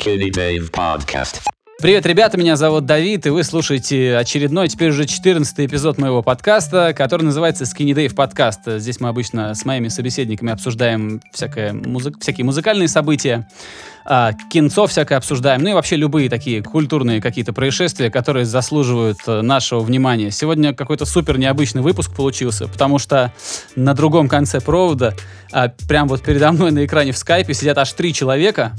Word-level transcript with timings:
Skinny 0.00 0.30
Dave 0.30 0.70
Podcast. 0.70 1.40
Привет, 1.78 2.06
ребята, 2.06 2.38
меня 2.38 2.56
зовут 2.56 2.86
Давид, 2.86 3.26
и 3.26 3.30
вы 3.30 3.42
слушаете 3.42 4.16
очередной, 4.16 4.68
теперь 4.68 4.90
уже 4.90 5.04
14 5.06 5.60
эпизод 5.60 5.98
моего 5.98 6.22
подкаста, 6.22 6.94
который 6.96 7.22
называется 7.22 7.64
Skinny 7.64 7.92
Dave 7.92 8.14
Podcast. 8.14 8.78
Здесь 8.78 9.00
мы 9.00 9.08
обычно 9.08 9.54
с 9.54 9.64
моими 9.64 9.88
собеседниками 9.88 10.52
обсуждаем 10.52 11.20
всякое 11.32 11.72
музы... 11.72 12.12
всякие 12.18 12.44
музыкальные 12.44 12.88
события, 12.88 13.48
а, 14.06 14.32
кинцо 14.50 14.86
всякое 14.86 15.16
обсуждаем, 15.16 15.62
ну 15.62 15.70
и 15.70 15.72
вообще 15.74 15.96
любые 15.96 16.30
такие 16.30 16.62
культурные 16.62 17.20
какие-то 17.20 17.52
происшествия, 17.52 18.10
которые 18.10 18.46
заслуживают 18.46 19.18
э, 19.26 19.42
нашего 19.42 19.80
внимания. 19.80 20.30
Сегодня 20.30 20.72
какой-то 20.72 21.04
супер 21.04 21.36
необычный 21.38 21.82
выпуск 21.82 22.14
получился, 22.14 22.68
потому 22.68 22.98
что 22.98 23.32
на 23.76 23.92
другом 23.92 24.28
конце 24.28 24.60
провода, 24.60 25.14
а, 25.52 25.68
прям 25.88 26.08
вот 26.08 26.22
передо 26.22 26.52
мной 26.52 26.70
на 26.70 26.86
экране 26.86 27.12
в 27.12 27.18
скайпе 27.18 27.52
сидят 27.52 27.76
аж 27.76 27.92
три 27.92 28.14
человека, 28.14 28.72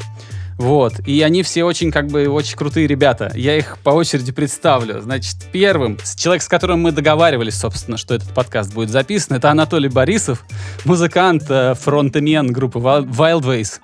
вот. 0.57 0.99
И 1.07 1.21
они 1.21 1.43
все 1.43 1.63
очень, 1.63 1.91
как 1.91 2.07
бы, 2.07 2.27
очень 2.27 2.55
крутые 2.55 2.87
ребята. 2.87 3.31
Я 3.35 3.57
их 3.57 3.77
по 3.79 3.89
очереди 3.89 4.31
представлю. 4.31 5.01
Значит, 5.01 5.37
первым, 5.51 5.97
человек, 6.15 6.43
с 6.43 6.47
которым 6.47 6.81
мы 6.81 6.91
договаривались, 6.91 7.55
собственно, 7.55 7.97
что 7.97 8.13
этот 8.13 8.29
подкаст 8.33 8.73
будет 8.73 8.89
записан, 8.89 9.37
это 9.37 9.49
Анатолий 9.49 9.89
Борисов, 9.89 10.45
музыкант, 10.85 11.43
э, 11.49 11.73
фронтмен 11.75 12.51
группы 12.51 12.79
Wildways. 12.79 13.79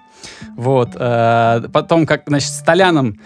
Вот. 0.56 0.92
Э, 0.96 1.64
потом, 1.72 2.06
как, 2.06 2.24
значит, 2.28 2.50
с 2.50 2.60
Толяном 2.60 3.20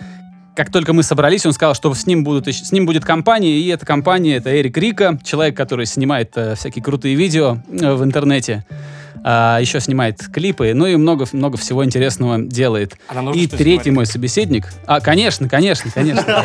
как 0.54 0.70
только 0.70 0.92
мы 0.92 1.02
собрались, 1.02 1.46
он 1.46 1.54
сказал, 1.54 1.74
что 1.76 1.94
с 1.94 2.06
ним, 2.06 2.26
будут, 2.26 2.46
с 2.48 2.72
ним 2.74 2.86
будет 2.86 3.06
компания, 3.06 3.58
и 3.58 3.68
эта 3.70 3.86
компания— 3.86 4.36
это 4.38 4.54
Эрик 4.54 4.78
Рика, 4.78 5.18
человек, 5.24 5.56
который 5.56 5.86
снимает 5.86 6.34
э, 6.36 6.56
всякие 6.56 6.84
крутые 6.84 7.16
видео 7.16 7.58
в 7.70 8.04
интернете 8.04 8.66
а, 9.24 9.60
еще 9.60 9.80
снимает 9.80 10.20
клипы, 10.28 10.74
ну 10.74 10.86
и 10.86 10.96
много-много 10.96 11.58
всего 11.58 11.84
интересного 11.86 12.40
делает. 12.40 12.96
А 13.08 13.32
и 13.34 13.48
третий 13.48 13.92
мой 13.92 14.06
собеседник... 14.06 14.68
А, 14.86 15.00
конечно, 15.00 15.48
конечно, 15.50 15.92
конечно. 15.92 16.44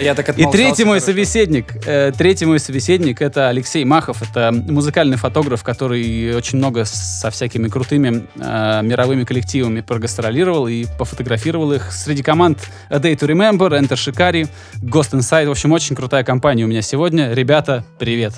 Я 0.00 0.14
так 0.14 0.38
И 0.38 0.44
третий 0.46 0.84
мой 0.84 1.00
собеседник, 1.00 1.86
э, 1.86 2.12
третий 2.16 2.46
мой 2.46 2.58
собеседник 2.58 3.20
это 3.20 3.48
Алексей 3.48 3.84
Махов, 3.84 4.22
это 4.22 4.52
музыкальный 4.52 5.16
фотограф, 5.16 5.62
который 5.62 6.34
очень 6.34 6.58
много 6.58 6.84
со 6.84 7.30
всякими 7.30 7.68
крутыми 7.68 8.26
э, 8.36 8.80
мировыми 8.82 9.24
коллективами 9.24 9.80
прогастролировал 9.80 10.68
и 10.68 10.86
пофотографировал 10.98 11.72
их 11.72 11.92
среди 11.92 12.22
команд 12.22 12.58
A 12.90 12.98
Day 12.98 13.16
to 13.16 13.28
Remember, 13.28 13.70
Enter 13.70 13.96
Shikari, 13.96 14.48
Ghost 14.82 15.12
Inside. 15.12 15.48
В 15.48 15.50
общем, 15.50 15.72
очень 15.72 15.96
крутая 15.96 16.24
компания 16.24 16.64
у 16.64 16.68
меня 16.68 16.82
сегодня. 16.82 17.32
Ребята, 17.32 17.84
привет. 17.98 18.34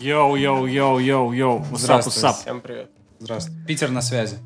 Yo, 0.00 0.36
yo, 0.36 0.66
yo, 0.66 0.98
yo, 0.98 1.32
yo. 1.32 1.66
Здравствуйте. 1.72 2.36
Всем 2.42 2.60
привет. 2.60 2.88
Здравствуйте. 3.20 3.60
Питер 3.66 3.90
на 3.90 4.02
связи. 4.02 4.38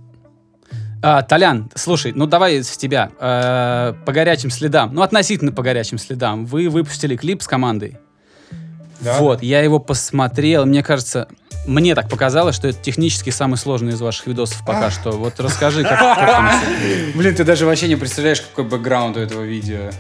А, 1.03 1.23
Толян, 1.23 1.71
слушай, 1.75 2.13
ну 2.15 2.27
давай 2.27 2.63
с 2.63 2.77
тебя. 2.77 3.11
Э, 3.19 3.93
по 4.07 4.13
горячим 4.13 4.51
следам, 4.51 4.95
ну 4.95 5.03
относительно 5.03 5.51
по 5.53 5.63
горячим 5.63 5.99
следам. 5.99 6.47
Вы 6.47 6.69
выпустили 6.69 7.17
клип 7.17 7.43
с 7.43 7.49
командой. 7.49 7.99
Да, 9.01 9.19
вот, 9.19 9.43
я 9.43 9.61
его 9.63 9.81
посмотрел, 9.81 10.65
мне 10.65 10.85
кажется, 10.85 11.27
мне 11.67 11.97
так 11.97 12.09
показалось, 12.09 12.55
что 12.55 12.69
это 12.69 12.79
технически 12.81 13.31
самый 13.31 13.57
сложный 13.57 13.95
из 13.95 14.01
ваших 14.01 14.29
видосов 14.29 14.65
пока 14.65 14.93
что. 14.93 15.11
Вот 15.11 15.41
расскажи, 15.41 15.83
как, 15.83 15.99
как 15.99 16.27
там 16.31 16.49
всё. 16.51 17.19
Блин, 17.19 17.35
ты 17.35 17.43
даже 17.43 17.67
вообще 17.67 17.89
не 17.89 17.97
представляешь, 17.97 18.41
какой 18.41 18.65
бэкграунд 18.65 19.17
у 19.17 19.21
этого 19.21 19.43
видео. 19.43 19.91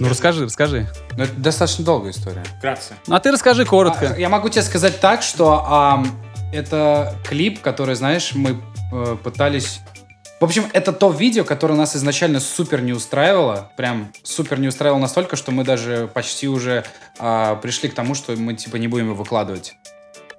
Ну 0.00 0.08
расскажи, 0.08 0.44
расскажи. 0.44 0.88
Ну, 1.16 1.24
это 1.24 1.34
достаточно 1.36 1.84
долгая 1.84 2.12
история. 2.12 2.42
Вкратце. 2.58 2.94
Ну 3.06 3.14
а 3.14 3.20
ты 3.20 3.30
расскажи 3.30 3.64
коротко. 3.66 4.14
А, 4.14 4.18
Я 4.18 4.28
могу 4.30 4.48
тебе 4.48 4.62
сказать 4.62 5.00
так, 5.00 5.22
что 5.22 6.02
это 6.52 7.14
клип, 7.24 7.60
который, 7.60 7.94
знаешь, 7.94 8.34
мы 8.34 8.60
э, 8.92 9.16
пытались... 9.22 9.80
В 10.40 10.44
общем, 10.44 10.64
это 10.72 10.92
то 10.92 11.10
видео, 11.10 11.44
которое 11.44 11.74
нас 11.74 11.96
изначально 11.96 12.40
супер 12.40 12.82
не 12.82 12.92
устраивало. 12.92 13.72
Прям 13.76 14.12
супер 14.22 14.58
не 14.58 14.68
устраивало 14.68 15.00
настолько, 15.00 15.34
что 15.34 15.50
мы 15.50 15.64
даже 15.64 16.10
почти 16.12 16.46
уже 16.46 16.84
а, 17.18 17.56
пришли 17.56 17.88
к 17.88 17.94
тому, 17.94 18.14
что 18.14 18.36
мы 18.36 18.52
типа 18.52 18.76
не 18.76 18.86
будем 18.86 19.06
его 19.06 19.14
выкладывать. 19.14 19.76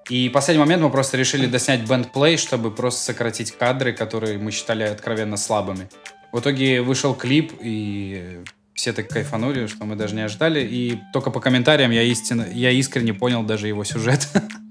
И 0.09 0.29
в 0.29 0.31
последний 0.34 0.63
момент 0.63 0.84
мы 0.84 0.91
просто 0.91 1.17
решили 1.17 1.47
доснять 1.47 1.85
бэндплей, 1.88 2.38
чтобы 2.38 2.69
просто 2.69 3.01
сократить 3.01 3.51
кадры, 3.51 3.91
которые 3.91 4.38
мы 4.38 4.51
считали 4.51 4.84
откровенно 4.84 5.35
слабыми. 5.35 5.90
В 6.31 6.40
итоге 6.40 6.81
вышел 6.81 7.16
клип, 7.16 7.53
и 7.59 8.44
все 8.75 8.94
так 8.94 9.07
кайфанули, 9.07 9.66
что 9.66 9.84
мы 9.85 9.96
даже 9.96 10.13
не 10.13 10.22
ожидали. 10.22 10.62
И 10.62 11.00
только 11.12 11.31
по 11.31 11.40
комментариям 11.40 11.90
я, 11.90 12.03
истинно, 12.03 12.46
я 12.53 12.69
искренне 12.69 13.16
понял 13.16 13.41
даже 13.41 13.67
его 13.67 13.84
сюжет. 13.84 14.28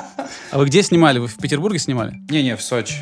А 0.50 0.58
вы 0.58 0.66
где 0.66 0.82
снимали? 0.82 1.18
Вы 1.18 1.26
в 1.28 1.36
Петербурге 1.36 1.78
снимали? 1.78 2.20
Не-не, 2.30 2.56
в 2.56 2.62
Сочи. 2.62 2.96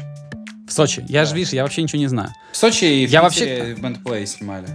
В 0.69 0.73
Сочи. 0.73 1.05
Я 1.09 1.23
Да. 1.23 1.27
же, 1.27 1.35
видишь, 1.35 1.53
я 1.53 1.63
вообще 1.63 1.83
ничего 1.83 1.99
не 2.01 2.07
знаю. 2.09 2.31
В 2.53 2.57
Сочи 2.57 2.85
и 2.85 3.07
в 3.07 3.11
Я 3.11 3.29
Питере 3.29 3.75
бэндплей 3.77 4.27
снимали. 4.27 4.67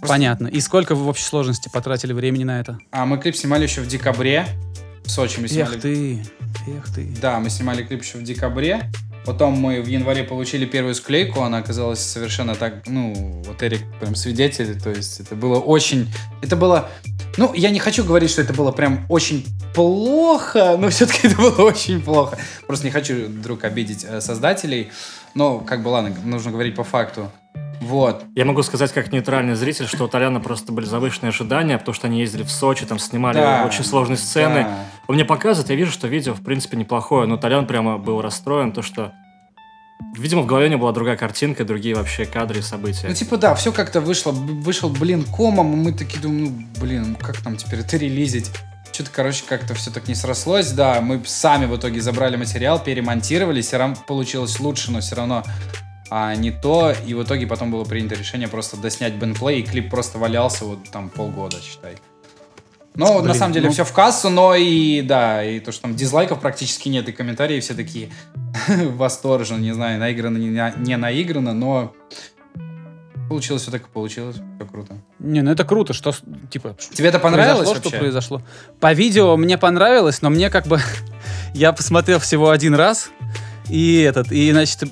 Просто- 0.00 0.08
Понятно. 0.08 0.46
И 0.48 0.60
сколько 0.60 0.94
вы 0.94 1.04
в 1.04 1.08
общей 1.08 1.24
сложности 1.24 1.70
потратили 1.72 2.12
времени 2.12 2.44
на 2.44 2.60
это? 2.60 2.78
А 2.90 3.04
мы 3.06 3.18
клип 3.18 3.36
снимали 3.36 3.62
еще 3.64 3.80
в 3.82 3.86
декабре. 3.86 4.46
В 5.04 5.10
Сочи 5.10 5.38
мы 5.40 5.48
снимали. 5.48 5.76
Эх 5.76 5.80
ты, 5.82 6.22
эх 6.68 6.94
ты. 6.94 7.06
Да, 7.20 7.38
мы 7.38 7.50
снимали 7.50 7.82
клип 7.84 8.02
еще 8.02 8.18
в 8.18 8.22
декабре. 8.24 8.90
Потом 9.24 9.52
мы 9.52 9.80
в 9.80 9.86
январе 9.86 10.24
получили 10.24 10.64
первую 10.66 10.96
склейку, 10.96 11.42
она 11.42 11.58
оказалась 11.58 12.00
совершенно 12.00 12.56
так, 12.56 12.82
ну, 12.88 13.40
вот 13.46 13.62
Эрик 13.62 13.82
прям 14.00 14.16
свидетель, 14.16 14.76
то 14.80 14.90
есть 14.90 15.20
это 15.20 15.36
было 15.36 15.60
очень, 15.60 16.08
это 16.42 16.56
было, 16.56 16.88
ну, 17.36 17.52
я 17.54 17.70
не 17.70 17.78
хочу 17.78 18.04
говорить, 18.04 18.30
что 18.30 18.42
это 18.42 18.52
было 18.52 18.72
прям 18.72 19.06
очень 19.08 19.44
плохо, 19.74 20.76
но 20.78 20.88
все-таки 20.90 21.26
это 21.28 21.36
было 21.36 21.62
очень 21.62 22.00
плохо. 22.00 22.38
Просто 22.66 22.84
не 22.86 22.90
хочу 22.90 23.26
вдруг 23.26 23.64
обидеть 23.64 24.04
э, 24.08 24.20
создателей, 24.20 24.90
но 25.34 25.58
как 25.58 25.82
бы 25.82 25.88
ладно, 25.88 26.14
нужно 26.24 26.50
говорить 26.50 26.74
по 26.74 26.84
факту. 26.84 27.30
Вот. 27.80 28.24
Я 28.36 28.44
могу 28.44 28.62
сказать, 28.62 28.92
как 28.92 29.12
нейтральный 29.12 29.54
зритель, 29.56 29.86
что 29.88 30.04
у 30.04 30.08
Толяна 30.08 30.38
просто 30.40 30.72
были 30.72 30.84
завышенные 30.84 31.30
ожидания, 31.30 31.78
потому 31.78 31.94
что 31.94 32.06
они 32.06 32.20
ездили 32.20 32.44
в 32.44 32.50
Сочи, 32.50 32.86
там 32.86 33.00
снимали 33.00 33.38
Да, 33.38 33.64
очень 33.66 33.82
сложные 33.84 34.18
сцены. 34.18 34.62
да. 34.62 34.78
Он 35.08 35.16
мне 35.16 35.24
показывает, 35.24 35.68
я 35.70 35.74
вижу, 35.76 35.90
что 35.90 36.06
видео, 36.06 36.34
в 36.34 36.42
принципе, 36.42 36.76
неплохое, 36.76 37.26
но 37.26 37.36
Толян 37.38 37.66
прямо 37.66 37.98
был 37.98 38.20
расстроен, 38.20 38.72
то 38.72 38.82
что... 38.82 39.12
Видимо, 40.12 40.42
в 40.42 40.46
голове 40.46 40.66
у 40.66 40.70
него 40.70 40.80
была 40.82 40.92
другая 40.92 41.16
картинка, 41.16 41.64
другие 41.64 41.94
вообще 41.94 42.26
кадры 42.26 42.58
и 42.58 42.62
события. 42.62 43.08
Ну, 43.08 43.14
типа, 43.14 43.38
да, 43.38 43.54
все 43.54 43.72
как-то 43.72 44.02
вышло, 44.02 44.30
вышел, 44.30 44.90
блин, 44.90 45.24
комом, 45.24 45.72
и 45.72 45.76
мы 45.76 45.92
такие 45.92 46.20
думаем, 46.20 46.68
ну, 46.74 46.80
блин, 46.80 47.16
как 47.16 47.38
там 47.40 47.56
теперь 47.56 47.80
это 47.80 47.96
релизить? 47.96 48.50
Что-то, 48.92 49.10
короче, 49.10 49.44
как-то 49.48 49.72
все 49.72 49.90
так 49.90 50.08
не 50.08 50.14
срослось, 50.14 50.72
да, 50.72 51.00
мы 51.00 51.22
сами 51.24 51.64
в 51.64 51.74
итоге 51.74 52.02
забрали 52.02 52.36
материал, 52.36 52.78
перемонтировали, 52.78 53.62
все 53.62 53.78
равно 53.78 53.96
получилось 54.06 54.60
лучше, 54.60 54.92
но 54.92 55.00
все 55.00 55.14
равно 55.14 55.44
а, 56.10 56.34
не 56.34 56.50
то, 56.50 56.94
и 57.06 57.14
в 57.14 57.22
итоге 57.22 57.46
потом 57.46 57.70
было 57.70 57.84
принято 57.84 58.14
решение 58.14 58.48
просто 58.48 58.76
доснять 58.76 59.14
бенплей, 59.14 59.60
и 59.60 59.62
клип 59.62 59.88
просто 59.88 60.18
валялся 60.18 60.66
вот 60.66 60.90
там 60.90 61.08
полгода, 61.08 61.56
считай. 61.62 61.94
Ну, 62.94 63.16
на 63.16 63.22
Блин, 63.22 63.34
самом 63.34 63.52
деле, 63.54 63.66
ну- 63.68 63.72
все 63.72 63.84
в 63.84 63.92
кассу, 63.92 64.28
но 64.28 64.54
и, 64.54 65.00
да, 65.00 65.42
и 65.44 65.60
то, 65.60 65.72
что 65.72 65.82
там 65.82 65.94
дизлайков 65.94 66.40
практически 66.40 66.88
нет, 66.90 67.08
и 67.08 67.12
комментарии 67.12 67.58
все 67.60 67.72
такие 67.74 68.10
восторженно, 68.68 69.60
не 69.60 69.72
знаю, 69.72 69.98
наиграно, 69.98 70.36
не, 70.38 70.50
на- 70.50 70.74
не 70.76 70.96
наиграно, 70.96 71.54
но 71.54 71.94
получилось 73.28 73.62
все 73.62 73.70
так, 73.70 73.82
как 73.82 73.90
получилось, 73.90 74.36
все 74.56 74.66
круто. 74.66 74.94
Не, 75.18 75.40
ну 75.42 75.50
это 75.50 75.64
круто, 75.64 75.94
что, 75.94 76.12
типа, 76.50 76.76
Тебе 76.92 77.08
это 77.08 77.18
понравилось 77.18 77.60
произошло, 77.60 77.74
вообще? 77.74 77.88
что 77.88 77.98
произошло. 77.98 78.42
По 78.78 78.92
видео 78.92 79.36
мне 79.38 79.56
понравилось, 79.56 80.20
но 80.20 80.28
мне 80.28 80.50
как 80.50 80.66
бы... 80.66 80.78
я 81.54 81.72
посмотрел 81.72 82.18
всего 82.18 82.50
один 82.50 82.74
раз, 82.74 83.10
и 83.70 84.00
этот, 84.02 84.30
и, 84.32 84.50
значит, 84.52 84.82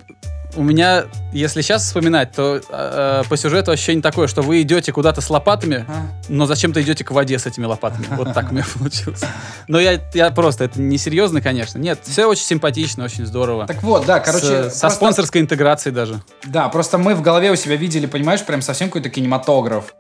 у 0.57 0.63
меня, 0.63 1.05
если 1.33 1.63
сейчас 1.63 1.85
вспоминать, 1.85 2.33
то 2.33 2.61
э, 2.69 3.23
по 3.29 3.37
сюжету 3.37 3.71
ощущение 3.71 4.03
такое, 4.03 4.27
что 4.27 4.43
вы 4.43 4.63
идете 4.63 4.93
куда-то 4.93 5.21
с 5.21 5.31
лопатами, 5.31 5.87
но 6.29 6.47
зачем-то 6.47 6.83
идете 6.83 7.05
к 7.05 7.11
воде 7.13 7.39
с 7.39 7.47
этими 7.47 7.65
лопатами. 7.67 8.07
Вот 8.11 8.33
так 8.35 8.51
у 8.51 8.55
меня 8.55 8.65
получилось. 8.79 9.23
Но 9.69 9.79
я, 9.81 10.01
я 10.15 10.31
просто, 10.31 10.65
это 10.65 10.81
несерьезно, 10.81 11.41
конечно. 11.41 11.79
Нет, 11.79 12.01
все 12.03 12.27
очень 12.27 12.45
симпатично, 12.45 13.05
очень 13.05 13.27
здорово. 13.27 13.67
Так 13.67 13.83
вот, 13.83 14.07
да, 14.07 14.21
короче, 14.21 14.47
С- 14.71 14.75
со 14.75 14.81
просто- 14.81 14.91
спонсорской 14.91 15.41
интеграцией 15.41 15.95
даже. 15.95 16.21
Да, 16.45 16.69
просто 16.69 16.99
мы 16.99 17.15
в 17.15 17.23
голове 17.23 17.51
у 17.53 17.57
себя 17.57 17.77
видели, 17.77 18.07
понимаешь, 18.07 18.43
прям 18.45 18.63
совсем 18.63 18.89
какой-то 18.89 19.11
кинематограф. 19.11 19.95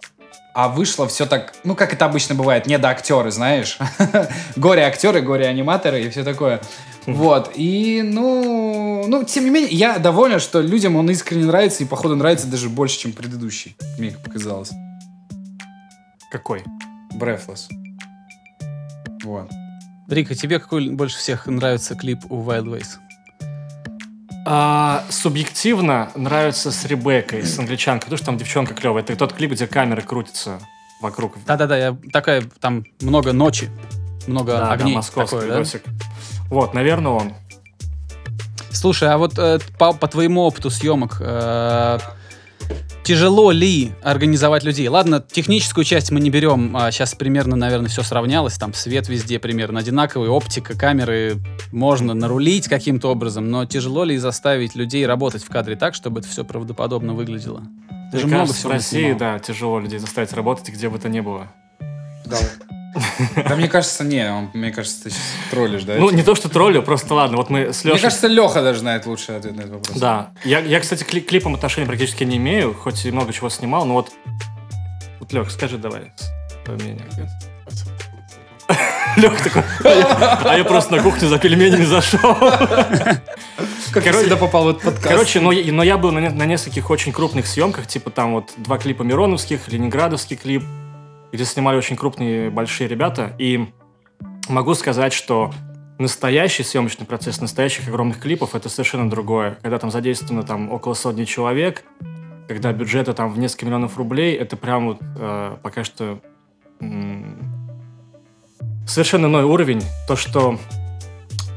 А 0.52 0.69
вышло 0.69 1.06
все 1.06 1.26
так, 1.26 1.55
ну, 1.62 1.75
как 1.75 1.93
это 1.93 2.06
обычно 2.06 2.35
бывает, 2.35 2.67
не 2.67 2.76
до 2.79 2.88
актеры, 2.88 3.31
знаешь. 3.31 3.79
Горе-актеры, 4.56 5.20
горе-аниматоры 5.20 6.02
и 6.02 6.11
все 6.11 6.25
такое. 6.25 6.61
Вот, 7.06 7.52
и, 7.55 8.02
ну, 8.05 9.05
ну, 9.06 9.25
тем 9.25 9.44
не 9.44 9.50
менее, 9.50 9.70
я 9.70 9.99
доволен, 9.99 10.38
что 10.41 10.61
людям 10.61 10.97
он 10.97 11.11
искренне 11.11 11.47
нравится, 11.47 11.82
и, 11.82 11.87
походу, 11.87 12.17
нравится 12.17 12.47
даже 12.47 12.69
больше, 12.69 12.99
чем 12.99 13.12
предыдущий, 13.12 13.76
мне 13.99 14.11
показалось. 14.11 14.70
Какой? 16.31 16.62
Breathless. 17.14 17.69
Вот. 19.25 19.50
Рика, 20.08 20.35
тебе 20.35 20.58
какой 20.58 20.91
больше 20.91 21.19
всех 21.19 21.46
нравится 21.46 21.94
клип 21.94 22.20
у 22.29 22.43
Wild 22.43 22.64
Ways? 22.64 22.99
А, 24.52 25.05
субъективно 25.11 26.11
нравится 26.17 26.73
с 26.73 26.85
Ребеккой, 26.85 27.44
с 27.44 27.56
англичанкой, 27.56 28.06
потому 28.06 28.17
что 28.17 28.26
там 28.26 28.37
девчонка 28.37 28.75
клевая. 28.75 29.05
Это 29.05 29.14
тот 29.14 29.32
клип, 29.32 29.52
где 29.52 29.69
камеры 29.69 30.02
крутятся 30.02 30.58
вокруг. 31.00 31.37
Да-да-да, 31.47 31.79
я 31.79 31.97
такая, 32.12 32.43
там 32.58 32.85
много 33.00 33.32
ночи, 33.32 33.70
много 34.26 34.55
Да, 34.55 34.58
да, 34.58 34.73
огней. 34.73 34.97
московский 34.97 35.37
такое, 35.37 35.49
да? 35.49 35.55
видосик. 35.55 35.85
Вот, 36.49 36.75
наверное, 36.75 37.12
он. 37.12 37.35
Слушай, 38.73 39.11
а 39.11 39.19
вот 39.19 39.38
э, 39.38 39.61
по, 39.79 39.93
по 39.93 40.08
твоему 40.08 40.41
опыту 40.41 40.69
съемок, 40.69 41.19
э, 41.20 41.99
тяжело 43.11 43.51
ли 43.51 43.91
организовать 44.05 44.62
людей? 44.62 44.87
Ладно, 44.87 45.21
техническую 45.21 45.85
часть 45.85 46.12
мы 46.12 46.21
не 46.21 46.31
берем. 46.31 46.77
А 46.77 46.93
сейчас 46.93 47.17
примерно, 47.17 47.57
наверное, 47.57 47.89
все 47.89 48.05
сравнялось. 48.05 48.55
Там 48.55 48.73
свет 48.73 49.09
везде 49.09 49.41
примерно 49.41 49.81
одинаковый, 49.81 50.29
оптика, 50.29 50.79
камеры 50.79 51.39
можно 51.73 52.15
нарулить 52.15 52.69
каким-то 52.69 53.09
образом. 53.09 53.51
Но 53.51 53.65
тяжело 53.67 54.05
ли 54.05 54.17
заставить 54.17 54.77
людей 54.77 55.05
работать 55.07 55.43
в 55.43 55.49
кадре 55.49 55.75
так, 55.75 55.95
чтобы 55.97 56.21
это 56.21 56.29
все 56.29 56.45
правдоподобно 56.45 57.15
выглядело? 57.15 57.62
Ты 58.12 58.19
Мне 58.19 58.21
же 58.21 58.27
много 58.29 58.41
кажется, 58.43 58.59
всего 58.61 58.71
в 58.71 58.75
России, 58.75 58.97
наснимал. 59.11 59.19
да, 59.19 59.39
тяжело 59.41 59.81
людей 59.81 59.99
заставить 59.99 60.33
работать, 60.33 60.69
где 60.69 60.89
бы 60.89 60.97
то 61.01 61.09
ни 61.09 61.19
было. 61.19 61.49
Да. 62.27 62.39
Да 63.49 63.57
мне 63.57 63.69
кажется, 63.69 64.03
не, 64.05 64.29
он- 64.31 64.51
мне 64.53 64.71
кажется, 64.71 65.05
ты 65.05 65.11
сейчас 65.11 65.23
троллишь, 65.51 65.85
да? 65.85 65.95
Ну, 65.97 66.11
не 66.11 66.23
то, 66.23 66.35
что 66.35 66.49
троллю, 66.49 66.83
просто 66.83 67.15
ладно, 67.15 67.37
вот 67.37 67.49
мы 67.51 67.73
с 67.73 67.85
Мне 67.85 67.93
Лешей... 67.93 68.03
кажется, 68.05 68.27
Леха 68.27 68.63
даже 68.63 68.81
знает 68.81 69.07
лучший 69.07 69.37
ответ 69.37 69.55
на 69.57 69.61
этот 69.61 69.73
вопрос. 69.75 69.97
Да. 69.99 70.31
Я, 70.45 70.59
я, 70.61 70.81
кстати, 70.81 71.05
к 71.05 71.09
кли- 71.13 71.21
клипам 71.21 71.55
отношения 71.55 71.87
практически 71.87 72.25
не 72.25 72.37
имею, 72.39 72.75
хоть 72.75 73.05
и 73.07 73.11
много 73.13 73.33
чего 73.33 73.49
снимал, 73.49 73.85
но 73.87 73.95
вот... 73.95 74.11
Вот, 75.21 75.33
Лех, 75.33 75.51
скажи 75.51 75.79
давай 75.79 76.13
свое 76.65 76.79
мнение. 76.81 77.07
Лех 79.17 79.43
такой, 79.43 79.63
а 79.85 80.55
я- 80.57 80.65
просто 80.65 80.95
на 80.97 81.03
кухню 81.03 81.29
за 81.29 81.39
пельменями 81.39 81.85
зашел. 81.85 82.21
Как 83.93 84.05
Короче- 84.05 84.19
всегда 84.21 84.37
попал 84.37 84.65
в 84.65 84.69
этот 84.71 84.83
подкаст. 84.83 85.05
Короче, 85.09 85.41
но, 85.41 85.51
я- 85.51 85.73
но 85.73 85.83
я 85.83 85.99
был 85.99 86.13
на, 86.13 86.31
на 86.31 86.47
нескольких 86.47 86.91
очень 86.91 87.13
крупных 87.13 87.47
съемках, 87.49 87.87
типа 87.89 88.11
там 88.11 88.35
вот 88.35 88.51
два 88.57 88.79
клипа 88.79 89.03
Мироновских, 89.03 89.67
Ленинградовский 89.69 90.37
клип, 90.37 90.63
где 91.32 91.44
снимали 91.44 91.77
очень 91.77 91.97
крупные 91.97 92.50
большие 92.50 92.88
ребята. 92.88 93.32
И 93.38 93.73
могу 94.49 94.75
сказать, 94.75 95.12
что 95.12 95.53
настоящий 95.99 96.62
съемочный 96.62 97.06
процесс 97.06 97.41
настоящих 97.41 97.88
огромных 97.88 98.21
клипов 98.21 98.55
это 98.55 98.69
совершенно 98.69 99.09
другое. 99.09 99.59
Когда 99.62 99.79
там 99.79 99.91
задействовано 99.91 100.43
там 100.43 100.71
около 100.71 100.94
сотни 100.94 101.25
человек, 101.25 101.85
когда 102.49 102.73
бюджеты 102.73 103.12
там 103.12 103.32
в 103.32 103.38
несколько 103.38 103.67
миллионов 103.67 103.97
рублей, 103.97 104.35
это 104.35 104.56
прям 104.56 104.87
вот 104.87 104.99
э, 105.00 105.56
пока 105.62 105.85
что 105.85 106.19
совершенно 108.87 109.27
иной 109.27 109.44
уровень. 109.44 109.82
То, 110.09 110.17
что 110.17 110.59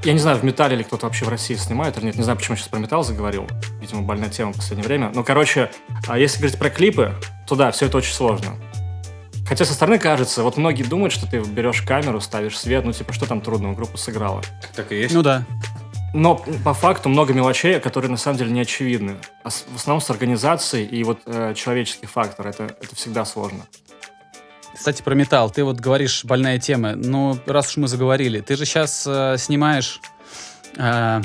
я 0.03 0.11
не 0.11 0.19
знаю, 0.19 0.37
в 0.37 0.43
металле 0.43 0.75
или 0.75 0.83
кто-то 0.83 1.05
вообще 1.05 1.25
в 1.25 1.29
России 1.29 1.55
снимает 1.55 1.97
или 1.97 2.05
нет. 2.05 2.15
Не 2.17 2.23
знаю, 2.23 2.37
почему 2.37 2.55
я 2.55 2.57
сейчас 2.57 2.67
про 2.67 2.79
металл 2.79 3.03
заговорил. 3.03 3.47
Видимо, 3.79 4.01
больная 4.01 4.29
тема 4.29 4.51
в 4.51 4.57
последнее 4.57 4.85
время. 4.85 5.11
Ну, 5.15 5.23
короче, 5.23 5.71
а 6.07 6.19
если 6.19 6.39
говорить 6.39 6.59
про 6.59 6.69
клипы, 6.69 7.13
то 7.47 7.55
да, 7.55 7.71
все 7.71 7.85
это 7.85 7.97
очень 7.97 8.13
сложно. 8.13 8.53
Хотя 9.53 9.65
со 9.65 9.75
стороны 9.75 9.99
кажется, 9.99 10.41
вот 10.41 10.57
многие 10.57 10.81
думают, 10.81 11.13
что 11.13 11.29
ты 11.29 11.37
берешь 11.39 11.83
камеру, 11.83 12.19
ставишь 12.19 12.57
свет, 12.57 12.83
ну 12.85 12.91
типа, 12.91 13.13
что 13.13 13.27
там 13.27 13.39
трудного, 13.39 13.75
группа 13.75 13.99
сыграла. 13.99 14.41
Так 14.75 14.91
и 14.91 14.95
есть. 14.95 15.13
Ну 15.13 15.21
да. 15.21 15.43
Но 16.11 16.43
по 16.65 16.73
факту 16.73 17.07
много 17.07 17.33
мелочей, 17.33 17.79
которые 17.79 18.09
на 18.09 18.17
самом 18.17 18.39
деле 18.39 18.49
не 18.49 18.61
очевидны. 18.61 19.17
А 19.43 19.51
с- 19.51 19.65
в 19.71 19.75
основном 19.75 20.01
с 20.01 20.09
организацией 20.09 20.87
и 20.87 21.03
вот 21.03 21.19
э, 21.27 21.53
человеческий 21.55 22.07
фактор. 22.07 22.47
Это, 22.47 22.63
это 22.63 22.95
всегда 22.95 23.25
сложно. 23.25 23.59
Кстати, 24.73 25.03
про 25.03 25.13
металл. 25.13 25.51
Ты 25.51 25.63
вот 25.63 25.79
говоришь, 25.79 26.25
больная 26.25 26.57
тема. 26.57 26.95
Ну, 26.95 27.37
раз 27.45 27.69
уж 27.69 27.77
мы 27.77 27.87
заговорили, 27.87 28.39
ты 28.39 28.55
же 28.55 28.65
сейчас 28.65 29.03
снимаешь... 29.39 30.01
э, 30.77 31.21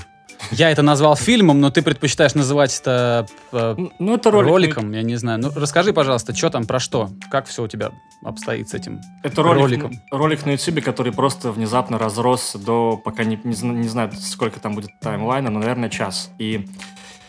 я 0.50 0.70
это 0.70 0.82
назвал 0.82 1.16
фильмом, 1.16 1.60
но 1.60 1.70
ты 1.70 1.82
предпочитаешь 1.82 2.34
называть 2.34 2.78
это 2.80 3.26
э, 3.52 3.74
Н- 3.76 3.92
Ну, 3.98 4.14
это 4.14 4.30
ролик. 4.30 4.48
роликом, 4.50 4.92
я 4.92 5.02
не 5.02 5.16
знаю. 5.16 5.38
Ну, 5.40 5.50
расскажи, 5.54 5.92
пожалуйста, 5.92 6.34
что 6.34 6.50
там, 6.50 6.66
про 6.66 6.78
что? 6.80 7.10
Как 7.30 7.46
все 7.46 7.62
у 7.64 7.68
тебя 7.68 7.90
обстоит 8.24 8.68
с 8.68 8.74
этим? 8.74 9.00
Это 9.22 9.42
ролик, 9.42 9.60
роликом. 9.62 9.92
ролик 10.10 10.46
на 10.46 10.50
YouTube, 10.52 10.82
который 10.82 11.12
просто 11.12 11.52
внезапно 11.52 11.98
разросся 11.98 12.58
до, 12.58 12.96
пока 12.96 13.24
не, 13.24 13.38
не, 13.44 13.54
не 13.68 13.88
знаю, 13.88 14.10
сколько 14.18 14.60
там 14.60 14.74
будет 14.74 14.90
таймлайна, 15.00 15.50
но, 15.50 15.60
наверное, 15.60 15.88
час. 15.90 16.30
И 16.38 16.66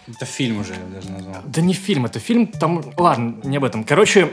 Это 0.07 0.25
фильм 0.25 0.59
уже, 0.59 0.73
я 0.73 0.95
даже 0.95 1.09
назвал. 1.11 1.41
Да 1.45 1.61
не 1.61 1.73
фильм, 1.73 2.06
это 2.06 2.19
фильм, 2.19 2.47
там... 2.47 2.83
Ладно, 2.97 3.35
не 3.44 3.57
об 3.57 3.63
этом. 3.63 3.83
Короче, 3.83 4.31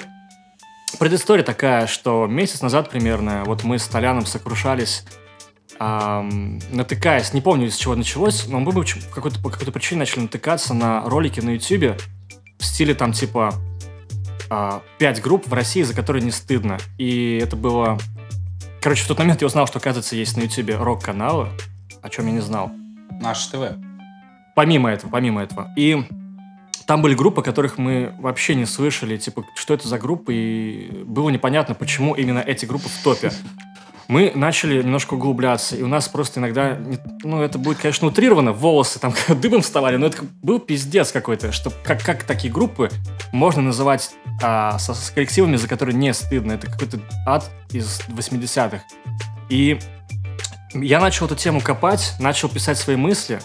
предыстория 0.99 1.45
такая, 1.45 1.87
что 1.87 2.27
месяц 2.27 2.63
назад 2.63 2.91
примерно 2.91 3.43
вот 3.45 3.65
мы 3.65 3.79
с 3.79 3.87
Толяном 3.89 4.25
сокрушались, 4.27 5.05
ам, 5.79 6.59
натыкаясь, 6.71 7.33
не 7.33 7.41
помню, 7.41 7.67
из 7.67 7.77
чего 7.77 7.95
началось, 7.95 8.47
но 8.49 8.61
мы 8.61 8.73
бы 8.73 8.85
какой-то, 9.13 9.41
по 9.41 9.51
какой-то 9.51 9.73
причине 9.73 10.01
начали 10.01 10.21
натыкаться 10.21 10.75
на 10.75 11.03
ролики 11.09 11.41
на 11.41 11.51
Ютубе 11.51 11.97
в 12.59 12.65
стиле 12.65 12.95
там 12.95 13.13
типа 13.13 13.55
а, 14.49 14.83
пять 14.99 15.21
групп 15.21 15.47
в 15.47 15.53
России, 15.53 15.83
за 15.83 15.95
которые 15.95 16.23
не 16.23 16.31
стыдно. 16.31 16.79
И 16.99 17.41
это 17.43 17.57
было... 17.57 17.99
Короче, 18.81 19.05
в 19.05 19.09
тот 19.09 19.19
момент 19.19 19.41
я 19.41 19.47
узнал, 19.47 19.67
что, 19.67 19.79
оказывается, 19.79 20.17
есть 20.17 20.37
на 20.37 20.43
Ютубе 20.43 20.77
рок-каналы, 20.77 21.49
о 22.03 22.09
чем 22.09 22.27
я 22.27 22.33
не 22.33 22.41
знал. 22.41 22.71
Наш 23.21 23.47
ТВ. 23.47 23.77
Помимо 24.55 24.91
этого, 24.91 25.11
помимо 25.11 25.43
этого. 25.43 25.73
И 25.77 26.05
там 26.87 27.03
были 27.03 27.15
группы, 27.15 27.43
которых 27.43 27.79
мы 27.79 28.15
вообще 28.19 28.55
не 28.55 28.65
слышали, 28.65 29.17
типа, 29.17 29.45
что 29.57 29.75
это 29.75 29.89
за 29.89 29.99
группы, 29.99 30.33
и 30.35 31.03
было 31.05 31.31
непонятно, 31.31 31.75
почему 31.75 32.15
именно 32.15 32.39
эти 32.39 32.65
группы 32.65 32.89
в 32.89 33.03
топе. 33.03 33.33
Мы 34.09 34.33
начали 34.35 34.83
немножко 34.83 35.15
углубляться, 35.15 35.77
и 35.77 35.83
у 35.83 35.89
нас 35.89 36.09
просто 36.09 36.39
иногда, 36.41 36.79
ну, 37.25 37.43
это 37.43 37.59
будет, 37.59 37.79
конечно, 37.79 38.07
утрировано, 38.07 38.53
волосы 38.53 39.01
там 39.01 39.13
дыбом 39.41 39.63
вставали, 39.63 39.97
но 39.97 40.07
это 40.07 40.19
был 40.43 40.61
пиздец 40.61 41.11
какой-то, 41.11 41.51
что 41.53 41.73
как, 41.85 42.03
как 42.03 42.23
такие 42.23 42.53
группы 42.53 42.91
можно 43.33 43.63
называть 43.63 44.11
а, 44.43 44.79
со- 44.79 44.95
с 44.95 45.11
коллективами, 45.11 45.57
за 45.57 45.67
которые 45.67 45.97
не 45.97 46.15
стыдно. 46.15 46.53
Это 46.53 46.71
какой-то 46.71 47.01
ад 47.27 47.51
из 47.71 48.01
80-х. 48.09 48.83
И 49.49 49.79
я 50.75 51.01
начал 51.01 51.27
эту 51.27 51.35
тему 51.35 51.61
копать, 51.61 52.15
начал 52.21 52.49
писать 52.49 52.79
свои 52.79 52.97
мысли, 52.97 53.41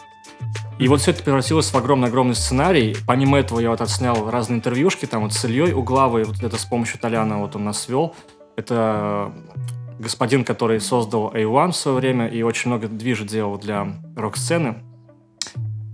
и 0.78 0.88
вот 0.88 1.02
все 1.02 1.12
это 1.12 1.24
превратилось 1.24 1.70
в 1.70 1.76
огромный-огромный 1.76 2.36
сценарий. 2.36 2.98
Помимо 3.06 3.40
этого 3.40 3.60
я 3.60 3.70
вот 3.70 3.82
отснял 3.82 4.30
разные 4.30 4.58
интервьюшки, 4.58 5.06
там 5.06 5.22
вот 5.24 5.34
с 5.34 5.46
Ильей 5.46 5.74
Углавой, 5.74 6.24
вот 6.24 6.42
это 6.42 6.58
с 6.58 6.66
помощью 6.66 7.00
Толяна 7.00 7.38
вот 7.38 7.56
он 7.56 7.66
нас 7.66 7.82
свел. 7.84 8.16
Это 8.58 9.32
господин, 10.02 10.44
который 10.44 10.82
создал 10.82 11.32
A1 11.34 11.72
в 11.72 11.76
свое 11.76 11.98
время 11.98 12.28
и 12.28 12.42
очень 12.42 12.70
много 12.70 12.88
движа 12.88 13.24
делал 13.24 13.58
для 13.58 13.88
рок-сцены. 14.16 14.84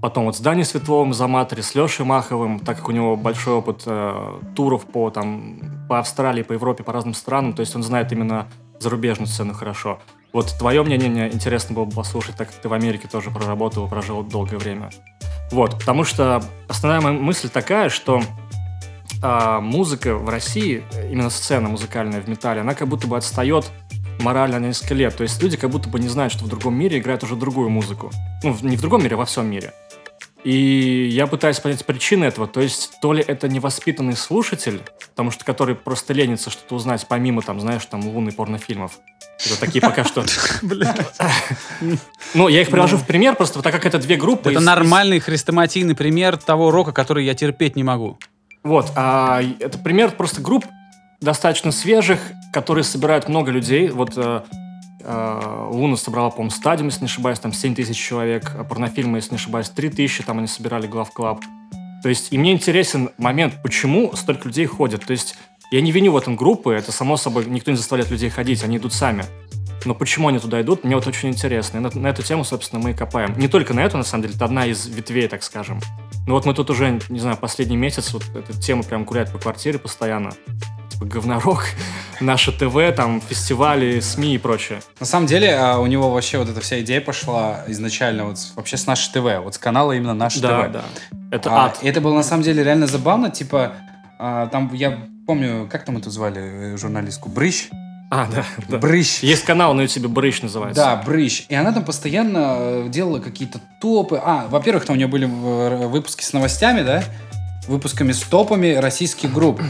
Потом 0.01 0.25
вот 0.25 0.37
с 0.37 0.39
Даней 0.39 0.63
Светловым 0.63 1.11
из 1.11 1.21
Аматори, 1.21 1.61
с 1.61 1.75
Лешей 1.75 2.05
Маховым, 2.05 2.59
так 2.59 2.77
как 2.77 2.87
у 2.87 2.91
него 2.91 3.15
большой 3.15 3.55
опыт 3.55 3.83
э, 3.85 4.39
туров 4.55 4.85
по, 4.85 5.09
там, 5.09 5.59
по 5.89 5.99
Австралии, 5.99 6.43
по 6.43 6.53
Европе, 6.53 6.83
по 6.83 6.93
разным 6.93 7.13
странам, 7.13 7.53
то 7.53 7.61
есть 7.61 7.75
он 7.75 7.83
знает 7.83 8.11
именно 8.11 8.47
зарубежную 8.79 9.27
сцену 9.27 9.53
хорошо. 9.53 9.99
Вот 10.33 10.55
твое 10.57 10.83
мнение 10.83 11.09
мне 11.09 11.27
интересно 11.27 11.75
было 11.75 11.85
бы 11.85 11.91
послушать, 11.91 12.35
так 12.35 12.49
как 12.49 12.57
ты 12.57 12.69
в 12.69 12.73
Америке 12.73 13.07
тоже 13.07 13.31
проработал 13.31 13.87
прожил 13.87 14.23
долгое 14.23 14.57
время. 14.57 14.91
Вот, 15.51 15.79
потому 15.79 16.03
что 16.03 16.43
основная 16.67 17.01
моя 17.01 17.19
мысль 17.19 17.49
такая, 17.49 17.89
что 17.89 18.21
а, 19.21 19.61
музыка 19.61 20.15
в 20.15 20.29
России, 20.29 20.83
именно 21.09 21.29
сцена 21.29 21.69
музыкальная 21.69 22.21
в 22.21 22.27
металле, 22.27 22.61
она 22.61 22.75
как 22.75 22.87
будто 22.87 23.07
бы 23.07 23.17
отстает 23.17 23.71
морально 24.19 24.59
на 24.59 24.67
несколько 24.67 24.93
лет. 24.93 25.15
То 25.15 25.23
есть 25.23 25.41
люди 25.41 25.57
как 25.57 25.69
будто 25.69 25.89
бы 25.89 25.99
не 25.99 26.07
знают, 26.07 26.33
что 26.33 26.45
в 26.45 26.47
другом 26.47 26.75
мире 26.75 26.99
играют 26.99 27.23
уже 27.23 27.35
другую 27.35 27.69
музыку. 27.69 28.11
Ну, 28.43 28.55
не 28.61 28.77
в 28.77 28.81
другом 28.81 29.03
мире, 29.03 29.15
а 29.15 29.17
во 29.17 29.25
всем 29.25 29.49
мире. 29.49 29.73
И 30.43 31.09
я 31.11 31.27
пытаюсь 31.27 31.59
понять 31.59 31.85
причины 31.85 32.25
этого. 32.25 32.47
То 32.47 32.61
есть, 32.61 32.99
то 33.01 33.11
ли 33.11 33.23
это 33.25 33.49
невоспитанный 33.49 34.15
слушатель, 34.15 34.81
потому 35.09 35.31
что 35.31 35.43
который 35.43 35.75
просто 35.75 36.13
ленится 36.13 36.49
что-то 36.49 36.75
узнать, 36.75 37.05
помимо, 37.09 37.41
там, 37.41 37.59
знаешь, 37.59 37.85
там, 37.85 38.07
лунных 38.07 38.35
порнофильмов. 38.35 38.99
Это 39.45 39.59
такие 39.59 39.81
пока 39.81 40.03
что... 40.03 40.23
Ну, 42.33 42.47
я 42.47 42.61
их 42.61 42.69
привожу 42.69 42.97
в 42.97 43.05
пример, 43.05 43.35
просто 43.35 43.61
так 43.61 43.73
как 43.73 43.85
это 43.85 43.99
две 43.99 44.15
группы. 44.15 44.51
Это 44.51 44.59
нормальный 44.59 45.19
хрестоматийный 45.19 45.95
пример 45.95 46.37
того 46.37 46.71
рока, 46.71 46.91
который 46.91 47.25
я 47.25 47.33
терпеть 47.33 47.75
не 47.75 47.83
могу. 47.83 48.17
Вот, 48.63 48.91
а 48.95 49.41
это 49.59 49.77
пример 49.77 50.11
просто 50.11 50.41
групп 50.41 50.65
достаточно 51.21 51.71
свежих, 51.71 52.19
которые 52.53 52.83
собирают 52.83 53.27
много 53.27 53.51
людей. 53.51 53.89
Вот 53.89 54.13
э, 54.17 54.41
э, 55.01 55.67
Луна 55.71 55.97
собрала, 55.97 56.29
по-моему, 56.29 56.51
стадиум, 56.51 56.87
если 56.87 57.01
не 57.01 57.07
ошибаюсь, 57.07 57.39
там 57.39 57.53
7 57.53 57.75
тысяч 57.75 57.97
человек, 57.97 58.51
а 58.57 58.63
порнофильмы, 58.63 59.17
если 59.17 59.31
не 59.31 59.37
ошибаюсь, 59.37 59.69
3 59.69 59.89
тысячи, 59.89 60.23
там 60.23 60.37
они 60.39 60.47
собирали 60.47 60.87
глав 60.87 61.11
клаб. 61.11 61.41
То 62.03 62.09
есть, 62.09 62.31
и 62.31 62.37
мне 62.37 62.53
интересен 62.53 63.09
момент, 63.17 63.61
почему 63.63 64.15
столько 64.15 64.47
людей 64.47 64.65
ходят. 64.65 65.05
То 65.05 65.11
есть, 65.11 65.35
я 65.71 65.81
не 65.81 65.91
виню 65.91 66.11
в 66.11 66.17
этом 66.17 66.35
группы, 66.35 66.73
это 66.73 66.91
само 66.91 67.17
собой, 67.17 67.45
никто 67.47 67.71
не 67.71 67.77
заставляет 67.77 68.11
людей 68.11 68.29
ходить, 68.29 68.63
они 68.63 68.77
идут 68.77 68.93
сами. 68.93 69.25
Но 69.85 69.93
почему 69.93 70.27
они 70.27 70.39
туда 70.39 70.61
идут, 70.61 70.83
мне 70.83 70.95
вот 70.95 71.07
очень 71.07 71.29
интересно. 71.29 71.77
И 71.77 71.81
на, 71.81 71.89
на 71.93 72.07
эту 72.07 72.23
тему, 72.23 72.43
собственно, 72.43 72.81
мы 72.81 72.91
и 72.91 72.93
копаем. 72.93 73.37
Не 73.37 73.47
только 73.47 73.73
на 73.73 73.83
эту, 73.83 73.97
на 73.97 74.03
самом 74.03 74.23
деле, 74.23 74.35
это 74.35 74.45
одна 74.45 74.65
из 74.65 74.85
ветвей, 74.87 75.27
так 75.27 75.43
скажем. 75.43 75.79
Ну 76.27 76.33
вот 76.33 76.45
мы 76.45 76.53
тут 76.53 76.69
уже, 76.69 76.99
не 77.09 77.19
знаю, 77.19 77.37
последний 77.37 77.77
месяц 77.77 78.13
вот 78.13 78.23
эта 78.35 78.53
тема 78.59 78.83
прям 78.83 79.05
гуляет 79.05 79.31
по 79.31 79.39
квартире 79.39 79.79
постоянно. 79.79 80.31
Типа 80.97 81.05
говнорок, 81.05 81.65
наше 82.19 82.51
ТВ, 82.51 82.75
там, 82.95 83.21
фестивали, 83.21 83.99
СМИ 83.99 84.33
и 84.35 84.37
прочее. 84.39 84.81
На 84.99 85.05
самом 85.05 85.27
деле, 85.27 85.55
а, 85.55 85.77
у 85.77 85.85
него 85.85 86.09
вообще 86.09 86.39
вот 86.39 86.49
эта 86.49 86.59
вся 86.59 86.81
идея 86.81 87.01
пошла 87.01 87.63
изначально 87.67 88.25
вот 88.25 88.37
вообще 88.55 88.77
с 88.77 88.87
нашей 88.87 89.11
ТВ, 89.13 89.43
вот 89.43 89.53
с 89.53 89.57
канала 89.59 89.91
именно 89.91 90.15
наше 90.15 90.41
Да, 90.41 90.63
ТВ. 90.63 90.71
да. 90.71 90.83
Это 91.29 91.51
А, 91.51 91.65
ад. 91.67 91.79
и 91.83 91.87
это 91.87 92.01
было 92.01 92.15
на 92.15 92.23
самом 92.23 92.41
деле 92.41 92.63
реально 92.63 92.87
забавно, 92.87 93.29
типа, 93.29 93.73
а, 94.17 94.47
там, 94.47 94.73
я 94.73 94.97
помню, 95.27 95.67
как 95.71 95.85
там 95.85 95.97
эту 95.97 96.09
звали 96.09 96.73
э, 96.73 96.77
журналистку? 96.77 97.29
Брыщ? 97.29 97.69
А, 98.09 98.25
да, 98.25 98.43
да. 98.67 98.77
Брыщ. 98.79 99.19
Есть 99.21 99.43
канал 99.45 99.75
на 99.75 99.81
ютубе 99.81 100.07
Брыщ 100.07 100.41
называется. 100.41 100.81
Да, 100.81 100.95
Брыщ. 101.05 101.45
И 101.49 101.53
она 101.53 101.73
там 101.73 101.83
постоянно 101.85 102.55
э, 102.57 102.85
делала 102.89 103.19
какие-то 103.19 103.59
топы. 103.81 104.19
А, 104.23 104.47
во-первых, 104.49 104.85
там 104.85 104.95
у 104.95 104.97
нее 104.97 105.07
были 105.07 105.27
э, 105.27 105.87
выпуски 105.87 106.23
с 106.23 106.33
новостями, 106.33 106.81
да? 106.81 107.03
выпусками 107.67 108.13
с 108.13 108.21
топами 108.21 108.73
российских 108.75 109.33
групп. 109.33 109.61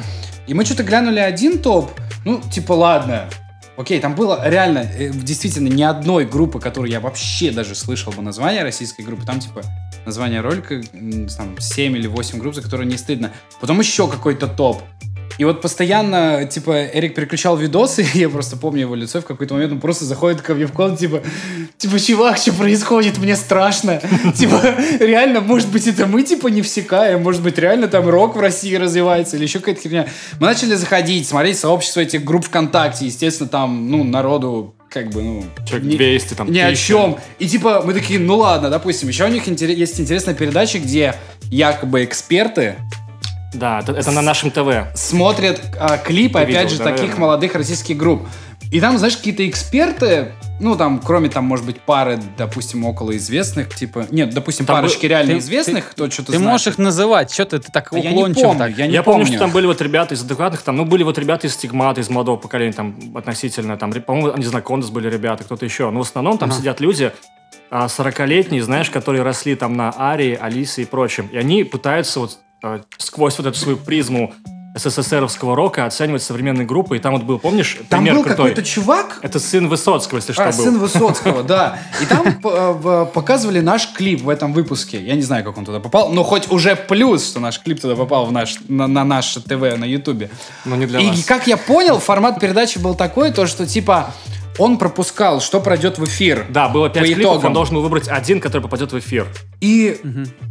И 0.47 0.53
мы 0.53 0.65
что-то 0.65 0.83
глянули 0.83 1.19
один 1.19 1.59
топ, 1.59 1.91
ну, 2.25 2.41
типа, 2.41 2.73
ладно, 2.73 3.29
Окей, 3.77 3.99
там 3.99 4.15
было 4.15 4.41
реально, 4.43 4.79
э, 4.79 5.11
действительно, 5.11 5.67
ни 5.67 5.83
одной 5.83 6.25
группы, 6.25 6.59
которую 6.59 6.91
я 6.91 6.99
вообще 6.99 7.51
даже 7.51 7.75
слышал 7.75 8.11
бы 8.11 8.23
название 8.23 8.63
российской 8.63 9.03
группы. 9.03 9.23
Там, 9.23 9.39
типа, 9.39 9.61
название 10.03 10.41
ролика, 10.41 10.81
там, 11.37 11.59
7 11.59 11.95
или 11.95 12.07
8 12.07 12.39
групп, 12.39 12.55
за 12.55 12.63
которые 12.63 12.87
не 12.87 12.97
стыдно. 12.97 13.31
Потом 13.61 13.79
еще 13.79 14.07
какой-то 14.07 14.47
топ. 14.47 14.81
И 15.37 15.43
вот 15.45 15.61
постоянно, 15.61 16.45
типа, 16.45 16.85
Эрик 16.93 17.15
переключал 17.15 17.57
видосы, 17.57 18.03
и 18.13 18.19
я 18.19 18.29
просто 18.29 18.57
помню 18.57 18.81
его 18.81 18.95
лицо, 18.95 19.21
в 19.21 19.25
какой-то 19.25 19.53
момент 19.53 19.73
он 19.73 19.79
просто 19.79 20.05
заходит 20.05 20.41
ко 20.41 20.53
мне 20.55 20.65
в 20.65 20.71
комнату, 20.71 20.99
типа, 20.99 21.21
типа, 21.77 21.99
чувак, 21.99 22.37
что 22.37 22.53
происходит, 22.53 23.17
мне 23.17 23.35
страшно. 23.35 24.01
Типа, 24.35 24.61
реально, 24.99 25.41
может 25.41 25.69
быть, 25.69 25.87
это 25.87 26.05
мы, 26.07 26.23
типа, 26.23 26.47
не 26.47 26.61
всекаем, 26.61 27.21
может 27.23 27.41
быть, 27.41 27.57
реально 27.57 27.87
там 27.87 28.07
рок 28.09 28.35
в 28.35 28.39
России 28.39 28.75
развивается 28.75 29.37
или 29.37 29.43
еще 29.43 29.59
какая-то 29.59 29.81
херня. 29.81 30.07
Мы 30.39 30.47
начали 30.47 30.73
заходить, 30.75 31.27
смотреть 31.27 31.57
сообщество 31.59 31.99
этих 32.01 32.23
групп 32.23 32.45
ВКонтакте, 32.45 33.05
естественно, 33.05 33.49
там, 33.49 33.89
ну, 33.91 34.03
народу 34.03 34.73
как 34.89 35.09
бы, 35.09 35.21
ну... 35.21 35.43
Человек 35.67 35.87
не- 35.87 35.97
200, 35.97 36.33
там, 36.33 36.51
Ни 36.51 36.59
о 36.59 36.67
1000. 36.67 36.87
чем. 36.87 37.17
И 37.39 37.47
типа, 37.47 37.83
мы 37.85 37.93
такие, 37.93 38.19
ну 38.19 38.37
ладно, 38.37 38.69
допустим, 38.69 39.09
еще 39.09 39.25
у 39.25 39.27
них 39.27 39.47
интере- 39.47 39.75
есть 39.75 39.99
интересная 39.99 40.33
передача, 40.33 40.79
где 40.79 41.15
якобы 41.51 42.03
эксперты 42.05 42.75
Да, 43.53 43.79
это, 43.79 43.93
это 43.93 44.11
на 44.11 44.21
нашем 44.21 44.51
ТВ. 44.51 44.93
смотрят 44.95 45.61
а, 45.79 45.97
клипы, 45.97 46.39
Ты 46.39 46.43
опять 46.43 46.55
видел, 46.65 46.69
же, 46.69 46.77
да, 46.79 46.83
таких 46.85 46.99
наверное? 47.01 47.19
молодых 47.21 47.55
российских 47.55 47.97
групп. 47.97 48.27
И 48.71 48.81
там, 48.81 48.97
знаешь, 48.97 49.15
какие-то 49.15 49.47
эксперты, 49.47 50.33
ну, 50.59 50.75
там, 50.75 50.99
кроме, 50.99 51.29
там, 51.29 51.45
может 51.45 51.65
быть, 51.65 51.79
пары, 51.79 52.19
допустим, 52.37 52.83
около 52.85 53.15
известных, 53.15 53.73
типа... 53.73 54.07
Нет, 54.11 54.33
допустим, 54.33 54.65
Там 54.65 54.75
парочки 54.77 55.03
был- 55.03 55.09
реально 55.11 55.33
ты- 55.33 55.39
известных, 55.39 55.89
кто 55.91 56.09
что-то 56.09 56.33
Ты 56.33 56.37
знает. 56.39 56.51
можешь 56.51 56.67
их 56.67 56.77
называть, 56.77 57.31
что 57.31 57.45
ты, 57.45 57.59
ты 57.59 57.71
так 57.71 57.93
А 57.93 57.97
я 57.97 58.11
не 58.11 58.17
уклончив 58.17 58.43
помню, 58.43 58.59
так. 58.59 58.77
я 58.77 58.87
не 58.87 58.93
Я 58.93 59.03
помню, 59.03 59.19
помню. 59.23 59.37
что 59.37 59.45
там 59.45 59.51
были 59.51 59.65
вот 59.67 59.81
ребята 59.81 60.15
из 60.15 60.23
адекватных, 60.23 60.61
там, 60.63 60.75
ну, 60.75 60.83
были 60.83 61.03
вот 61.03 61.17
ребята 61.17 61.47
из 61.47 61.53
стигмата, 61.53 62.01
из 62.01 62.09
молодого 62.09 62.35
поколения, 62.35 62.73
там, 62.73 62.95
относительно, 63.15 63.77
там, 63.77 63.93
по-моему, 63.93 64.35
не 64.37 64.45
знаю, 64.45 64.63
Кондас 64.65 64.89
были 64.89 65.09
ребята, 65.09 65.45
кто-то 65.45 65.63
еще. 65.63 65.89
Но 65.89 65.99
в 65.99 66.01
основном 66.01 66.37
там 66.37 66.49
Ага. 66.49 66.59
сидят 66.59 66.81
люди, 66.81 67.13
а, 67.71 67.87
40-летние, 67.87 68.61
знаешь, 68.63 68.89
которые 68.89 69.23
росли 69.23 69.55
там 69.55 69.77
на 69.77 69.93
Арии, 69.97 70.37
Алисе 70.39 70.81
и 70.81 70.85
прочем. 70.85 71.27
И 71.31 71.37
они 71.37 71.63
пытаются 71.63 72.19
вот 72.19 72.39
а, 72.63 72.81
сквозь 72.97 73.37
вот 73.37 73.47
эту 73.47 73.57
свою 73.57 73.77
призму 73.77 74.33
СССРовского 74.75 75.55
рока 75.55 75.85
оценивать 75.85 76.21
современные 76.21 76.65
группы. 76.67 76.97
И 76.97 76.99
там 76.99 77.13
вот 77.13 77.23
был, 77.23 77.39
помнишь, 77.39 77.77
Там 77.89 78.01
пример 78.01 78.15
был 78.15 78.23
крутой? 78.23 78.49
какой-то 78.51 78.63
чувак, 78.69 79.19
Это 79.23 79.39
сын 79.39 79.67
Высоцкого, 79.67 80.17
если 80.19 80.33
что, 80.33 80.43
а, 80.43 80.51
был. 80.51 80.63
сын 80.63 80.77
Высоцкого, 80.77 81.41
да. 81.43 81.79
И 82.01 82.05
там 82.05 82.27
э, 82.27 82.31
в- 82.43 83.05
показывали 83.05 83.59
наш 83.59 83.91
клип 83.93 84.21
в 84.21 84.29
этом 84.29 84.53
выпуске. 84.53 85.01
Я 85.03 85.15
не 85.15 85.23
знаю, 85.23 85.43
как 85.43 85.57
он 85.57 85.65
туда 85.65 85.79
попал, 85.79 86.09
но 86.13 86.23
хоть 86.23 86.51
уже 86.51 86.75
плюс, 86.75 87.27
что 87.27 87.39
наш 87.39 87.59
клип 87.59 87.81
туда 87.81 87.95
попал 87.95 88.27
в 88.27 88.31
наш, 88.31 88.57
на, 88.67 88.85
на 88.85 89.03
наше 89.03 89.41
ТВ 89.41 89.77
на 89.77 89.85
Ютубе. 89.85 90.29
Но 90.65 90.75
не 90.75 90.85
для 90.85 90.99
И 90.99 91.07
вас. 91.07 91.25
как 91.25 91.47
я 91.47 91.57
понял, 91.57 91.97
формат 91.99 92.39
передачи 92.39 92.77
был 92.77 92.93
такой, 92.93 93.31
то 93.31 93.47
что 93.47 93.65
типа 93.65 94.13
он 94.59 94.77
пропускал, 94.77 95.41
что 95.41 95.59
пройдет 95.59 95.97
в 95.97 96.05
эфир. 96.05 96.45
Да, 96.49 96.69
было 96.69 96.89
пять 96.89 97.07
по 97.09 97.13
клипов, 97.15 97.43
он 97.43 97.53
должен 97.53 97.73
был 97.75 97.81
выбрать 97.81 98.07
один, 98.07 98.39
который 98.39 98.61
попадет 98.61 98.91
в 98.91 98.99
эфир. 98.99 99.25
И, 99.61 99.99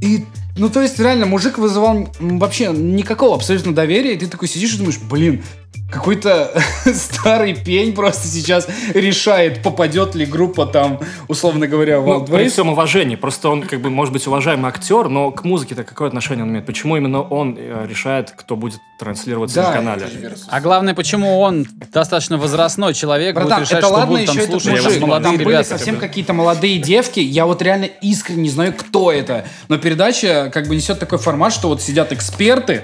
и, 0.01 0.25
ну, 0.57 0.71
то 0.71 0.81
есть, 0.81 0.99
реально, 0.99 1.27
мужик 1.27 1.59
вызывал 1.59 2.09
вообще 2.19 2.69
никакого 2.69 3.35
абсолютно 3.35 3.75
доверия, 3.75 4.15
и 4.15 4.19
ты 4.19 4.27
такой 4.27 4.49
сидишь 4.49 4.75
и 4.75 4.79
думаешь, 4.79 4.99
блин, 4.99 5.43
какой-то 5.91 6.51
старый 6.95 7.55
пень 7.55 7.93
просто 7.95 8.27
сейчас 8.27 8.67
решает, 8.93 9.63
попадет 9.63 10.15
ли 10.15 10.27
группа 10.27 10.67
там, 10.67 11.01
условно 11.29 11.67
говоря, 11.69 12.01
в 12.01 12.07
Ну, 12.07 12.19
Wild 12.21 12.27
при 12.27 12.45
Waves. 12.45 12.49
всем 12.51 12.69
уважении. 12.71 13.15
Просто 13.17 13.49
он, 13.49 13.63
как 13.63 13.81
бы, 13.81 13.89
может 13.89 14.13
быть, 14.13 14.27
уважаемый 14.27 14.69
актер, 14.69 15.09
но 15.09 15.31
к 15.31 15.45
музыке-то 15.45 15.85
какое 15.85 16.09
отношение 16.09 16.45
он 16.45 16.51
имеет? 16.51 16.67
Почему 16.67 16.97
именно 16.97 17.23
он 17.23 17.57
э, 17.59 17.87
решает, 17.89 18.33
кто 18.37 18.57
будет 18.57 18.81
транслироваться 18.99 19.57
Да, 19.63 19.69
на 19.71 19.77
канале? 19.77 20.07
А 20.49 20.61
главное, 20.61 20.95
почему 20.95 21.39
он 21.39 21.67
достаточно 21.93 22.37
возрастной 22.37 22.93
человек 22.95 23.35
Братан, 23.37 23.61
будет 23.61 23.69
решать, 23.69 23.79
это 23.79 23.87
что 23.87 23.95
ладно 23.95 24.07
будут 24.13 24.27
там 24.27 24.37
еще 24.37 24.45
этот 24.49 24.63
слушать 24.63 24.85
мужик. 24.85 25.01
молодые 25.03 25.23
Там 25.25 25.37
были 25.37 25.49
ребята. 25.49 25.69
совсем 25.69 25.97
какие-то 25.99 26.33
молодые 26.33 26.79
девки. 26.79 27.21
Я 27.21 27.47
вот 27.47 27.63
реально 27.63 27.85
искренне 27.85 28.43
не 28.43 28.51
знаю, 28.51 28.75
кто 28.77 29.13
это. 29.13 29.47
Но 29.69 29.79
передача 29.79 30.51
как 30.53 30.67
бы 30.67 30.75
несет 30.75 30.99
такой 30.99 31.19
формат, 31.19 31.53
что 31.53 31.69
вот 31.69 31.81
сидят 31.81 32.13
эксперты 32.13 32.83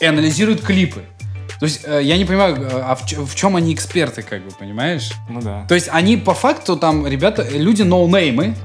и 0.00 0.04
анализируют 0.04 0.60
клипы. 0.60 1.02
То 1.62 1.66
есть 1.66 1.82
э, 1.84 2.00
я 2.02 2.18
не 2.18 2.24
понимаю, 2.24 2.56
э, 2.56 2.68
а 2.72 2.96
в, 2.96 3.02
в 3.08 3.34
чем 3.36 3.54
они 3.54 3.72
эксперты, 3.72 4.22
как 4.22 4.42
бы, 4.42 4.50
понимаешь? 4.50 5.12
Ну 5.28 5.40
да. 5.40 5.64
То 5.68 5.76
есть 5.76 5.88
они 5.92 6.16
по 6.16 6.34
факту 6.34 6.76
там, 6.76 7.06
ребята, 7.06 7.46
люди 7.48 7.82
ноунеймы, 7.82 8.56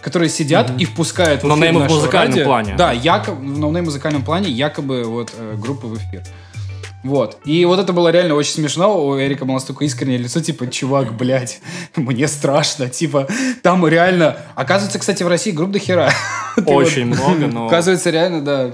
которые 0.00 0.30
сидят 0.30 0.72
и 0.78 0.86
впускают 0.86 1.42
в 1.42 1.46
эфир 1.46 1.74
в 1.74 1.86
музыкальном 1.86 2.32
радио. 2.32 2.44
плане. 2.46 2.74
Да, 2.74 2.92
якобы, 2.92 3.42
в 3.42 3.58
no-name 3.58 3.84
музыкальном 3.84 4.22
плане 4.22 4.48
якобы 4.48 5.04
вот 5.04 5.34
э, 5.36 5.54
группы 5.58 5.86
в 5.86 5.98
эфир. 5.98 6.22
Вот. 7.04 7.36
И 7.44 7.62
вот 7.66 7.78
это 7.78 7.92
было 7.92 8.08
реально 8.08 8.34
очень 8.36 8.54
смешно. 8.54 9.06
У 9.06 9.20
Эрика 9.20 9.44
было 9.44 9.56
настолько 9.56 9.84
искреннее 9.84 10.16
лицо, 10.16 10.40
типа, 10.40 10.66
чувак, 10.68 11.14
блядь, 11.14 11.60
мне 11.94 12.26
страшно. 12.26 12.88
Типа, 12.88 13.28
там 13.62 13.86
реально... 13.86 14.38
Оказывается, 14.54 14.98
кстати, 14.98 15.22
в 15.22 15.28
России 15.28 15.50
групп 15.50 15.72
до 15.72 15.78
хера. 15.78 16.10
Очень 16.64 17.04
много, 17.04 17.48
но 17.48 17.66
Оказывается, 17.66 18.08
реально, 18.08 18.40
да. 18.40 18.70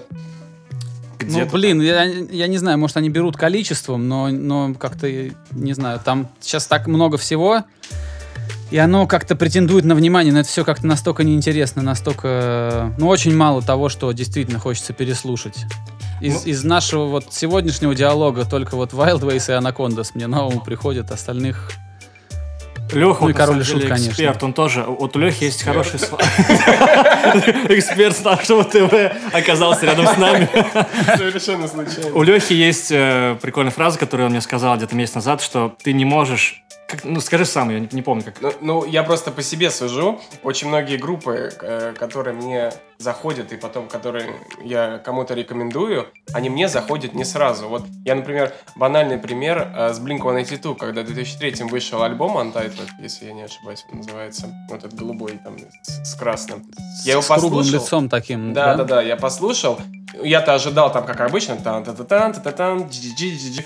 Ну, 1.40 1.46
блин, 1.50 1.80
я, 1.80 2.04
я 2.04 2.46
не 2.46 2.58
знаю, 2.58 2.78
может, 2.78 2.96
они 2.96 3.08
берут 3.10 3.36
количеством, 3.36 4.08
но, 4.08 4.28
но 4.28 4.74
как-то, 4.74 5.08
не 5.50 5.72
знаю, 5.72 6.00
там 6.04 6.28
сейчас 6.40 6.66
так 6.66 6.86
много 6.86 7.18
всего, 7.18 7.64
и 8.70 8.78
оно 8.78 9.06
как-то 9.06 9.36
претендует 9.36 9.84
на 9.84 9.94
внимание, 9.94 10.32
но 10.32 10.40
это 10.40 10.48
все 10.48 10.64
как-то 10.64 10.86
настолько 10.86 11.24
неинтересно, 11.24 11.82
настолько, 11.82 12.94
ну, 12.98 13.06
очень 13.08 13.36
мало 13.36 13.60
того, 13.62 13.88
что 13.90 14.10
действительно 14.12 14.58
хочется 14.58 14.92
переслушать. 14.94 15.66
Из, 16.22 16.34
Ну- 16.34 16.50
из 16.50 16.64
нашего 16.64 17.06
вот 17.06 17.26
сегодняшнего 17.34 17.94
диалога 17.94 18.44
только 18.44 18.76
вот 18.76 18.92
Wild 18.92 19.20
Ways 19.20 19.52
и 19.52 19.58
Anacondas 19.60 20.12
мне 20.14 20.26
на 20.26 20.44
ум 20.46 20.60
приходят, 20.60 21.10
остальных... 21.10 21.72
Леха, 22.94 23.22
Ну 23.24 23.28
и 23.30 23.32
Король 23.32 23.60
и 23.60 23.64
Шут, 23.64 23.82
конечно. 23.86 24.10
эксперт, 24.10 24.42
он 24.42 24.52
тоже... 24.52 24.84
Вот 24.86 25.16
у 25.16 25.18
Лехи 25.18 25.44
есть 25.44 25.62
хороший... 25.62 25.98
сла- 25.98 26.18
Эксперт 27.68 28.16
с 28.16 28.24
нашего 28.24 28.64
ТВ 28.64 28.92
оказался 29.32 29.86
рядом 29.86 30.06
с 30.06 30.16
нами. 30.16 30.48
Совершенно 31.16 31.68
случайно. 31.68 32.10
У 32.14 32.22
Лехи 32.22 32.52
есть 32.52 32.90
э, 32.90 33.36
прикольная 33.40 33.72
фраза, 33.72 33.98
которую 33.98 34.26
он 34.26 34.32
мне 34.32 34.40
сказал 34.40 34.76
где-то 34.76 34.94
месяц 34.94 35.14
назад, 35.14 35.40
что 35.42 35.74
ты 35.82 35.92
не 35.92 36.04
можешь... 36.04 36.62
как- 36.92 37.04
ну, 37.04 37.20
скажи 37.20 37.44
сам, 37.44 37.70
я 37.70 37.80
не, 37.80 37.88
не 37.92 38.02
помню, 38.02 38.22
как... 38.24 38.40
Ну, 38.40 38.52
ну, 38.60 38.84
я 38.84 39.02
просто 39.02 39.30
по 39.30 39.42
себе 39.42 39.70
сужу. 39.70 40.20
Очень 40.42 40.68
многие 40.68 40.96
группы, 40.98 41.50
э, 41.60 41.94
которые 41.98 42.34
мне 42.36 42.72
заходят, 42.98 43.52
и 43.52 43.56
потом, 43.56 43.88
которые 43.88 44.34
я 44.64 44.98
кому-то 44.98 45.34
рекомендую, 45.34 46.06
они 46.34 46.50
мне 46.50 46.68
заходят 46.68 47.14
не 47.14 47.24
сразу. 47.24 47.68
Вот 47.68 47.84
я, 48.04 48.14
например, 48.14 48.52
банальный 48.76 49.18
пример 49.18 49.72
э, 49.74 49.92
с 49.92 50.00
Blink-182, 50.00 50.76
когда 50.76 51.02
в 51.02 51.06
2003 51.06 51.64
вышел 51.64 52.02
альбом 52.02 52.36
Untitled, 52.36 52.88
если 53.00 53.26
я 53.26 53.32
не 53.32 53.42
ошибаюсь, 53.42 53.84
он 53.90 53.98
называется. 53.98 54.46
Вот 54.68 54.78
этот 54.84 54.94
голубой 54.94 55.38
там 55.44 55.56
с, 55.82 56.12
с 56.12 56.14
красным. 56.14 56.64
Я 57.04 57.12
его 57.12 57.22
с 57.22 57.26
круглым 57.26 57.66
лицом 57.66 58.08
таким, 58.08 58.52
Да, 58.52 58.74
да, 58.76 58.84
да, 58.84 59.02
я 59.02 59.16
послушал. 59.16 59.78
Я-то 60.22 60.54
ожидал 60.54 60.92
там, 60.92 61.06
как 61.06 61.20
обычно, 61.20 61.56
тан 61.56 61.84
та 61.84 61.92
та 61.94 62.04
тан 62.04 62.32
та 62.34 62.40
та 62.40 62.52
тан 62.52 62.82
джи-джи-джи-джи. 62.82 63.64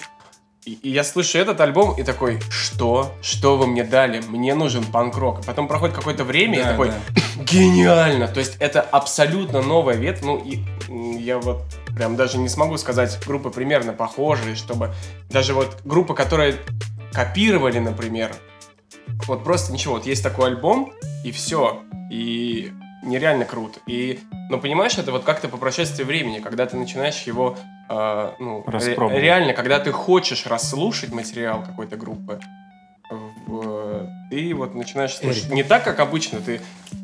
И, 0.66 0.72
и 0.82 0.90
я 0.90 1.04
слышу 1.04 1.38
этот 1.38 1.60
альбом 1.60 1.94
и 1.96 2.02
такой, 2.02 2.40
что? 2.50 3.14
Что 3.22 3.56
вы 3.56 3.68
мне 3.68 3.84
дали? 3.84 4.20
Мне 4.26 4.52
нужен 4.56 4.82
панк-рок. 4.82 5.46
Потом 5.46 5.68
проходит 5.68 5.94
какое-то 5.94 6.24
время, 6.24 6.54
и 6.54 6.56
Да, 6.56 6.64
я 6.64 6.70
такой, 6.72 6.88
да. 6.88 7.42
гениально! 7.44 8.26
То 8.26 8.40
есть 8.40 8.56
это 8.58 8.80
абсолютно 8.80 9.62
новая 9.62 9.94
ветвь. 9.94 10.22
Ну, 10.22 10.42
и 10.44 10.64
я 11.22 11.38
вот 11.38 11.62
прям 11.94 12.16
даже 12.16 12.38
не 12.38 12.48
смогу 12.48 12.78
сказать 12.78 13.16
группы 13.24 13.50
примерно 13.50 13.92
похожие, 13.92 14.56
чтобы... 14.56 14.92
Даже 15.30 15.54
вот 15.54 15.76
группы, 15.84 16.14
которые 16.14 16.56
копировали, 17.12 17.78
например, 17.78 18.34
вот 19.28 19.44
просто 19.44 19.72
ничего. 19.72 19.94
Вот 19.94 20.06
есть 20.06 20.24
такой 20.24 20.48
альбом, 20.48 20.92
и 21.22 21.30
все. 21.30 21.82
И 22.10 22.72
нереально 23.02 23.44
круто. 23.44 23.78
И, 23.86 24.20
ну, 24.50 24.60
понимаешь, 24.60 24.98
это 24.98 25.12
вот 25.12 25.24
как-то 25.24 25.48
по 25.48 25.56
прошествии 25.56 26.04
времени, 26.04 26.40
когда 26.40 26.66
ты 26.66 26.76
начинаешь 26.76 27.22
его, 27.22 27.56
э, 27.88 28.32
ну, 28.38 28.62
ре- 28.88 28.94
реально, 29.20 29.52
когда 29.54 29.78
ты 29.78 29.92
хочешь 29.92 30.46
расслушать 30.46 31.12
материал 31.12 31.62
какой-то 31.62 31.96
группы, 31.96 32.40
в- 33.46 34.08
ты 34.30 34.52
вот 34.54 34.74
начинаешь 34.74 35.14
слушать. 35.14 35.50
Не 35.50 35.62
так, 35.62 35.84
как 35.84 36.00
обычно, 36.00 36.40
ты 36.40 36.60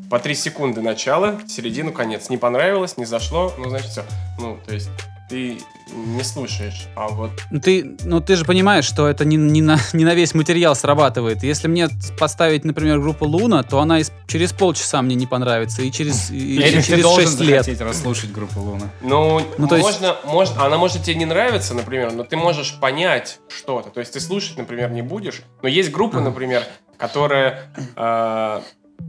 по 0.09 0.19
три 0.19 0.35
секунды 0.35 0.81
начало, 0.81 1.39
середину, 1.47 1.91
конец. 1.93 2.29
Не 2.29 2.37
понравилось, 2.37 2.97
не 2.97 3.05
зашло, 3.05 3.53
ну, 3.57 3.69
значит, 3.69 3.87
все. 3.89 4.03
Ну, 4.39 4.57
то 4.65 4.73
есть 4.73 4.89
ты 5.33 5.57
не 5.95 6.23
слушаешь, 6.23 6.85
а 6.95 7.07
вот 7.07 7.31
Ну 7.49 7.59
ты, 7.59 7.97
ну 8.03 8.21
ты 8.21 8.35
же 8.35 8.45
понимаешь, 8.45 8.85
что 8.85 9.07
это 9.07 9.25
не, 9.25 9.35
не, 9.35 9.63
на, 9.63 9.79
не 9.93 10.05
на 10.05 10.13
весь 10.13 10.35
материал 10.35 10.75
срабатывает. 10.75 11.41
Если 11.41 11.67
мне 11.67 11.87
поставить, 12.19 12.63
например, 12.65 12.99
группу 12.99 13.25
Луна, 13.25 13.63
то 13.63 13.79
она 13.79 13.99
из- 13.99 14.11
через 14.27 14.53
полчаса 14.53 15.01
мне 15.01 15.15
не 15.15 15.25
понравится, 15.25 15.81
и 15.81 15.91
через, 15.91 16.29
и 16.29 16.59
Эрик, 16.61 16.81
ты 16.81 16.83
через 16.83 17.03
должен 17.03 17.25
6 17.29 17.39
лет. 17.41 17.81
расслушать 17.81 18.31
группу 18.31 18.59
Луна. 18.59 18.91
Ну, 19.01 19.41
Ну, 19.57 19.67
то 19.67 19.75
есть- 19.75 19.87
можно, 20.01 20.15
можно, 20.25 20.65
она 20.65 20.77
может 20.77 21.01
тебе 21.01 21.15
не 21.15 21.25
нравиться, 21.25 21.73
например, 21.73 22.11
но 22.13 22.23
ты 22.23 22.37
можешь 22.37 22.79
понять 22.79 23.39
что-то. 23.49 23.89
То 23.89 23.99
есть 24.01 24.13
ты 24.13 24.19
слушать, 24.19 24.55
например, 24.59 24.91
не 24.91 25.01
будешь. 25.01 25.41
Но 25.63 25.67
есть 25.67 25.89
группы, 25.91 26.19
например, 26.21 26.63
которые, 26.97 27.63
э, 27.95 28.61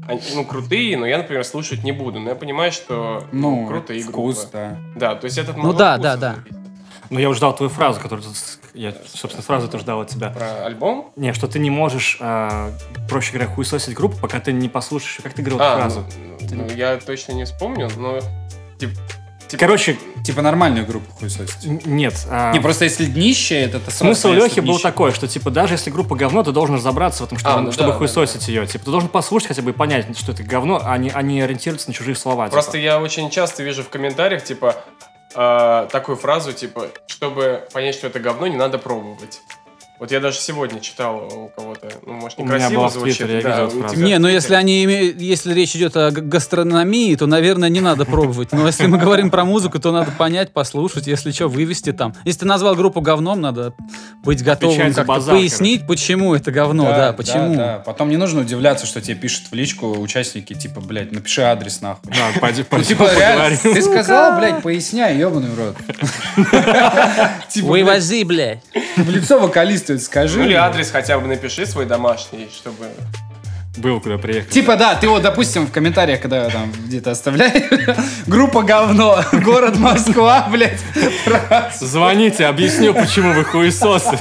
они, 0.07 0.21
ну, 0.35 0.45
крутые, 0.45 0.97
но 0.97 1.07
я, 1.07 1.19
например, 1.19 1.45
слушать 1.45 1.83
не 1.85 1.93
буду. 1.93 2.21
Но 2.21 2.31
я 2.31 2.35
понимаю, 2.35 2.73
что 2.73 3.25
Ну, 3.33 3.67
крутые 3.67 4.03
вкус, 4.03 4.41
группы. 4.41 4.51
да. 4.53 4.77
Да, 4.97 5.15
то 5.15 5.25
есть 5.27 5.39
этот 5.39 5.57
Ну 5.57 5.73
да, 5.73 5.97
да, 5.99 6.17
да. 6.17 6.37
Ну, 7.11 7.19
я 7.19 7.29
уже 7.29 7.39
ждал 7.39 7.55
твою 7.55 7.71
фразу, 7.71 8.01
которую... 8.01 8.25
ты 8.27 8.79
Я, 8.79 8.93
собственно, 9.07 9.43
фразу 9.43 9.69
тоже 9.69 9.85
ждал 9.85 10.01
от 10.01 10.09
тебя. 10.09 10.31
Про 10.31 10.65
альбом? 10.67 11.13
Не, 11.17 11.33
что 11.33 11.47
ты 11.47 11.59
не 11.59 11.71
можешь, 11.71 12.17
а, 12.21 12.71
проще 13.09 13.33
говоря, 13.33 13.49
хуесосить 13.49 13.95
группу, 13.95 14.17
пока 14.19 14.41
ты 14.41 14.53
не 14.53 14.69
послушаешь, 14.69 15.19
как 15.23 15.33
ты 15.35 15.43
говорил 15.43 15.59
эту 15.59 15.67
А, 15.71 15.77
фразу. 15.77 16.05
ну, 16.51 16.65
ну, 16.67 16.75
я 16.75 16.97
точно 16.97 17.33
не 17.33 17.45
вспомню, 17.45 17.89
но... 17.97 18.19
тип- 18.79 18.99
тип- 19.55 19.61
Короче, 19.61 19.97
Типа 20.25 20.41
нормальную 20.41 20.87
группу 20.87 21.13
хуесосить. 21.13 21.87
нет. 21.87 22.15
а, 22.31 22.53
Не, 22.53 22.61
просто 22.61 22.85
если 22.85 23.05
днище, 23.05 23.57
это... 23.57 23.77
это 23.77 23.91
Смысл 23.91 24.33
Лехи 24.33 24.61
был 24.61 24.79
такой, 24.79 25.13
что, 25.13 25.29
типа, 25.29 25.51
даже 25.51 25.75
если 25.75 25.91
группа 25.91 26.17
говно, 26.17 26.43
ты 26.43 26.51
должен 26.53 26.77
разобраться 26.77 27.23
в 27.25 27.27
этом, 27.27 27.39
чтобы, 27.39 27.55
А, 27.55 27.61
ну 27.61 27.73
чтобы 27.73 27.91
да, 27.93 27.99
хуесосить 27.99 28.49
ее. 28.49 28.67
Типа, 28.67 28.87
ты 28.87 28.91
должен 28.91 29.11
послушать 29.11 29.49
хотя 29.49 29.61
бы 29.61 29.71
и 29.71 29.75
понять, 29.75 30.19
что 30.19 30.33
это 30.33 30.43
говно, 30.43 30.81
а 30.83 30.97
не, 30.97 31.11
а 31.11 31.21
не 31.21 31.43
ориентироваться 31.43 31.89
на 31.89 31.95
чужие 31.95 32.15
слова. 32.17 32.47
типа. 32.47 32.55
Просто 32.55 32.79
я 32.79 33.01
очень 33.01 33.29
часто 33.29 33.63
вижу 33.63 33.83
в 33.83 33.91
комментариях, 33.91 34.43
типа, 34.45 34.77
э, 35.35 35.89
такую 35.93 36.17
фразу, 36.17 36.55
типа, 36.55 36.87
чтобы 37.07 37.67
понять, 37.73 37.95
что 37.95 38.07
это 38.07 38.19
говно, 38.19 38.47
не 38.47 38.57
надо 38.57 38.79
пробовать. 38.79 39.41
Вот 40.01 40.11
я 40.11 40.19
даже 40.19 40.39
сегодня 40.39 40.81
читал 40.81 41.29
у 41.33 41.49
кого-то, 41.49 41.89
ну, 42.05 42.15
может, 42.15 42.37
У 42.41 42.45
меня 42.45 42.57
некрасиво 42.57 42.89
звучит. 42.91 43.19
Твиттере, 43.19 43.37
я 43.37 43.43
да, 43.43 43.49
видел 43.51 43.65
у 43.65 43.69
эту 43.69 43.79
фразу. 43.79 43.95
тебя 43.95 44.05
Не, 44.05 44.19
ну 44.19 44.27
если 44.27 44.55
они 44.55 44.83
если 44.83 45.55
речь 45.55 45.77
идет 45.77 45.97
о 45.97 46.11
гастрономии, 46.11 47.15
то, 47.15 47.27
наверное, 47.27 47.69
не 47.69 47.81
надо 47.81 48.05
пробовать. 48.05 48.51
Но 48.51 48.67
если 48.67 48.87
мы 48.87 48.99
говорим 48.99 49.31
про 49.31 49.45
музыку, 49.45 49.79
то 49.79 49.93
надо 49.93 50.11
понять, 50.11 50.53
послушать, 50.53 51.07
если 51.07 51.31
что, 51.31 51.49
вывести 51.49 51.93
там. 51.93 52.13
Если 52.25 52.41
ты 52.41 52.47
назвал 52.47 52.75
группу 52.75 53.01
говном, 53.01 53.41
надо 53.41 53.73
быть 54.25 54.43
готовым 54.43 54.93
как-то 54.93 55.21
пояснить, 55.21 55.87
почему 55.87 56.35
это 56.35 56.51
говно, 56.51 56.87
да, 56.87 57.13
почему. 57.13 57.55
да. 57.55 57.81
Потом 57.87 58.09
не 58.09 58.17
нужно 58.17 58.41
удивляться, 58.41 58.87
что 58.87 59.01
тебе 59.01 59.15
пишут 59.15 59.45
в 59.53 59.55
личку 59.55 59.97
участники, 60.01 60.55
типа, 60.55 60.81
блядь, 60.81 61.13
напиши 61.13 61.43
адрес 61.43 61.81
нахуй. 61.81 62.11
Да, 62.11 62.41
пойди, 62.41 62.63
Ну, 62.63 62.67
пойди 62.69 62.89
типа, 62.89 63.09
реально, 63.17 63.59
ты 63.63 63.81
сказал, 63.81 64.39
блядь, 64.39 64.61
поясняй, 64.61 65.17
ебаный 65.17 65.51
в 65.51 65.59
рот. 65.59 65.77
Типа, 67.49 67.69
блядь, 67.69 67.85
Вывози, 67.85 68.25
блядь. 68.25 68.59
в 68.97 69.09
лицо 69.09 69.39
вокалисту 69.39 69.84
это 69.85 69.99
скажи. 69.99 70.39
Ну 70.39 70.45
или 70.47 70.55
адрес 70.55 70.91
хотя 70.91 71.19
бы 71.19 71.27
напиши 71.27 71.67
свой 71.67 71.87
домашний, 71.87 72.49
чтобы... 72.53 72.87
Был 73.77 74.01
куда 74.01 74.19
приехать. 74.19 74.51
Типа, 74.51 74.77
да, 74.77 74.95
ты 74.95 75.09
вот, 75.09 75.23
допустим, 75.23 75.67
в 75.67 75.73
комментариях, 75.73 76.21
когда 76.21 76.49
там 76.49 76.71
где-то 76.87 77.11
оставляешь, 77.11 77.97
группа 78.27 78.63
говно, 78.63 79.21
город 79.33 79.79
Москва, 79.79 80.49
блядь. 80.51 80.81
Звоните, 81.81 82.47
объясню, 82.47 82.95
почему 82.95 83.33
вы 83.33 83.45
хуесосы. 83.45 84.17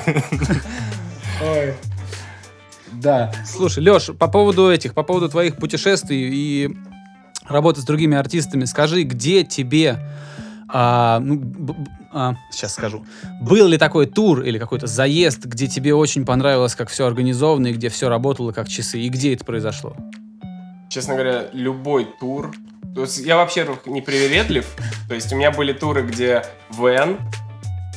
Да. 2.91 3.31
Слушай, 3.45 3.83
Леш, 3.83 4.09
по 4.17 4.27
поводу 4.27 4.71
этих, 4.71 4.93
по 4.93 5.03
поводу 5.03 5.29
твоих 5.29 5.57
путешествий 5.57 6.29
и 6.31 6.77
работы 7.47 7.81
с 7.81 7.83
другими 7.83 8.17
артистами, 8.17 8.65
скажи, 8.65 9.03
где 9.03 9.43
тебе, 9.43 9.99
а, 10.73 11.19
ну, 11.19 11.35
б- 11.37 11.75
а, 12.11 12.33
сейчас 12.51 12.73
скажу, 12.73 13.05
был 13.41 13.67
ли 13.67 13.77
такой 13.77 14.07
тур 14.07 14.41
или 14.41 14.57
какой-то 14.57 14.87
заезд, 14.87 15.45
где 15.45 15.67
тебе 15.67 15.93
очень 15.93 16.25
понравилось, 16.25 16.75
как 16.75 16.89
все 16.89 17.05
организовано 17.05 17.67
и 17.67 17.73
где 17.73 17.89
все 17.89 18.09
работало 18.09 18.51
как 18.51 18.67
часы, 18.67 18.99
и 18.99 19.09
где 19.09 19.33
это 19.33 19.45
произошло? 19.45 19.95
честно 20.89 21.15
говоря, 21.15 21.45
любой 21.53 22.05
тур. 22.19 22.53
То 22.93 23.01
есть 23.01 23.17
я 23.17 23.35
вообще 23.37 23.67
не 23.87 24.01
привередлив. 24.03 24.75
То 25.07 25.15
есть 25.15 25.33
у 25.33 25.35
меня 25.35 25.49
были 25.49 25.73
туры, 25.73 26.03
где 26.03 26.43
вен, 26.69 27.17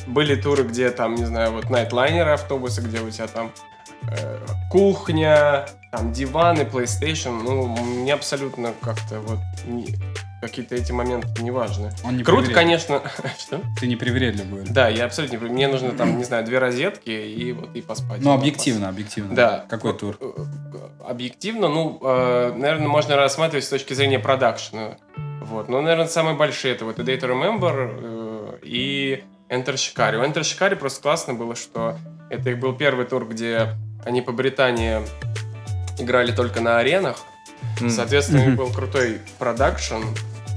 были 0.07 0.33
туры, 0.35 0.63
где 0.63 0.89
там, 0.89 1.13
не 1.13 1.25
знаю, 1.25 1.51
вот 1.51 1.69
найтлайнеры 1.69 2.31
автобусы, 2.31 2.81
где 2.81 2.99
у 3.01 3.11
тебя 3.11 3.27
там 3.27 3.51
э, 4.09 4.39
кухня, 4.71 5.67
там 5.91 6.11
диваны, 6.11 6.61
PlayStation. 6.61 7.39
Ну, 7.43 7.67
мне 7.67 8.15
абсолютно 8.15 8.73
как-то 8.81 9.19
вот 9.19 9.39
не- 9.67 9.95
какие-то 10.41 10.75
эти 10.75 10.91
моменты 10.91 11.41
не 11.41 11.51
важны. 11.51 11.91
Он 12.03 12.17
не 12.17 12.23
Круто, 12.23 12.51
конечно. 12.51 13.01
Что? 13.39 13.61
Ты 13.79 13.87
не 13.87 13.95
привередлив. 13.95 14.71
Да, 14.71 14.87
я 14.89 15.05
абсолютно 15.05 15.37
не 15.37 15.49
Мне 15.49 15.67
нужно 15.67 15.91
там, 15.91 16.17
не 16.17 16.23
знаю, 16.23 16.45
две 16.45 16.59
розетки 16.59 17.09
и 17.09 17.53
вот 17.53 17.75
и 17.75 17.81
поспать. 17.81 18.21
Ну, 18.21 18.31
объективно, 18.31 18.89
объективно. 18.89 19.35
да. 19.35 19.65
Какой 19.69 19.91
Вот, 19.91 19.99
тур? 19.99 20.17
э, 20.19 20.31
э, 20.37 21.05
Объективно, 21.09 21.69
ну, 21.69 21.99
наверное, 22.01 22.87
можно 22.87 23.15
рассматривать 23.15 23.65
с 23.65 23.69
точки 23.69 23.93
зрения 23.93 24.19
продакшена. 24.19 24.97
Вот. 25.41 25.69
Но, 25.69 25.81
наверное, 25.81 26.07
самые 26.07 26.35
большие 26.35 26.73
это 26.75 26.83
вот 26.85 26.99
A 26.99 27.03
Day 27.03 27.17
to 27.19 27.29
Remember 27.29 27.73
э, 27.73 28.57
и 28.63 29.23
Enter 29.49 29.75
Shikari. 29.75 30.17
У 30.17 30.23
Enter 30.23 30.41
Shikari 30.41 30.75
просто 30.75 31.01
классно 31.01 31.33
было, 31.33 31.55
что 31.55 31.97
это 32.29 32.49
их 32.49 32.59
был 32.59 32.73
первый 32.73 33.05
тур, 33.05 33.25
где 33.27 33.69
они 34.05 34.21
по 34.21 34.33
Британии 34.33 34.99
играли 35.97 36.33
только 36.33 36.59
на 36.59 36.79
аренах. 36.79 37.17
Соответственно, 37.89 38.43
у 38.43 38.45
них 38.47 38.55
был 38.55 38.71
крутой 38.71 39.21
продакшн. 39.39 40.03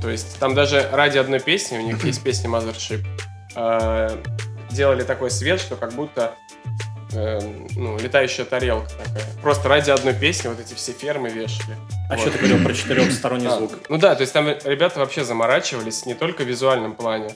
То 0.01 0.09
есть 0.09 0.39
там 0.39 0.55
даже 0.55 0.89
ради 0.93 1.19
одной 1.19 1.41
песни, 1.41 1.77
у 1.79 1.83
них 1.83 2.03
есть 2.05 2.23
песня 2.25 2.49
Mothership, 2.49 3.05
э, 3.57 4.17
делали 4.71 5.03
такой 5.03 5.31
свет, 5.31 5.61
что 5.61 5.77
как 5.77 5.93
будто 5.93 6.35
э, 7.13 7.41
ну, 7.77 7.99
летающая 7.99 8.45
тарелка 8.47 8.89
такая. 9.05 9.25
Просто 9.43 9.69
ради 9.69 9.91
одной 9.91 10.15
песни 10.15 10.49
вот 10.49 10.59
эти 10.61 10.75
все 10.75 10.93
фермы 10.93 11.29
вешали. 11.29 11.77
А 12.09 12.15
Вот. 12.15 12.21
что 12.21 12.31
ты 12.31 12.39
говорил 12.39 12.65
про 12.65 12.73
четырехсторонний 12.75 13.49
А, 13.49 13.57
звук? 13.57 13.73
Ну 13.89 13.99
да, 13.99 14.15
то 14.15 14.23
есть 14.23 14.33
там 14.33 14.49
ребята 14.49 15.01
вообще 15.01 15.25
заморачивались 15.25 16.07
не 16.07 16.15
только 16.15 16.43
в 16.45 16.47
визуальном 16.47 16.95
плане. 16.95 17.35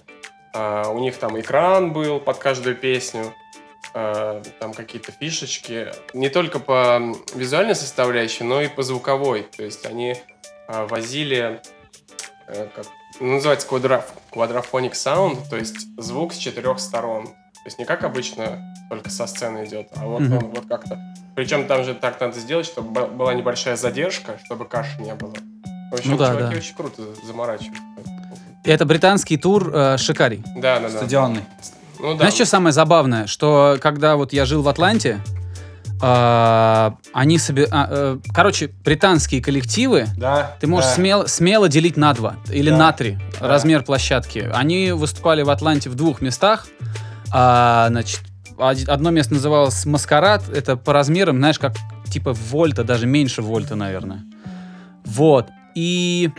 А, 0.55 0.88
у 0.88 0.98
них 1.00 1.16
там 1.16 1.38
экран 1.38 1.92
был 1.92 2.18
под 2.20 2.38
каждую 2.38 2.77
песню, 2.77 3.35
а, 3.92 4.42
там 4.60 4.72
какие-то 4.72 5.12
фишечки. 5.12 5.88
Не 6.12 6.28
только 6.30 6.58
по 6.58 7.00
визуальной 7.34 7.74
составляющей, 7.74 8.44
но 8.44 8.60
и 8.62 8.68
по 8.68 8.82
звуковой. 8.82 9.46
То 9.56 9.62
есть 9.64 9.84
они 9.86 10.16
а, 10.68 10.86
возили, 10.86 11.60
э, 12.46 12.68
как, 12.74 12.86
ну, 13.20 13.34
называется 13.34 13.66
квадра, 13.66 14.04
квадрофоник 14.30 14.94
саунд, 14.94 15.48
то 15.50 15.56
есть 15.56 15.86
звук 15.98 16.32
с 16.32 16.36
четырех 16.38 16.78
сторон. 16.80 17.26
То 17.26 17.66
есть 17.68 17.78
не 17.78 17.84
как 17.84 18.04
обычно 18.04 18.62
только 18.90 19.10
со 19.10 19.26
сцены 19.26 19.64
идет, 19.64 19.88
а 19.96 20.06
вот 20.06 20.20
Мгм. 20.20 20.36
он 20.36 20.44
вот 20.50 20.66
как-то. 20.68 20.98
Причем 21.34 21.66
там 21.66 21.82
же 21.84 21.94
так 21.94 22.20
надо 22.20 22.38
сделать, 22.38 22.66
чтобы 22.66 23.06
была 23.08 23.34
небольшая 23.34 23.76
задержка, 23.76 24.38
чтобы 24.44 24.66
каши 24.66 25.00
не 25.00 25.14
было. 25.14 25.34
В 25.90 25.94
общем, 25.94 26.10
Ну 26.12 26.16
да, 26.18 26.32
чуваки 26.32 26.52
да. 26.52 26.58
очень 26.58 26.74
круто 26.74 27.02
заморачиваются. 27.24 27.82
И 28.64 28.70
это 28.70 28.84
британский 28.86 29.36
тур 29.36 29.70
э, 29.74 29.96
Шикарий. 29.98 30.42
Да, 30.56 30.80
да, 30.80 30.88
да. 30.88 30.96
Стадионный. 30.96 31.44
Ну 32.04 32.12
да. 32.12 32.18
Знаешь, 32.18 32.34
что 32.34 32.44
самое 32.44 32.72
забавное? 32.74 33.26
Что 33.26 33.78
когда 33.80 34.16
вот 34.16 34.34
я 34.34 34.44
жил 34.44 34.60
в 34.60 34.68
Атланте, 34.68 35.20
а, 36.02 36.96
они 37.14 37.38
себе... 37.38 37.66
а, 37.70 37.86
э, 37.90 38.18
короче, 38.34 38.68
британские 38.84 39.40
коллективы, 39.40 40.06
Да. 40.18 40.54
ты 40.60 40.66
можешь 40.66 40.90
да. 40.90 40.94
смело, 40.96 41.26
смело 41.26 41.66
делить 41.68 41.96
на 41.96 42.12
два 42.12 42.36
или 42.50 42.68
Да. 42.68 42.76
на 42.76 42.92
три 42.92 43.18
Да. 43.40 43.48
размер 43.48 43.84
площадки. 43.84 44.50
Они 44.52 44.92
выступали 44.92 45.40
в 45.42 45.48
Атланте 45.48 45.88
в 45.88 45.94
двух 45.94 46.20
местах. 46.20 46.66
А, 47.32 47.86
значит, 47.88 48.20
од- 48.58 48.86
одно 48.88 49.10
место 49.10 49.32
называлось 49.32 49.86
Маскарад. 49.86 50.46
Это 50.50 50.76
по 50.76 50.92
размерам, 50.92 51.38
знаешь, 51.38 51.58
как 51.58 51.74
типа 52.10 52.34
вольта, 52.34 52.84
даже 52.84 53.06
меньше 53.06 53.40
вольта, 53.40 53.74
наверное. 53.76 54.24
Вот. 55.06 55.48
И 55.74 56.30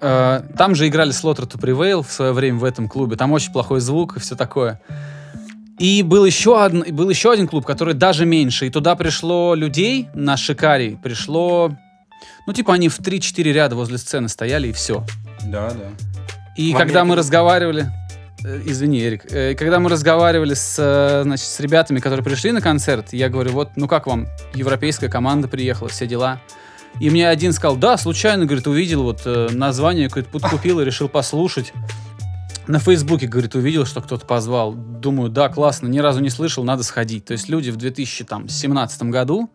э, 0.00 0.42
там 0.56 0.74
же 0.74 0.88
играли 0.88 1.12
Slaughter 1.12 1.46
to 1.48 1.58
Prevail 1.60 2.02
в 2.02 2.10
свое 2.12 2.32
время 2.32 2.58
в 2.58 2.64
этом 2.64 2.88
клубе. 2.88 3.16
Там 3.16 3.32
очень 3.32 3.52
плохой 3.52 3.80
звук 3.80 4.16
и 4.16 4.20
все 4.20 4.34
такое. 4.36 4.80
И 5.78 6.02
был 6.02 6.24
еще, 6.24 6.60
один, 6.62 6.84
был 6.94 7.08
еще 7.08 7.30
один 7.32 7.46
клуб, 7.46 7.64
который 7.64 7.94
даже 7.94 8.26
меньше. 8.26 8.66
И 8.66 8.70
туда 8.70 8.96
пришло 8.96 9.54
людей 9.54 10.08
на 10.14 10.36
Шикаре. 10.36 10.98
Пришло... 11.02 11.70
Ну, 12.46 12.52
типа, 12.52 12.74
они 12.74 12.88
в 12.88 12.98
3-4 12.98 13.42
ряда 13.52 13.76
возле 13.76 13.96
сцены 13.98 14.28
стояли, 14.28 14.68
и 14.68 14.72
все. 14.72 15.04
Да, 15.44 15.70
да. 15.70 15.90
И 16.56 16.72
В 16.72 16.76
когда 16.76 17.04
мы 17.04 17.12
Америке. 17.12 17.18
разговаривали... 17.20 17.86
э, 18.44 18.62
Извини, 18.66 19.00
Эрик. 19.06 19.30
э, 19.30 19.54
Когда 19.54 19.78
мы 19.78 19.88
разговаривали 19.88 20.54
с, 20.54 20.74
э, 20.78 21.22
значит, 21.22 21.46
с 21.46 21.60
ребятами, 21.60 22.00
которые 22.00 22.24
пришли 22.24 22.50
на 22.50 22.60
концерт, 22.60 23.12
я 23.12 23.28
говорю, 23.28 23.52
вот, 23.52 23.70
ну 23.76 23.86
как 23.86 24.08
вам, 24.08 24.26
европейская 24.54 25.08
команда 25.08 25.46
приехала, 25.46 25.88
все 25.88 26.08
дела. 26.08 26.40
И 27.00 27.10
мне 27.10 27.28
один 27.28 27.52
сказал, 27.52 27.76
да, 27.76 27.96
случайно, 27.96 28.44
говорит, 28.44 28.66
увидел 28.66 29.04
вот 29.04 29.22
э, 29.24 29.48
название, 29.52 30.08
какое-то 30.08 30.30
подкупил 30.30 30.80
и 30.80 30.84
решил 30.84 31.08
послушать. 31.08 31.72
На 32.66 32.78
Фейсбуке, 32.80 33.26
говорит, 33.28 33.54
увидел, 33.54 33.86
что 33.86 34.00
кто-то 34.02 34.26
позвал. 34.26 34.74
Думаю, 34.74 35.30
да, 35.30 35.48
классно, 35.48 35.86
ни 35.86 35.98
разу 36.00 36.20
не 36.20 36.28
слышал, 36.28 36.64
надо 36.64 36.82
сходить. 36.82 37.24
То 37.24 37.32
есть 37.32 37.48
люди 37.48 37.70
в 37.70 37.76
2017 37.76 39.02
году 39.04 39.50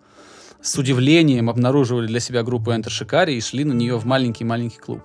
с 0.62 0.78
удивлением 0.78 1.50
обнаруживали 1.50 2.08
для 2.08 2.20
себя 2.22 2.42
группу 2.44 2.72
Enter 2.72 2.88
Shikari 2.88 3.34
и 3.34 3.42
шли 3.42 3.66
на 3.66 3.74
нее 3.74 3.98
в 3.98 4.06
маленький-маленький 4.06 4.80
клуб. 4.80 5.02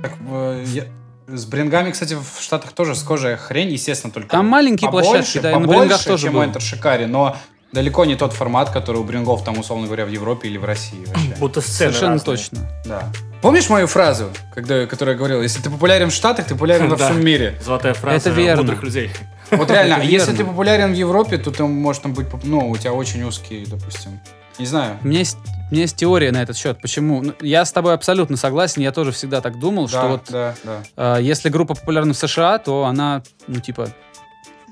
Так, 0.00 0.12
э, 0.28 0.64
я- 0.68 0.86
С 1.26 1.44
брингами, 1.46 1.90
кстати, 1.90 2.14
в 2.14 2.42
Штатах 2.42 2.72
тоже 2.72 2.94
схожая 2.94 3.36
хрень, 3.36 3.70
естественно, 3.72 4.12
только 4.12 4.28
Там 4.30 4.46
маленькие 4.46 4.88
побольше, 4.90 5.10
площадки, 5.10 5.38
да, 5.38 5.50
и 5.50 5.54
на 5.54 5.60
побольше, 5.60 5.78
брингах 5.80 6.04
тоже 6.04 6.22
чем 6.24 6.32
был. 6.34 6.42
Enter 6.42 6.60
Шикари, 6.60 7.06
но 7.06 7.36
далеко 7.74 8.04
не 8.04 8.14
тот 8.16 8.32
формат, 8.32 8.70
который 8.70 8.98
у 8.98 9.04
брингов, 9.04 9.44
там, 9.44 9.58
условно 9.58 9.86
говоря, 9.86 10.06
в 10.06 10.08
Европе 10.08 10.48
или 10.48 10.56
в 10.56 10.64
России 10.64 11.04
вообще. 11.06 11.34
Будто 11.38 11.60
сцены 11.60 11.92
Совершенно 11.92 12.12
разные. 12.12 12.36
точно. 12.36 12.58
Да. 12.86 13.12
Помнишь 13.42 13.68
мою 13.68 13.86
фразу, 13.86 14.30
когда, 14.54 14.86
которую 14.86 15.14
я 15.14 15.18
говорил, 15.18 15.42
если 15.42 15.60
ты 15.60 15.68
популярен 15.68 16.08
в 16.10 16.14
Штатах, 16.14 16.46
ты 16.46 16.54
популярен 16.54 16.88
во 16.88 16.96
всем 16.96 17.22
мире. 17.22 17.58
Золотая 17.62 17.92
фраза 17.92 18.16
Это 18.16 18.30
верно. 18.30 18.62
мудрых 18.62 18.82
людей. 18.82 19.10
Вот 19.50 19.70
реально, 19.70 20.02
если 20.18 20.34
ты 20.34 20.44
популярен 20.44 20.92
в 20.92 20.96
Европе, 20.96 21.36
то 21.36 21.50
ты 21.50 21.64
можешь 21.64 22.00
там 22.02 22.14
быть, 22.14 22.26
ну, 22.44 22.70
у 22.70 22.76
тебя 22.78 22.92
очень 22.92 23.22
узкий, 23.24 23.66
допустим, 23.66 24.20
не 24.58 24.66
знаю. 24.66 24.98
У 25.02 25.08
меня 25.08 25.18
есть 25.18 25.36
у 25.70 25.74
меня 25.74 25.82
есть 25.82 25.96
теория 25.96 26.30
на 26.30 26.42
этот 26.42 26.56
счет. 26.56 26.80
Почему? 26.80 27.20
Ну, 27.22 27.32
я 27.40 27.64
с 27.64 27.72
тобой 27.72 27.94
абсолютно 27.94 28.36
согласен. 28.36 28.82
Я 28.82 28.92
тоже 28.92 29.10
всегда 29.10 29.40
так 29.40 29.58
думал, 29.58 29.88
что 29.88 30.02
Да, 30.02 30.06
вот 30.08 30.22
да, 30.30 30.54
да. 30.62 31.16
э, 31.18 31.22
если 31.22 31.48
группа 31.48 31.74
популярна 31.74 32.12
в 32.14 32.16
США, 32.16 32.58
то 32.58 32.84
она, 32.84 33.22
ну, 33.48 33.58
типа, 33.60 33.88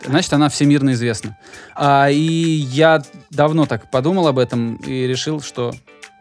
значит, 0.05 0.33
она 0.33 0.49
всемирно 0.49 0.93
известна. 0.93 1.37
А, 1.75 2.11
и 2.11 2.17
я 2.17 3.03
давно 3.31 3.67
так 3.67 3.91
подумал 3.91 4.27
об 4.29 4.39
этом 4.39 4.77
и 4.77 5.07
решил, 5.07 5.41
что, 5.41 5.73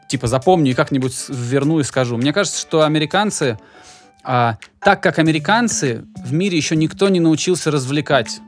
типа, 0.07 0.27
запомню 0.27 0.71
и 0.71 0.73
как-нибудь 0.73 1.15
верну 1.29 1.79
и 1.79 1.83
скажу. 1.83 2.17
Мне 2.17 2.33
кажется, 2.33 2.59
что 2.59 2.83
американцы, 2.83 3.57
а, 4.23 4.57
так 4.79 5.01
как 5.01 5.19
американцы, 5.19 6.05
в 6.23 6.33
мире 6.33 6.57
еще 6.57 6.75
никто 6.75 7.09
не 7.09 7.19
научился 7.19 7.71
развлекать. 7.71 8.39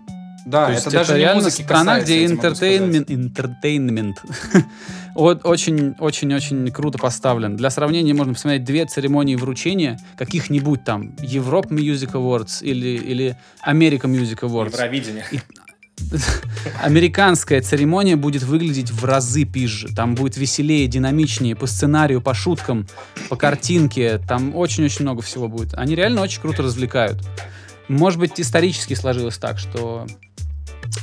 Да, 0.45 0.67
То 0.67 0.71
есть 0.73 0.87
это 0.87 0.97
даже 0.97 1.13
не 1.13 1.19
реально 1.19 1.43
музыки 1.43 1.61
страна, 1.61 1.99
касается, 1.99 2.13
где 2.13 2.25
интертейнмент, 2.25 3.11
интертейнмент 3.11 4.21
вот 5.15 5.45
очень, 5.45 5.95
очень, 5.99 6.33
очень 6.33 6.69
круто 6.71 6.97
поставлен. 6.97 7.55
Для 7.55 7.69
сравнения 7.69 8.13
можно 8.13 8.33
посмотреть 8.33 8.63
две 8.63 8.85
церемонии 8.85 9.35
вручения 9.35 9.99
каких-нибудь 10.17 10.83
там 10.83 11.15
Европ 11.21 11.71
Music 11.71 12.11
Awards 12.11 12.61
или, 12.61 12.89
или 12.89 13.37
America 13.65 14.03
Music 14.03 14.39
Awards. 14.41 14.73
Евровидение. 14.73 15.25
Американская 16.81 17.61
церемония 17.61 18.15
будет 18.15 18.43
выглядеть 18.43 18.91
в 18.91 19.05
разы 19.05 19.45
пизже. 19.45 19.89
Там 19.95 20.15
будет 20.15 20.37
веселее, 20.37 20.87
динамичнее, 20.87 21.55
по 21.55 21.67
сценарию, 21.67 22.21
по 22.21 22.33
шуткам, 22.33 22.87
по 23.29 23.35
картинке. 23.35 24.19
Там 24.27 24.55
очень-очень 24.55 25.03
много 25.03 25.21
всего 25.21 25.47
будет. 25.47 25.73
Они 25.75 25.95
реально 25.95 26.21
очень 26.21 26.41
круто 26.41 26.63
развлекают. 26.63 27.21
Может 27.87 28.19
быть, 28.19 28.39
исторически 28.39 28.93
сложилось 28.93 29.37
так, 29.37 29.59
что 29.59 30.05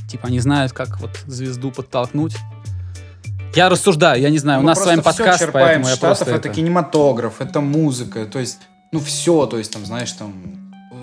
типа 0.09 0.29
они 0.29 0.41
знают, 0.41 0.73
как 0.73 1.01
вот 1.01 1.11
звезду 1.27 1.71
подтолкнуть. 1.71 2.37
Я 3.55 3.69
рассуждаю, 3.69 4.21
я 4.21 4.31
не 4.31 4.39
знаю, 4.39 4.61
у 4.61 4.63
Мы 4.63 4.69
нас 4.69 4.83
с 4.83 4.87
вами 4.87 5.01
подкаст, 5.01 5.49
поэтому 5.53 5.89
я 5.89 5.97
Штатов, 5.97 6.19
просто 6.19 6.25
это 6.37 6.49
это- 6.49 6.49
кинематограф, 6.51 7.41
это 7.41 7.61
музыка, 7.61 8.25
то 8.27 8.39
есть, 8.39 8.59
ну, 8.93 9.01
все, 9.01 9.47
то 9.47 9.59
есть, 9.59 9.73
там, 9.73 9.85
знаешь, 9.85 10.13
там, 10.13 10.33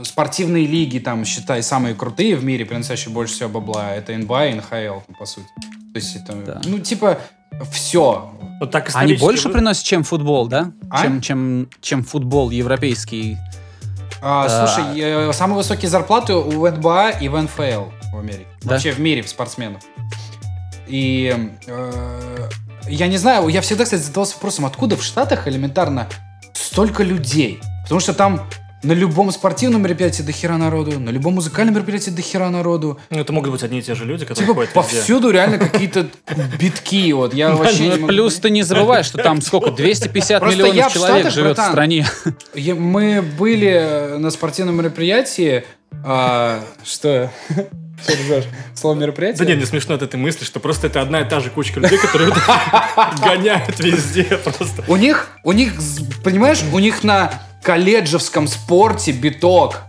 спортивные 0.04 0.66
лиги, 0.66 1.00
там, 1.00 1.26
считай, 1.26 1.62
самые 1.62 1.94
крутые 1.94 2.36
в 2.38 2.44
мире, 2.46 2.66
приносящие 2.66 3.14
больше 3.14 3.34
всего 3.34 3.50
бабла, 3.50 3.94
это 3.94 4.14
НБА 4.18 4.48
и 4.48 4.54
НХЛ, 4.54 5.02
по 5.20 5.26
сути. 5.26 5.48
То 5.94 5.96
есть, 6.00 6.16
это, 6.16 6.34
Да. 6.36 6.62
ну, 6.66 6.80
типа, 6.80 7.20
все. 7.74 8.32
Вот 8.62 8.72
так 8.72 8.84
Они 8.86 8.90
исторически 8.92 9.20
больше 9.26 9.48
вы- 9.50 9.54
приносят, 9.56 9.84
чем 9.84 10.04
футбол, 10.04 10.48
да? 10.48 10.72
А? 10.90 11.02
Чем, 11.04 11.22
чем, 11.22 11.70
чем 11.82 12.04
футбол 12.04 12.50
европейский. 12.52 13.38
А, 14.22 14.48
Да. 14.48 14.68
Слушай, 14.68 15.34
самые 15.34 15.58
высокие 15.58 15.90
зарплаты 15.90 16.34
у 16.34 16.68
НБА 16.68 17.12
и 17.22 17.28
в 17.30 17.42
НФЛ 17.42 17.86
в 18.14 18.20
Америке. 18.20 18.48
Да? 18.62 18.72
Вообще 18.74 18.92
в 18.92 19.00
мире 19.00 19.22
в 19.22 19.30
спортсменов. 19.30 19.82
И 20.88 21.52
э, 21.68 22.50
я 22.88 23.08
не 23.08 23.18
знаю, 23.18 23.48
я 23.50 23.62
всегда, 23.62 23.84
кстати, 23.84 24.02
задавался 24.02 24.36
вопросом, 24.36 24.66
откуда 24.66 24.96
в 24.96 25.04
Штатах 25.04 25.48
элементарно 25.48 26.08
столько 26.54 27.04
людей? 27.04 27.60
Потому 27.84 28.00
что 28.00 28.14
там 28.14 28.48
на 28.84 28.92
любом 28.94 29.32
спортивном 29.32 29.82
мероприятии 29.82 30.22
до 30.22 30.32
хера 30.32 30.58
народу, 30.58 31.00
на 31.00 31.10
любом 31.10 31.34
музыкальном 31.36 31.74
мероприятии 31.76 32.12
до 32.12 32.22
хера 32.22 32.50
народу. 32.50 33.00
Ну, 33.10 33.20
это 33.20 33.34
могут 33.34 33.52
быть 33.52 33.64
одни 33.64 33.80
и 33.80 33.82
те 33.82 33.96
же 33.96 34.06
люди, 34.06 34.24
которые 34.26 34.46
Типа 34.46 34.54
ходят 34.54 34.70
везде. 34.76 34.98
повсюду 34.98 35.30
реально 35.32 35.58
какие-то 35.58 36.08
битки. 36.60 37.12
Вот 37.14 37.34
я 37.34 37.56
вообще 37.56 37.84
не 37.84 37.90
Ну, 37.90 37.96
могу- 37.96 38.08
плюс 38.08 38.36
ты 38.36 38.50
не 38.52 38.64
забывай, 38.64 39.04
что 39.04 39.18
там 39.18 39.42
сколько, 39.42 39.72
250 39.72 40.40
Просто 40.40 40.56
миллионов 40.58 40.76
я 40.76 40.90
в 40.90 40.94
человек 40.94 41.16
Штатах, 41.18 41.34
живет 41.34 41.52
в 41.54 41.56
братан. 41.56 41.72
стране. 41.72 42.06
Я- 42.54 42.76
Мы 42.76 43.22
были 43.22 44.16
на 44.18 44.30
спортивном 44.32 44.76
мероприятии. 44.78 45.64
а, 46.06 46.64
что? 46.84 47.32
Что 48.04 48.14
ржешь? 48.14 48.44
Слово 48.76 48.94
мероприятие? 48.94 49.40
Да 49.40 49.46
нет, 49.46 49.58
не 49.60 49.66
смешно 49.66 49.96
от 49.96 50.04
этой 50.04 50.18
мысли, 50.18 50.46
что 50.46 50.60
просто 50.60 50.86
это 50.86 51.02
одна 51.02 51.22
и 51.22 51.28
та 51.28 51.40
же 51.40 51.50
кучка 51.50 51.80
людей, 51.80 51.98
которые 51.98 52.32
гоняют 53.24 53.80
везде 53.80 54.24
просто. 54.24 54.84
У 54.88 54.96
них, 54.98 55.30
у 55.44 55.52
них, 55.52 55.74
понимаешь, 56.24 56.60
у 56.72 56.78
них 56.78 57.04
на 57.04 57.34
колледжевском 57.62 58.48
спорте 58.48 59.12
биток. 59.12 59.82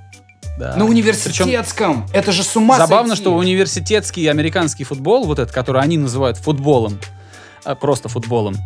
Да. 0.59 0.75
На 0.77 0.85
университетском. 0.85 2.07
Это 2.13 2.33
же 2.33 2.43
с 2.43 2.57
ума 2.57 2.77
Забавно, 2.79 3.11
сойти. 3.11 3.23
что 3.23 3.35
университетский 3.37 4.27
американский 4.27 4.83
футбол, 4.85 5.25
вот 5.25 5.39
этот, 5.39 5.55
который 5.55 5.81
они 5.83 5.97
называют 5.99 6.37
футболом, 6.37 6.99
а, 7.65 7.77
просто 7.77 8.09
футболом, 8.09 8.57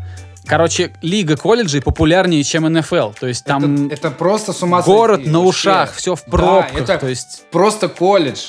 короче, 0.47 0.95
лига 1.03 1.37
колледжей 1.37 1.83
популярнее, 1.83 2.43
чем 2.45 2.65
НФЛ. 2.73 3.11
То 3.21 3.27
есть 3.27 3.45
там 3.45 3.87
это, 3.89 3.95
это 3.95 4.11
просто 4.11 4.55
с 4.55 4.63
ума 4.63 4.81
город 4.81 5.17
сойти 5.17 5.31
на 5.31 5.41
вообще. 5.41 5.49
ушах, 5.51 5.93
все 5.95 6.15
в 6.17 6.23
Да, 6.25 6.31
пробках. 6.31 6.81
это 6.81 6.99
То 6.99 7.09
есть... 7.09 7.43
просто 7.51 7.89
колледж. 7.89 8.41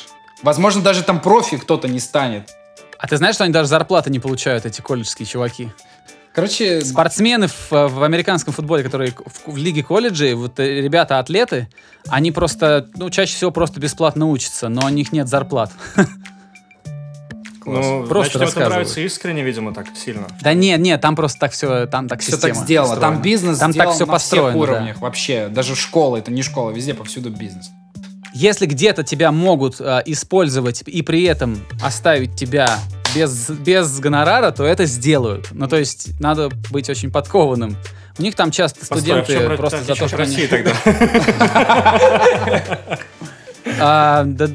Возможно, 0.42 0.82
даже 0.82 1.04
там 1.04 1.20
профи 1.20 1.58
кто-то 1.58 1.90
не 1.90 2.00
станет. 2.00 2.50
А 2.98 3.08
ты 3.08 3.18
знаешь, 3.18 3.36
что 3.36 3.44
они 3.44 3.52
даже 3.52 3.68
зарплаты 3.68 4.10
не 4.10 4.20
получают, 4.20 4.66
эти 4.66 4.80
колледжские 4.80 5.26
чуваки? 5.26 5.70
Короче, 6.34 6.82
Спортсмены 6.82 7.48
в, 7.48 7.72
в 7.72 8.04
американском 8.04 8.54
футболе, 8.54 8.84
которые 8.84 9.12
в, 9.12 9.52
в 9.54 9.58
лиге 9.58 9.84
колледжей, 9.84 10.34
вот 10.34 10.60
э, 10.60 10.82
ребята-атлеты, 10.82 11.68
они 12.08 12.32
просто, 12.32 12.90
ну, 12.96 13.12
чаще 13.12 13.36
всего 13.36 13.52
просто 13.52 13.80
бесплатно 13.80 14.26
учатся, 14.26 14.68
но 14.68 14.86
у 14.86 14.90
них 14.90 15.12
нет 15.12 15.28
зарплат. 15.28 15.72
Ну, 17.66 18.06
Просто 18.08 18.40
значит, 18.40 18.58
им 18.58 18.62
это 18.62 18.70
нравится 18.70 19.00
искренне, 19.00 19.42
видимо, 19.42 19.74
так 19.74 19.88
сильно. 19.96 20.28
Да 20.42 20.54
нет, 20.54 20.82
нет, 20.82 21.00
там 21.00 21.16
просто 21.16 21.40
так 21.40 21.54
все, 21.54 21.86
там 21.86 22.10
так 22.10 22.20
все 22.20 22.36
так 22.36 22.56
сделано. 22.56 22.98
Там 22.98 23.16
устроена. 23.16 23.22
бизнес 23.22 23.58
Там 23.58 23.74
так 23.74 23.92
все 23.92 24.06
на 24.06 24.12
построено, 24.12 24.50
всех 24.50 24.54
да. 24.54 24.74
уровнях 24.74 25.00
вообще. 25.02 25.48
Даже 25.48 25.74
школа, 25.76 26.18
это 26.18 26.30
не 26.30 26.44
школа, 26.44 26.72
везде 26.72 26.94
повсюду 26.94 27.30
бизнес. 27.30 27.72
Если 28.34 28.66
где-то 28.66 29.04
тебя 29.04 29.32
могут 29.32 29.80
э, 29.80 30.02
использовать 30.08 30.84
и 30.86 31.02
при 31.04 31.24
этом 31.24 31.66
оставить 31.82 32.36
тебя 32.36 32.80
без, 33.16 33.50
без 33.50 34.00
гонорара, 34.00 34.52
то 34.52 34.64
это 34.66 34.86
сделают. 34.86 35.50
Ну, 35.52 35.68
то 35.68 35.78
есть, 35.78 36.20
надо 36.20 36.50
быть 36.72 36.90
очень 36.90 37.12
подкованным. 37.12 37.78
У 38.18 38.22
них 38.22 38.36
там 38.36 38.52
часто 38.52 38.80
Постой, 38.80 38.98
а 38.98 39.24
студенты 39.24 39.58
просто 39.58 39.84
за 39.84 39.96
то, 39.96 40.08
что 40.08 40.16
от 40.16 40.22
они... 40.22 40.36
России 40.36 40.48
тогда? 40.48 40.74
А, 43.80 44.24
да- 44.26 44.50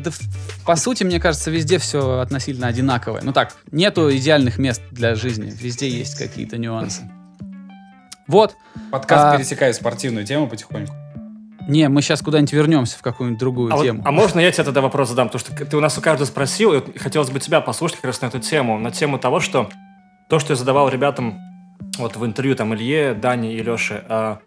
по 0.66 0.76
сути, 0.76 1.02
мне 1.02 1.18
кажется, 1.18 1.50
везде 1.50 1.78
все 1.78 2.18
относительно 2.18 2.66
одинаковое. 2.66 3.22
Ну 3.24 3.32
так, 3.32 3.56
нету 3.72 4.14
идеальных 4.14 4.58
мест 4.58 4.82
для 4.90 5.14
жизни. 5.14 5.50
Везде 5.50 5.88
есть 5.88 6.16
какие-то 6.18 6.58
нюансы. 6.58 7.10
Вот. 8.26 8.54
Подкаст 8.92 9.24
А- 9.24 9.36
пересекает 9.38 9.76
спортивную 9.76 10.26
тему 10.26 10.46
потихоньку. 10.46 10.94
Не, 11.68 11.88
мы 11.88 12.00
сейчас 12.02 12.22
куда-нибудь 12.22 12.52
вернемся 12.52 12.96
в 12.98 13.02
какую-нибудь 13.02 13.38
другую 13.38 13.72
А, 13.72 13.76
вот- 13.76 13.84
тему. 13.84 14.02
а 14.04 14.10
можно 14.10 14.40
я 14.40 14.50
тебе 14.50 14.64
тогда 14.64 14.80
вопрос 14.80 15.10
задам? 15.10 15.28
Потому 15.28 15.40
что 15.40 15.64
ты 15.66 15.76
у 15.76 15.80
нас 15.80 15.96
у 15.98 16.00
каждого 16.00 16.26
спросил, 16.26 16.72
и 16.72 16.76
вот 16.78 16.98
хотелось 16.98 17.30
бы 17.30 17.38
тебя 17.40 17.60
послушать 17.60 17.96
как 17.98 18.06
раз 18.06 18.20
на 18.22 18.26
эту 18.26 18.38
тему. 18.40 18.78
На 18.78 18.90
тему 18.90 19.18
того, 19.18 19.38
что 19.38 19.68
то, 20.30 20.38
что 20.38 20.52
я 20.52 20.56
задавал 20.56 20.88
ребятам 20.88 21.38
вот 21.98 22.16
в 22.16 22.24
интервью 22.24 22.56
там 22.56 22.74
Илье, 22.74 23.12
Дане 23.14 23.54
и 23.54 23.62
Леше. 23.62 24.02
а, 24.08 24.38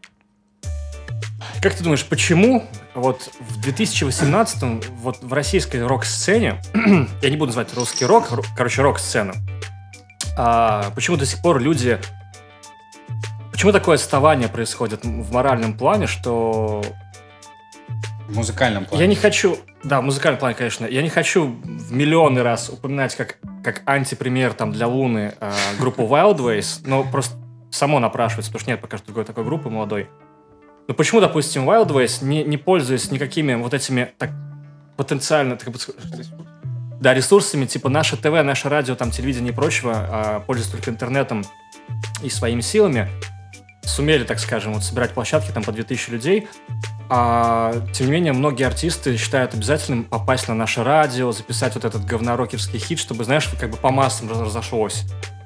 как 1.62 1.76
ты 1.76 1.84
думаешь, 1.84 2.04
почему 2.06 2.66
вот 2.96 3.30
в 3.40 3.62
2018 3.62 4.84
вот 5.02 5.22
в 5.22 5.32
российской 5.32 5.86
рок-сцене, 5.86 6.60
я 7.22 7.30
не 7.30 7.38
буду 7.38 7.48
называть 7.48 7.74
русский 7.76 8.06
рок, 8.06 8.28
короче, 8.58 8.82
рок-сцена, 8.82 9.34
а, 10.38 10.90
почему 10.96 11.18
до 11.18 11.26
сих 11.28 11.42
пор 11.42 11.60
люди... 11.62 12.00
Почему 13.52 13.72
такое 13.74 13.96
отставание 13.96 14.48
происходит 14.48 15.04
в 15.06 15.32
моральном 15.32 15.78
плане, 15.78 16.08
что 16.08 16.84
В 18.32 18.36
музыкальном 18.38 18.86
плане. 18.86 19.04
я 19.04 19.08
не 19.08 19.15
хочу, 19.15 19.58
да, 19.84 20.00
в 20.02 20.04
музыкальном 20.04 20.39
плане, 20.39 20.56
конечно, 20.56 20.86
я 20.86 21.02
не 21.02 21.10
хочу 21.10 21.48
в 21.48 21.91
миллионы 21.91 22.41
раз 22.44 22.70
упоминать 22.70 23.15
как, 23.15 23.38
как 23.63 23.82
антипример 23.86 24.54
там 24.54 24.72
для 24.72 24.88
Луны 24.88 25.34
э, 25.39 25.54
группу 25.80 26.04
Wildways, 26.04 26.82
но 26.86 27.04
просто 27.04 27.36
само 27.72 28.00
напрашивается, 28.00 28.52
потому 28.52 28.62
что 28.62 28.72
нет 28.72 28.82
пока 28.82 28.98
что 28.98 29.08
другой 29.08 29.26
такой 29.26 29.44
группы 29.44 29.70
молодой. 29.70 30.10
Но 30.88 30.94
почему, 30.94 31.22
допустим, 31.22 31.70
Wildways, 31.70 32.24
не, 32.24 32.44
не 32.44 32.58
пользуясь 32.58 33.12
никакими 33.12 33.56
вот 33.56 33.74
этими 33.74 34.12
так 34.17 34.32
потенциально, 34.98 35.56
так 35.56 35.70
да, 37.02 37.15
ресурсами, 37.15 37.65
типа 37.65 37.89
наше 37.89 38.15
ТВ, 38.15 38.44
наше 38.44 38.70
радио, 38.70 38.96
там, 38.96 39.10
телевидение 39.10 39.52
и 39.52 39.56
прочего, 39.56 39.94
а 39.96 40.39
пользуясь 40.41 40.70
только 40.70 40.91
интернетом 40.91 41.44
и 42.22 42.30
своими 42.30 42.62
силами, 42.62 43.10
сумели, 43.84 44.24
так 44.24 44.39
скажем, 44.39 44.74
вот 44.74 44.84
собирать 44.84 45.12
площадки 45.12 45.52
там 45.52 45.63
по 45.63 45.72
2000 45.72 46.10
людей, 46.12 46.48
а, 47.10 47.74
тем 47.94 48.08
не 48.08 48.13
менее, 48.13 48.34
многие 48.34 48.65
артисты 48.65 49.17
считают 49.17 49.54
обязательным 49.54 50.06
попасть 50.06 50.48
на 50.48 50.54
наше 50.54 50.84
радио, 50.84 51.32
записать 51.32 51.76
вот 51.76 51.84
этот 51.84 52.06
говнорокерский 52.06 52.80
хит, 52.80 53.00
чтобы, 53.00 53.26
знаешь, 53.26 53.50
как 53.60 53.72
бы 53.72 53.78
по 53.78 53.91
массам 53.91 54.30
раз- 54.30 54.39
разошлось. 54.39 55.04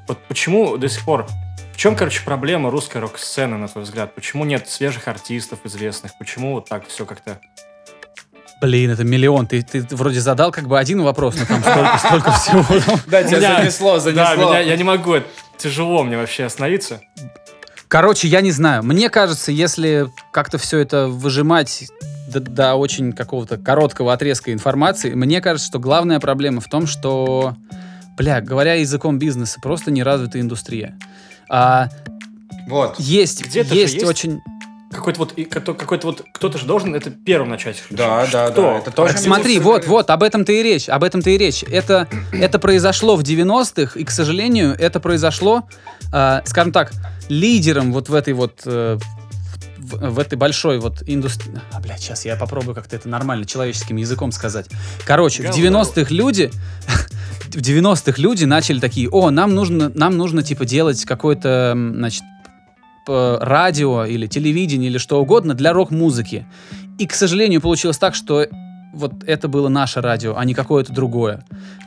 Вот 0.08 0.20
почему 0.28 0.78
до 0.78 0.88
сих 0.88 1.04
пор... 1.04 1.26
В 1.74 1.78
чем, 1.78 1.96
короче, 1.96 2.22
проблема 2.24 2.70
русской 2.70 3.00
рок-сцены, 3.00 3.58
на 3.58 3.68
твой 3.68 3.84
взгляд? 3.84 4.16
Почему 4.16 4.46
нет 4.46 4.70
свежих 4.70 5.08
артистов 5.08 5.60
известных? 5.64 6.18
Почему 6.18 6.54
вот 6.54 6.70
так 6.70 6.88
все 6.88 7.06
как-то... 7.06 7.40
Блин, 8.62 8.92
это 8.92 9.04
миллион. 9.04 9.48
Ты, 9.48 9.62
ты 9.62 9.86
вроде 9.96 10.22
задал 10.22 10.52
как 10.52 10.68
бы 10.68 10.80
один 10.80 11.02
вопрос, 11.02 11.36
но 11.36 11.46
там 11.46 11.62
столько, 11.62 11.98
столько 11.98 12.32
всего. 12.32 12.66
Да, 13.08 13.24
тебя 13.24 13.58
занесло, 13.58 14.00
занесло. 14.00 14.52
Да, 14.52 14.60
я 14.60 14.78
не 14.78 14.84
могу, 14.84 15.16
тяжело 15.58 16.04
мне 16.04 16.16
вообще 16.16 16.46
остановиться. 16.46 17.02
Короче, 17.96 18.28
я 18.28 18.42
не 18.42 18.52
знаю. 18.52 18.84
Мне 18.84 19.10
кажется, 19.10 19.54
если 19.54 20.10
как-то 20.34 20.58
все 20.58 20.80
это 20.80 21.08
выжимать 21.08 21.88
до, 22.28 22.42
до 22.42 22.76
очень 22.76 23.14
какого-то 23.14 23.58
короткого 23.58 24.12
отрезка 24.12 24.52
информации, 24.52 25.14
мне 25.14 25.40
кажется, 25.40 25.70
что 25.70 25.80
главная 25.80 26.20
проблема 26.20 26.60
в 26.60 26.68
том, 26.68 26.88
что, 26.88 27.56
бля, 28.18 28.42
говоря 28.42 28.74
языком 28.74 29.18
бизнеса, 29.18 29.62
просто 29.62 29.92
неразвитая 29.92 30.42
индустрия. 30.42 31.00
А, 31.50 31.88
Вот. 32.68 33.00
Есть, 33.00 33.56
есть, 33.56 33.72
есть 33.72 34.04
очень... 34.04 34.42
Какой-то 34.92 35.20
вот, 35.20 35.34
какой- 35.50 35.76
какой-то 35.76 36.08
вот, 36.08 36.24
кто-то 36.34 36.58
же 36.58 36.66
должен 36.66 36.96
это 36.96 37.12
первым 37.12 37.50
начать. 37.50 37.82
Да, 37.90 38.28
да, 38.30 38.50
Кто? 38.50 38.62
да, 38.62 38.78
это 38.80 38.92
тоже 38.92 39.14
Так 39.14 39.22
смотри, 39.22 39.60
вот, 39.60 39.84
игры. 39.84 39.90
вот, 39.90 40.10
об 40.10 40.22
этом-то 40.22 40.52
и 40.52 40.62
речь, 40.62 40.90
об 40.90 41.04
этом-то 41.04 41.30
и 41.30 41.38
речь. 41.38 41.64
Это, 41.64 42.10
это 42.34 42.60
произошло 42.60 43.16
в 43.16 43.22
90-х, 43.22 43.98
и, 43.98 44.04
к 44.04 44.12
сожалению, 44.12 44.76
это 44.78 45.00
произошло, 45.00 45.64
э, 46.12 46.42
скажем 46.46 46.72
так, 46.72 46.92
лидером 47.30 47.94
вот 47.94 48.10
в 48.10 48.14
этой 48.14 48.34
вот, 48.34 48.62
э, 48.66 48.98
в, 49.78 50.10
в 50.12 50.20
этой 50.20 50.38
большой 50.38 50.80
вот 50.80 51.04
индустрии... 51.06 51.54
А, 51.72 51.80
блядь, 51.80 52.02
сейчас 52.02 52.26
я 52.26 52.36
попробую 52.36 52.76
как-то 52.76 52.96
это 52.96 53.10
нормально 53.10 53.46
человеческим 53.46 53.98
языком 53.98 54.32
сказать. 54.32 54.68
Короче, 55.06 55.44
в 55.44 55.46
Говно. 55.48 55.82
90-х 55.82 56.14
люди... 56.14 56.52
В 57.46 57.60
90-х 57.60 58.22
люди 58.22 58.44
начали 58.44 58.82
такие, 58.82 59.08
о, 59.10 59.30
нам 59.30 59.56
нужно, 59.56 59.90
нам 59.96 60.18
нужно, 60.18 60.44
типа, 60.44 60.66
делать 60.66 61.06
какое-то, 61.06 61.72
значит, 61.74 62.24
радио 63.08 64.04
или 64.04 64.28
телевидение 64.28 64.90
или 64.90 64.98
что 64.98 65.22
угодно 65.22 65.54
для 65.54 65.72
рок-музыки. 65.72 66.46
И, 66.98 67.08
к 67.08 67.14
сожалению, 67.14 67.62
получилось 67.62 67.98
так, 67.98 68.16
что 68.16 68.46
вот 68.94 69.24
это 69.26 69.48
было 69.48 69.68
наше 69.68 70.02
радио, 70.02 70.36
а 70.38 70.46
не 70.46 70.54
какое-то 70.54 70.94
другое. 70.94 71.44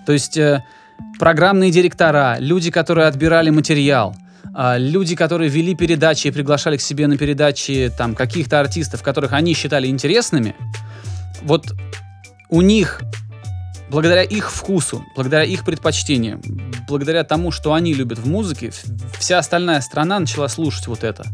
То 0.06 0.12
есть 0.12 0.36
э, 0.36 0.64
программные 1.18 1.70
директора, 1.70 2.36
люди, 2.38 2.70
которые 2.70 3.06
отбирали 3.06 3.50
материал, 3.50 4.16
а, 4.54 4.76
люди, 4.78 5.16
которые 5.16 5.48
вели 5.48 5.74
передачи 5.74 6.28
и 6.28 6.30
приглашали 6.30 6.76
к 6.76 6.80
себе 6.80 7.06
на 7.06 7.16
передачи 7.16 7.92
там 7.96 8.14
каких-то 8.14 8.60
артистов, 8.60 9.02
которых 9.02 9.32
они 9.32 9.54
считали 9.54 9.88
интересными, 9.88 10.54
вот 11.42 11.74
у 12.48 12.62
них, 12.62 13.02
благодаря 13.90 14.22
их 14.22 14.50
вкусу, 14.50 15.04
благодаря 15.14 15.44
их 15.44 15.64
предпочтениям, 15.64 16.40
благодаря 16.88 17.24
тому, 17.24 17.50
что 17.50 17.74
они 17.74 17.94
любят 17.94 18.18
в 18.18 18.26
музыке, 18.26 18.72
вся 19.18 19.38
остальная 19.38 19.80
страна 19.80 20.18
начала 20.18 20.48
слушать 20.48 20.86
вот 20.86 21.04
это. 21.04 21.26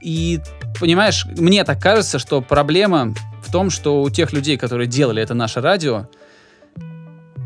И, 0.00 0.40
понимаешь, 0.80 1.26
мне 1.36 1.62
так 1.64 1.80
кажется, 1.80 2.18
что 2.18 2.40
проблема 2.40 3.14
в 3.42 3.52
том, 3.52 3.70
что 3.70 4.02
у 4.02 4.10
тех 4.10 4.32
людей, 4.32 4.56
которые 4.56 4.86
делали 4.86 5.22
это 5.22 5.34
наше 5.34 5.60
радио, 5.60 6.06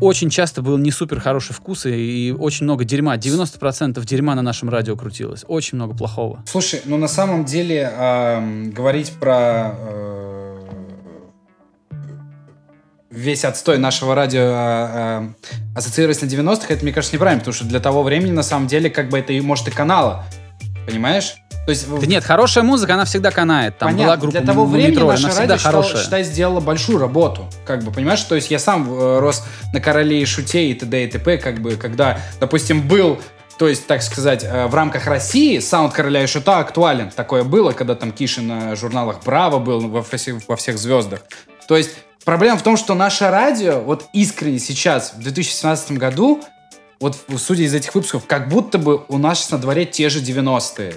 очень 0.01 0.29
часто 0.29 0.61
был 0.61 0.77
не 0.77 0.91
супер 0.91 1.19
хороший 1.19 1.53
вкус 1.53 1.85
и, 1.85 2.29
и 2.29 2.31
очень 2.31 2.65
много 2.65 2.83
дерьма. 2.83 3.15
90% 3.17 4.03
дерьма 4.05 4.35
на 4.35 4.41
нашем 4.41 4.69
радио 4.69 4.95
крутилось. 4.95 5.45
Очень 5.47 5.77
много 5.77 5.95
плохого. 5.95 6.43
Слушай, 6.45 6.81
ну 6.85 6.97
на 6.97 7.07
самом 7.07 7.45
деле 7.45 7.91
ам, 7.97 8.71
говорить 8.71 9.11
про 9.19 9.75
э, 9.77 10.25
весь 13.09 13.45
отстой 13.45 13.77
нашего 13.77 14.15
радио 14.15 14.41
а, 14.41 14.53
а, 14.53 15.33
ассоциировать 15.75 16.21
на 16.21 16.25
90-х, 16.25 16.65
это, 16.69 16.83
мне 16.83 16.93
кажется, 16.93 17.15
неправильно, 17.15 17.39
потому 17.39 17.55
что 17.55 17.65
для 17.65 17.79
того 17.79 18.03
времени, 18.03 18.31
на 18.31 18.43
самом 18.43 18.67
деле, 18.67 18.89
как 18.89 19.09
бы 19.09 19.17
это 19.17 19.33
и 19.33 19.41
может 19.41 19.67
и 19.67 19.71
канала. 19.71 20.25
Понимаешь? 20.85 21.35
То 21.65 21.71
есть, 21.71 21.89
Да 21.89 22.05
нет, 22.05 22.23
хорошая 22.23 22.63
музыка, 22.63 22.93
она 22.93 23.05
всегда 23.05 23.31
канает. 23.31 23.77
Там 23.77 23.89
Понятно. 23.89 24.05
была 24.05 24.17
группа 24.17 24.37
Для 24.37 24.45
того 24.45 24.65
времени 24.65 24.87
Мумитроль, 24.87 25.07
наше 25.07 25.25
она 25.25 25.35
радио, 25.35 25.57
хорошая. 25.57 26.03
считай, 26.03 26.23
сделала 26.23 26.59
большую 26.59 26.99
работу. 26.99 27.47
Как 27.65 27.83
бы, 27.83 27.91
понимаешь? 27.91 28.21
То 28.21 28.35
есть 28.35 28.51
я 28.51 28.59
сам 28.59 28.87
э, 28.91 29.19
рос 29.19 29.43
на 29.73 29.81
короле 29.81 30.21
и 30.21 30.25
шуте 30.25 30.69
и 30.69 30.73
т.д. 30.75 31.05
и 31.05 31.07
т.п. 31.07 31.37
Как 31.37 31.59
бы, 31.59 31.75
когда, 31.75 32.19
допустим, 32.39 32.87
был 32.87 33.19
то 33.57 33.69
есть, 33.69 33.87
так 33.87 34.03
сказать, 34.03 34.43
э, 34.43 34.67
в 34.67 34.75
рамках 34.75 35.07
России 35.07 35.59
саунд 35.59 35.93
короля 35.93 36.23
и 36.23 36.27
шута 36.27 36.59
актуален. 36.59 37.09
Такое 37.09 37.43
было, 37.43 37.71
когда 37.71 37.95
там 37.95 38.11
Кишин 38.11 38.47
на 38.47 38.75
журналах 38.75 39.23
Браво 39.23 39.59
был 39.59 39.87
во 39.87 40.03
всех, 40.03 40.47
во 40.47 40.55
всех 40.57 40.77
звездах. 40.77 41.21
То 41.67 41.77
есть 41.77 41.91
проблема 42.25 42.57
в 42.57 42.63
том, 42.63 42.75
что 42.75 42.93
наше 42.95 43.29
радио, 43.29 43.79
вот 43.79 44.07
искренне 44.13 44.59
сейчас, 44.59 45.13
в 45.13 45.21
2017 45.21 45.93
году, 45.93 46.43
вот 46.99 47.17
судя 47.37 47.63
из 47.63 47.73
этих 47.73 47.95
выпусков, 47.95 48.25
как 48.25 48.49
будто 48.49 48.77
бы 48.77 49.03
у 49.07 49.17
нас 49.17 49.49
на 49.51 49.57
дворе 49.57 49.85
те 49.85 50.09
же 50.09 50.21
90-е. 50.21 50.95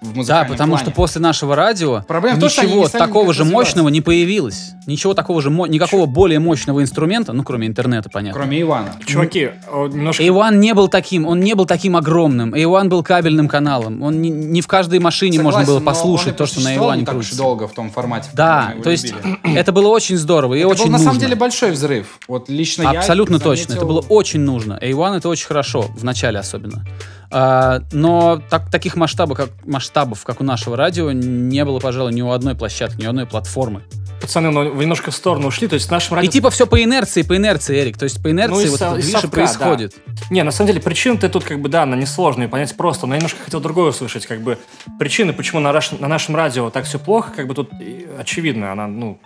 В 0.00 0.12
Да, 0.12 0.14
музыкальном 0.14 0.48
потому 0.52 0.70
плане. 0.74 0.84
что 0.84 0.90
после 0.94 1.20
нашего 1.20 1.56
радио 1.56 2.02
Проблема 2.06 2.36
в 2.36 2.40
том, 2.40 2.48
что 2.48 2.60
они 2.60 2.70
ничего 2.70 2.82
не 2.84 2.88
стали 2.88 3.02
такого 3.02 3.34
же 3.34 3.44
мощного 3.44 3.88
не 3.88 4.00
появилось. 4.00 4.70
Ничего 4.86 5.12
такого 5.12 5.42
же, 5.42 5.50
мо- 5.50 5.66
никакого 5.66 6.06
более 6.06 6.38
мощного 6.38 6.82
инструмента, 6.82 7.32
ну, 7.32 7.42
кроме 7.42 7.66
интернета, 7.66 8.08
понятно. 8.08 8.38
Кроме 8.40 8.60
Ивана. 8.62 8.94
Чуваки, 9.04 9.50
о, 9.70 9.88
немножко... 9.88 10.22
A1 10.22 10.54
не 10.54 10.72
был 10.72 10.86
таким, 10.86 11.26
он 11.26 11.40
не 11.40 11.54
был 11.54 11.66
таким 11.66 11.96
огромным. 11.96 12.54
A1 12.54 12.84
был 12.88 13.02
кабельным 13.02 13.48
каналом. 13.48 14.00
Он 14.02 14.22
не, 14.22 14.30
не 14.30 14.60
в 14.60 14.68
каждой 14.68 15.00
машине 15.00 15.40
можно 15.42 15.64
было 15.64 15.78
Согласен, 15.78 15.84
но 15.84 15.90
он 15.90 15.94
послушать 15.96 16.34
и 16.34 16.36
то, 16.36 16.46
что 16.46 16.60
на 16.60 16.62
просуществовал 16.66 16.94
не 16.96 17.02
A1 17.02 17.04
так 17.04 17.14
уж 17.16 17.20
крутится. 17.24 17.38
долго 17.42 17.66
в 17.68 17.72
том 17.72 17.90
формате. 17.90 18.28
в 18.32 18.36
Да, 18.36 18.44
котором 18.46 18.68
мы 18.68 18.72
его 18.74 18.84
то 18.84 18.90
есть 18.90 19.12
любили. 19.12 19.38
это 19.58 19.72
было 19.72 19.88
очень 19.88 20.16
здорово 20.16 20.54
и 20.54 20.58
Это 20.60 20.68
очень 20.68 20.84
был 20.84 20.90
на 20.92 20.92
нужно. 20.98 21.04
самом 21.06 21.20
деле 21.20 21.34
большой 21.34 21.70
взрыв. 21.72 22.18
Вот 22.28 22.48
лично 22.48 22.82
я 22.84 22.90
Абсолютно 23.00 23.40
точно. 23.40 23.74
заметил- 23.74 23.76
Это 23.78 23.84
было 23.86 24.00
очень 24.08 24.40
нужно. 24.40 24.78
A1 24.80 25.16
это 25.16 25.28
очень 25.28 25.46
хорошо, 25.48 25.82
в 25.94 26.04
начале 26.04 26.38
особенно. 26.38 26.84
А, 27.30 27.80
но 27.92 28.40
так, 28.48 28.70
таких 28.70 28.96
масштабов 28.96 29.36
как, 29.36 29.50
масштабов, 29.66 30.24
как 30.24 30.40
у 30.40 30.44
нашего 30.44 30.76
радио, 30.76 31.12
не 31.12 31.64
было, 31.64 31.78
пожалуй, 31.78 32.12
ни 32.12 32.22
у 32.22 32.30
одной 32.30 32.54
площадки, 32.54 33.02
ни 33.02 33.06
у 33.06 33.10
одной 33.10 33.26
платформы. 33.26 33.82
Пацаны, 34.20 34.50
ну, 34.50 34.72
вы 34.72 34.82
немножко 34.82 35.10
в 35.10 35.14
сторону 35.14 35.48
ушли. 35.48 35.68
То 35.68 35.74
есть 35.74 35.88
в 35.88 35.90
нашем 35.90 36.16
радио... 36.16 36.28
И 36.28 36.32
типа 36.32 36.50
все 36.50 36.66
по 36.66 36.82
инерции, 36.82 37.22
по 37.22 37.36
инерции, 37.36 37.78
Эрик. 37.80 37.98
То 37.98 38.04
есть 38.04 38.22
по 38.22 38.30
инерции 38.30 38.64
Ну, 38.64 38.70
вот 38.70 38.78
со- 38.80 38.96
это 38.96 39.02
совка, 39.02 39.28
происходит. 39.28 39.94
Не, 40.30 40.42
на 40.42 40.50
самом 40.50 40.68
деле 40.68 40.80
причины-то 40.80 41.28
тут 41.28 41.44
как 41.44 41.60
бы, 41.60 41.68
да, 41.68 41.84
она 41.84 41.96
несложная, 41.96 42.48
понять 42.48 42.76
просто. 42.76 43.06
Но 43.06 43.14
я 43.14 43.18
немножко 43.18 43.44
хотел 43.44 43.60
другое 43.60 43.90
услышать. 43.90 44.26
Как 44.26 44.40
бы 44.40 44.58
причины, 44.98 45.32
почему 45.32 45.60
на, 45.60 45.72
на 45.72 46.08
нашем 46.08 46.34
радио 46.34 46.70
так 46.70 46.84
все 46.84 46.98
плохо, 46.98 47.30
как 47.34 47.46
бы 47.46 47.54
тут 47.54 47.70
очевидно. 48.18 48.72
Она, 48.72 48.88
ну, 48.88 49.20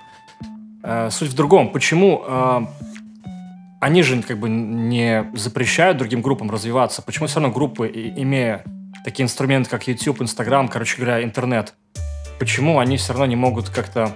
э, 0.83 1.09
суть 1.11 1.31
в 1.31 1.35
другом. 1.35 1.73
Почему 1.73 2.23
э, 2.27 2.61
они 3.83 4.05
же 4.05 4.23
как 4.23 4.39
бы 4.39 4.49
не 4.49 5.29
запрещают 5.35 5.99
другим 5.99 6.23
группам 6.23 6.49
развиваться? 6.53 7.03
Почему 7.03 7.27
все 7.27 7.41
равно 7.41 7.53
группы, 7.53 7.91
имея 7.93 8.63
такие 9.05 9.25
инструменты, 9.25 9.69
как 9.69 9.89
YouTube, 9.89 10.23
Instagram, 10.23 10.69
короче 10.69 10.99
говоря, 10.99 11.25
интернет, 11.25 11.75
почему 12.39 12.79
они 12.79 12.97
все 12.97 13.13
равно 13.13 13.27
не 13.27 13.35
могут 13.35 13.71
как-то 13.71 14.13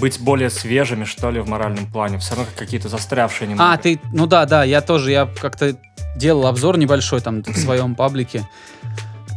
быть 0.00 0.18
более 0.20 0.48
свежими, 0.48 1.04
что 1.04 1.30
ли, 1.30 1.38
в 1.38 1.48
моральном 1.50 1.84
плане? 1.84 2.16
Все 2.16 2.34
равно 2.34 2.50
какие-то 2.56 2.88
застрявшие 2.88 3.46
немного. 3.46 3.72
А, 3.72 3.76
ты, 3.76 4.00
ну 4.14 4.26
да, 4.26 4.46
да, 4.46 4.64
я 4.64 4.80
тоже, 4.80 5.10
я 5.10 5.26
как-то 5.26 5.76
делал 6.16 6.46
обзор 6.46 6.78
небольшой 6.78 7.20
там 7.20 7.42
в 7.42 7.56
своем 7.58 7.94
паблике. 7.94 8.48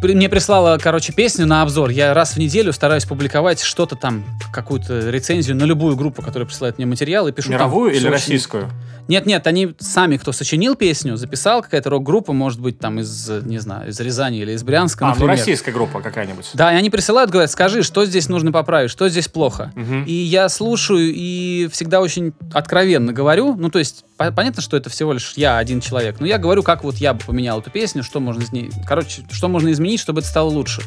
Мне 0.01 0.29
прислала, 0.29 0.77
короче, 0.81 1.11
песню 1.11 1.45
на 1.47 1.63
обзор. 1.63 1.89
Я 1.89 2.13
раз 2.13 2.33
в 2.33 2.37
неделю 2.37 2.71
стараюсь 2.71 3.05
публиковать 3.05 3.61
что-то 3.61 3.95
там, 3.95 4.23
какую-то 4.53 5.09
рецензию 5.09 5.55
на 5.57 5.63
любую 5.63 5.95
группу, 5.95 6.21
которая 6.21 6.45
присылает 6.47 6.77
мне 6.77 6.85
материал, 6.85 7.27
и 7.27 7.31
пишу 7.31 7.49
там 7.49 7.57
Мировую 7.59 7.91
или 7.91 7.97
всё 7.99 8.07
очень- 8.07 8.13
российскую? 8.13 8.69
Нет-нет, 9.07 9.47
они 9.47 9.73
сами, 9.79 10.17
кто 10.17 10.33
сочинил 10.33 10.75
песню, 10.75 11.15
записал, 11.15 11.61
какая-то 11.61 11.89
рок-группа, 11.89 12.33
может 12.33 12.59
быть, 12.59 12.77
там 12.77 12.99
из, 12.99 13.29
не 13.43 13.57
знаю, 13.57 13.89
из 13.89 13.97
Рязани 14.01 14.39
или 14.39 14.51
из 14.51 14.63
Брянска, 14.63 15.05
А, 15.05 15.07
ну 15.07 15.13
например. 15.13 15.37
российская 15.37 15.71
группа 15.71 16.01
какая-нибудь. 16.01 16.49
Да, 16.53 16.73
и 16.73 16.75
они 16.75 16.89
присылают, 16.89 17.31
говорят, 17.31 17.49
скажи, 17.49 17.83
что 17.83 18.05
здесь 18.05 18.27
нужно 18.27 18.51
поправить, 18.51 18.91
что 18.91 19.07
здесь 19.07 19.29
плохо. 19.29 19.71
Мгм. 19.75 20.03
И 20.03 20.11
я 20.11 20.49
слушаю 20.49 21.09
и 21.15 21.69
всегда 21.71 22.01
очень 22.01 22.33
откровенно 22.53 23.13
говорю. 23.13 23.55
Ну, 23.55 23.69
то 23.69 23.79
есть, 23.79 24.03
по- 24.17 24.29
понятно, 24.31 24.61
что 24.61 24.75
это 24.75 24.89
всего 24.89 25.13
лишь 25.13 25.33
я 25.37 25.57
один 25.57 25.79
человек. 25.79 26.17
Но 26.19 26.27
я 26.27 26.37
говорю, 26.37 26.61
как 26.61 26.83
вот 26.83 26.97
я 26.97 27.13
бы 27.13 27.21
поменял 27.25 27.59
эту 27.61 27.69
песню, 27.71 28.03
что 28.03 28.19
можно 28.19 28.41
из 28.43 28.51
ней. 28.51 28.71
Короче, 28.85 29.23
что 29.31 29.47
можно 29.47 29.71
изменить, 29.71 29.86
чтобы 29.95 30.19
это 30.19 30.27
стало 30.27 30.49
лучше. 30.49 30.81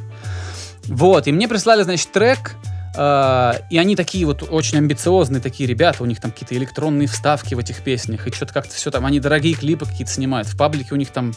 Вот, 0.84 1.26
и 1.26 1.32
мне 1.32 1.48
прислали, 1.48 1.82
значит, 1.84 2.10
трек. 2.12 2.56
э, 2.96 3.52
и 3.70 3.78
они 3.78 3.94
такие 3.94 4.26
вот 4.26 4.42
очень 4.50 4.78
амбициозные 4.78 5.40
такие 5.40 5.68
ребята, 5.68 6.02
у 6.02 6.06
них 6.06 6.20
там 6.20 6.32
какие-то 6.32 6.56
электронные 6.56 7.06
вставки 7.06 7.54
в 7.54 7.58
этих 7.60 7.82
песнях, 7.82 8.26
и 8.26 8.32
что-то 8.32 8.52
как-то 8.52 8.74
все 8.74 8.90
там, 8.90 9.06
они 9.06 9.20
дорогие 9.20 9.54
клипы 9.54 9.86
какие-то 9.86 10.12
снимают, 10.12 10.48
в 10.48 10.56
паблике 10.56 10.88
у 10.92 10.96
них 10.96 11.10
там 11.10 11.32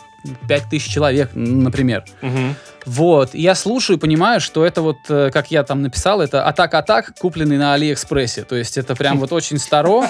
5000 0.49 0.89
человек, 0.91 1.30
например. 1.36 2.04
Мгм. 2.21 2.56
Вот, 2.86 3.36
и 3.36 3.41
я 3.41 3.54
слушаю 3.54 3.97
и 3.97 3.99
понимаю, 3.99 4.41
что 4.41 4.65
это 4.65 4.82
вот, 4.82 4.97
э, 5.10 5.30
как 5.32 5.52
я 5.52 5.63
там 5.63 5.84
написал, 5.84 6.19
это 6.21 6.45
атак-атак, 6.47 7.13
купленный 7.19 7.58
на 7.58 7.76
Алиэкспрессе. 7.76 8.43
То 8.43 8.56
есть 8.56 8.78
это 8.78 8.95
прям 8.95 9.19
вот 9.19 9.32
очень 9.32 9.60
старо. 9.60 10.10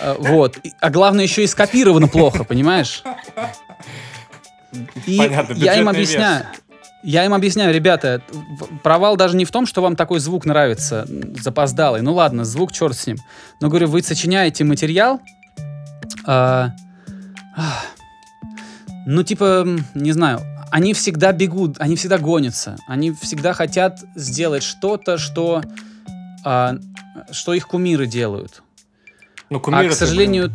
Э, 0.00 0.14
Вот. 0.18 0.56
А 0.78 0.88
главное, 0.90 1.24
еще 1.24 1.42
и 1.42 1.48
скопировано 1.48 2.06
плохо, 2.06 2.44
понимаешь? 2.44 3.02
И 5.04 5.18
Понятно, 5.18 5.52
я 5.54 5.74
им 5.74 5.88
объясняю. 5.88 6.46
Я 7.02 7.24
им 7.24 7.32
объясняю, 7.32 7.74
ребята, 7.74 8.22
провал 8.82 9.16
даже 9.16 9.36
не 9.36 9.44
в 9.44 9.50
том, 9.50 9.66
что 9.66 9.80
вам 9.80 9.96
такой 9.96 10.20
звук 10.20 10.44
нравится, 10.44 11.06
запоздалый. 11.40 12.02
Ну 12.02 12.12
ладно, 12.12 12.44
звук, 12.44 12.72
черт 12.72 12.96
с 12.96 13.06
ним. 13.06 13.16
Но 13.60 13.68
говорю, 13.68 13.88
вы 13.88 14.02
сочиняете 14.02 14.64
материал, 14.64 15.20
а, 16.26 16.72
ах, 17.56 17.86
ну 19.06 19.22
типа, 19.22 19.66
не 19.94 20.12
знаю, 20.12 20.40
они 20.70 20.92
всегда 20.94 21.32
бегут, 21.32 21.76
они 21.78 21.96
всегда 21.96 22.18
гонятся, 22.18 22.76
они 22.86 23.12
всегда 23.12 23.54
хотят 23.54 24.00
сделать 24.14 24.62
что-то, 24.62 25.16
что, 25.18 25.62
а, 26.44 26.76
что 27.30 27.54
их 27.54 27.66
кумиры 27.66 28.06
делают. 28.06 28.62
Ну, 29.48 29.56
А, 29.56 29.60
кумиры 29.60 29.88
к 29.88 29.94
сожалению, 29.94 30.52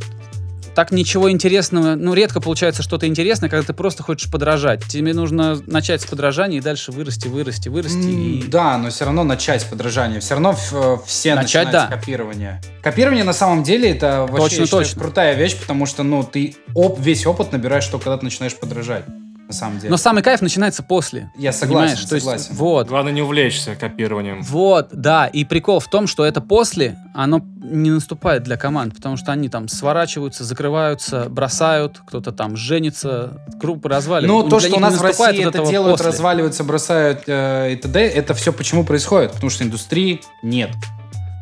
так 0.76 0.92
ничего 0.92 1.32
интересного, 1.32 1.96
ну, 1.96 2.14
редко 2.14 2.42
получается 2.42 2.84
что-то 2.84 3.08
интересное, 3.08 3.50
когда 3.50 3.66
ты 3.66 3.74
просто 3.74 4.04
хочешь 4.04 4.30
подражать. 4.30 4.84
Тебе 4.86 5.14
нужно 5.14 5.60
начать 5.66 6.02
с 6.02 6.06
подражания 6.06 6.58
и 6.60 6.62
дальше 6.62 6.92
вырасти, 6.92 7.28
вырасти, 7.28 7.70
вырасти. 7.70 7.96
М, 7.98 8.40
и- 8.40 8.44
Да, 8.48 8.78
но 8.78 8.90
все 8.90 9.06
равно 9.06 9.24
начать 9.24 9.66
подражание. 9.66 10.20
Все 10.20 10.34
равно 10.36 10.56
э, 10.72 10.98
все 11.06 11.34
Начать, 11.36 11.68
начинают 11.68 11.72
да. 11.72 11.88
с 11.88 11.90
копирования. 12.00 12.62
Копирование 12.84 13.24
на 13.24 13.34
самом 13.34 13.64
деле 13.64 13.90
это 13.90 14.28
вообще 14.30 14.58
Точно, 14.58 14.66
считаю, 14.66 14.84
точно. 14.84 15.02
крутая 15.02 15.34
вещь, 15.36 15.56
потому 15.60 15.86
что 15.86 16.04
ну 16.04 16.24
ты 16.24 16.56
оп- 16.74 17.00
весь 17.00 17.26
опыт 17.26 17.52
набираешь, 17.52 17.88
только 17.88 18.04
когда 18.06 18.18
ты 18.18 18.26
начинаешь 18.26 18.56
подражать. 18.56 19.06
На 19.48 19.54
самом 19.54 19.78
деле. 19.80 19.92
Но 19.92 19.98
самый 19.98 20.24
кайф 20.24 20.42
начинается 20.42 20.82
после. 20.84 21.32
Я 21.38 21.52
согласен, 21.54 21.96
Понимаешь? 21.96 22.06
То 22.10 22.16
есть, 22.16 22.26
согласен. 22.26 22.56
вот. 22.56 22.88
Главное 22.88 23.12
не 23.14 23.22
увлечься 23.22 23.76
копированием. 23.76 24.42
Вот, 24.42 24.90
да, 24.92 25.28
и 25.28 25.46
прикол 25.46 25.80
в 25.80 25.88
том, 25.88 26.08
что 26.08 26.26
это 26.26 26.42
после, 26.42 26.98
оно 27.14 27.42
не 27.62 27.92
наступает 27.92 28.44
для 28.44 28.58
команд, 28.58 28.96
потому 28.96 29.18
что 29.18 29.32
они 29.32 29.50
там 29.50 29.68
сворачиваются, 29.68 30.44
закрываются, 30.44 31.28
бросают, 31.30 32.02
кто-то 32.06 32.32
там 32.32 32.56
женится, 32.58 33.42
группы 33.56 33.90
разваливают. 33.90 34.46
Ну, 34.46 34.50
то, 34.50 34.60
что 34.60 34.76
у 34.76 34.80
нас 34.80 34.98
в 34.98 35.02
России 35.02 35.44
вот 35.46 35.56
это 35.56 35.66
делают, 35.66 35.98
после. 35.98 36.12
разваливаются, 36.12 36.64
бросают 36.64 37.24
э, 37.28 37.74
и 37.74 37.76
т.д., 37.76 38.00
это 38.00 38.34
все 38.34 38.52
почему 38.52 38.84
происходит? 38.84 39.34
Потому 39.34 39.50
что 39.50 39.64
индустрии 39.64 40.22
нет. 40.44 40.72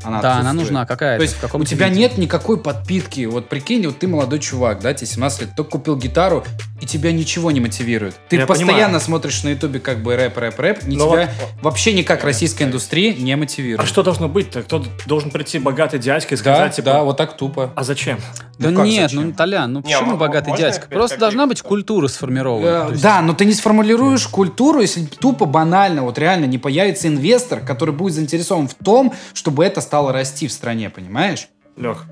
Она 0.04 0.22
Да, 0.22 0.38
она 0.40 0.52
нужна 0.54 0.86
какая-то. 0.86 1.20
То 1.20 1.24
есть 1.24 1.36
в 1.38 1.40
каком-то 1.40 1.64
у 1.64 1.66
тебя 1.66 1.88
виде. 1.88 2.02
нет 2.02 2.18
никакой 2.18 2.58
подпитки. 2.58 3.26
Вот 3.26 3.48
прикинь, 3.48 3.86
вот 3.86 4.00
ты 4.00 4.08
молодой 4.08 4.40
чувак, 4.40 4.82
да, 4.82 4.94
тебе 4.94 5.08
17 5.08 5.42
лет, 5.42 5.56
только 5.56 5.72
купил 5.72 5.96
гитару, 5.96 6.44
и 6.84 6.86
тебя 6.86 7.14
ничего 7.14 7.50
не 7.52 7.62
мотивирует. 7.62 8.16
Ты 8.28 8.36
Я 8.36 8.46
постоянно 8.46 8.74
понимаю. 8.76 9.00
смотришь 9.00 9.42
на 9.44 9.50
ютубе 9.50 9.80
как 9.80 10.04
бы 10.04 10.18
рэп, 10.18 10.38
рэп, 10.38 10.60
рэп, 10.60 10.80
и 10.86 10.98
Но 10.98 11.12
тебя 11.14 11.30
вот- 11.40 11.64
вообще 11.64 11.94
никак 11.94 12.26
российская 12.26 12.66
индустрия 12.66 13.14
не 13.14 13.38
мотивирует. 13.38 13.80
А 13.80 13.86
что 13.90 14.04
должно 14.04 14.28
быть-то? 14.28 14.64
Кто 14.64 14.84
должен 15.06 15.32
прийти 15.32 15.60
богатый 15.60 15.98
дядька 15.98 16.36
и 16.36 16.38
Да, 16.38 16.42
сказать, 16.44 16.76
типа, 16.76 16.86
да, 16.86 17.04
вот 17.06 17.16
так 17.16 17.38
тупо. 17.38 17.72
а 17.74 17.84
зачем? 17.86 18.20
Да 18.60 18.70
Ну 18.70 18.84
нет, 18.84 19.10
зачем? 19.12 19.28
ну, 19.28 19.34
Толян, 19.34 19.72
ну 19.72 19.80
Не, 19.80 19.84
почему 19.96 20.12
м- 20.12 20.18
богатый 20.18 20.50
можно 20.50 20.66
дядька? 20.72 20.88
Просто 20.90 21.18
должна 21.18 21.48
быть 21.48 21.62
культура 21.62 22.10
сформирована. 22.10 22.66
Э, 22.90 22.92
есть- 22.92 23.02
Да, 23.02 23.22
но 23.22 23.34
ты 23.34 23.46
не 23.46 23.54
сформулируешь 23.54 24.28
культуру, 24.28 24.82
если 24.82 25.06
тупо 25.06 25.46
банально, 25.46 26.04
вот 26.04 26.20
реально 26.20 26.46
не 26.46 26.58
появится 26.58 27.08
инвестор, 27.08 27.62
который 27.62 27.94
будет 27.96 28.14
заинтересован 28.14 28.68
в 28.68 28.74
том, 28.74 29.14
чтобы 29.34 29.64
это 29.64 29.80
стало 29.80 30.12
расти 30.12 30.48
в 30.50 30.52
стране, 30.52 30.90
понимаешь? 30.90 31.48
Лех, 31.78 32.04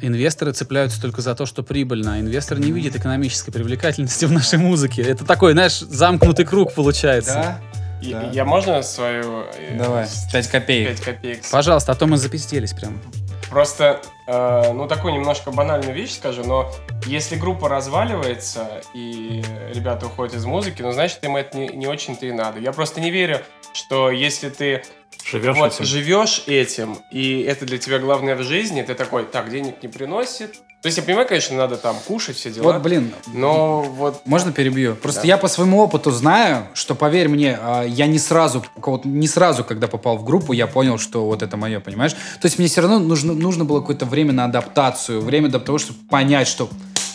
Инвесторы 0.00 0.52
цепляются 0.52 1.00
только 1.00 1.20
за 1.22 1.34
то, 1.34 1.46
что 1.46 1.62
прибыльно, 1.62 2.14
а 2.14 2.20
инвестор 2.20 2.58
не 2.58 2.70
видит 2.72 2.96
экономической 2.96 3.50
привлекательности 3.52 4.24
в 4.24 4.32
нашей 4.32 4.58
музыке. 4.58 5.02
Это 5.02 5.24
такой, 5.24 5.52
знаешь, 5.52 5.78
замкнутый 5.78 6.44
круг 6.44 6.72
получается. 6.74 7.60
И- 8.02 8.12
Да. 8.12 8.30
Я 8.32 8.44
можно 8.44 8.82
свою... 8.82 9.44
э, 9.58 9.76
Давай, 9.78 10.06
5 10.30 10.48
копеек. 10.48 10.88
5 10.88 11.00
копеек 11.00 11.40
Пожалуйста, 11.50 11.92
а 11.92 11.94
то 11.94 12.06
мы 12.06 12.18
запизделись 12.18 12.72
прям. 12.74 13.00
Просто, 13.48 14.02
э, 14.26 14.72
ну, 14.72 14.86
такую 14.86 15.14
немножко 15.14 15.50
банальную 15.50 15.94
вещь 15.94 16.12
скажу, 16.14 16.44
но 16.44 16.70
если 17.06 17.36
группа 17.36 17.68
разваливается 17.68 18.82
и 18.94 19.42
ребята 19.72 20.06
уходят 20.06 20.34
из 20.34 20.44
музыки, 20.44 20.82
ну, 20.82 20.92
значит, 20.92 21.24
им 21.24 21.36
это 21.36 21.56
не, 21.56 21.68
не 21.68 21.86
очень-то 21.86 22.26
и 22.26 22.32
надо. 22.32 22.58
Я 22.58 22.72
просто 22.72 23.00
не 23.00 23.10
верю, 23.10 23.40
что 23.72 24.10
если 24.10 24.50
ты 24.50 24.82
живешь 25.30 25.56
вот 25.56 25.74
этим? 25.74 25.84
живешь 25.84 26.44
этим, 26.46 26.98
и 27.10 27.40
это 27.42 27.66
для 27.66 27.78
тебя 27.78 27.98
главное 27.98 28.36
в 28.36 28.42
жизни, 28.42 28.82
ты 28.82 28.94
такой, 28.94 29.24
так, 29.24 29.50
денег 29.50 29.82
не 29.82 29.88
приносит. 29.88 30.52
То 30.82 30.88
есть 30.88 30.98
я 30.98 31.02
понимаю, 31.02 31.26
конечно, 31.26 31.56
надо 31.56 31.76
там 31.76 31.96
кушать 32.06 32.36
все 32.36 32.50
дела, 32.50 32.72
Вот, 32.72 32.82
блин, 32.82 33.12
но 33.26 33.82
вот... 33.82 34.22
Можно 34.24 34.52
перебью? 34.52 34.94
Просто 34.94 35.22
Да. 35.22 35.28
я 35.28 35.36
по 35.36 35.48
своему 35.48 35.80
опыту 35.80 36.10
знаю, 36.10 36.68
что, 36.74 36.94
поверь 36.94 37.28
мне, 37.28 37.58
а, 37.60 37.82
я 37.82 38.06
не 38.06 38.18
сразу, 38.18 38.64
вот 38.76 39.04
не 39.04 39.26
сразу, 39.26 39.64
когда 39.64 39.88
попал 39.88 40.16
в 40.16 40.24
группу, 40.24 40.52
я 40.52 40.66
понял, 40.66 40.98
что 40.98 41.26
вот 41.26 41.42
это 41.42 41.56
мое, 41.56 41.80
понимаешь? 41.80 42.12
То 42.12 42.46
есть 42.46 42.58
мне 42.58 42.68
все 42.68 42.82
равно 42.82 42.98
нужно, 42.98 43.32
нужно 43.32 43.64
было 43.64 43.80
какое-то 43.80 44.06
время 44.06 44.32
на 44.32 44.44
адаптацию, 44.44 45.20
время 45.20 45.48
для 45.48 45.58
того, 45.58 45.78
чтобы 45.78 45.98
понять, 46.08 46.46
что 46.46 46.68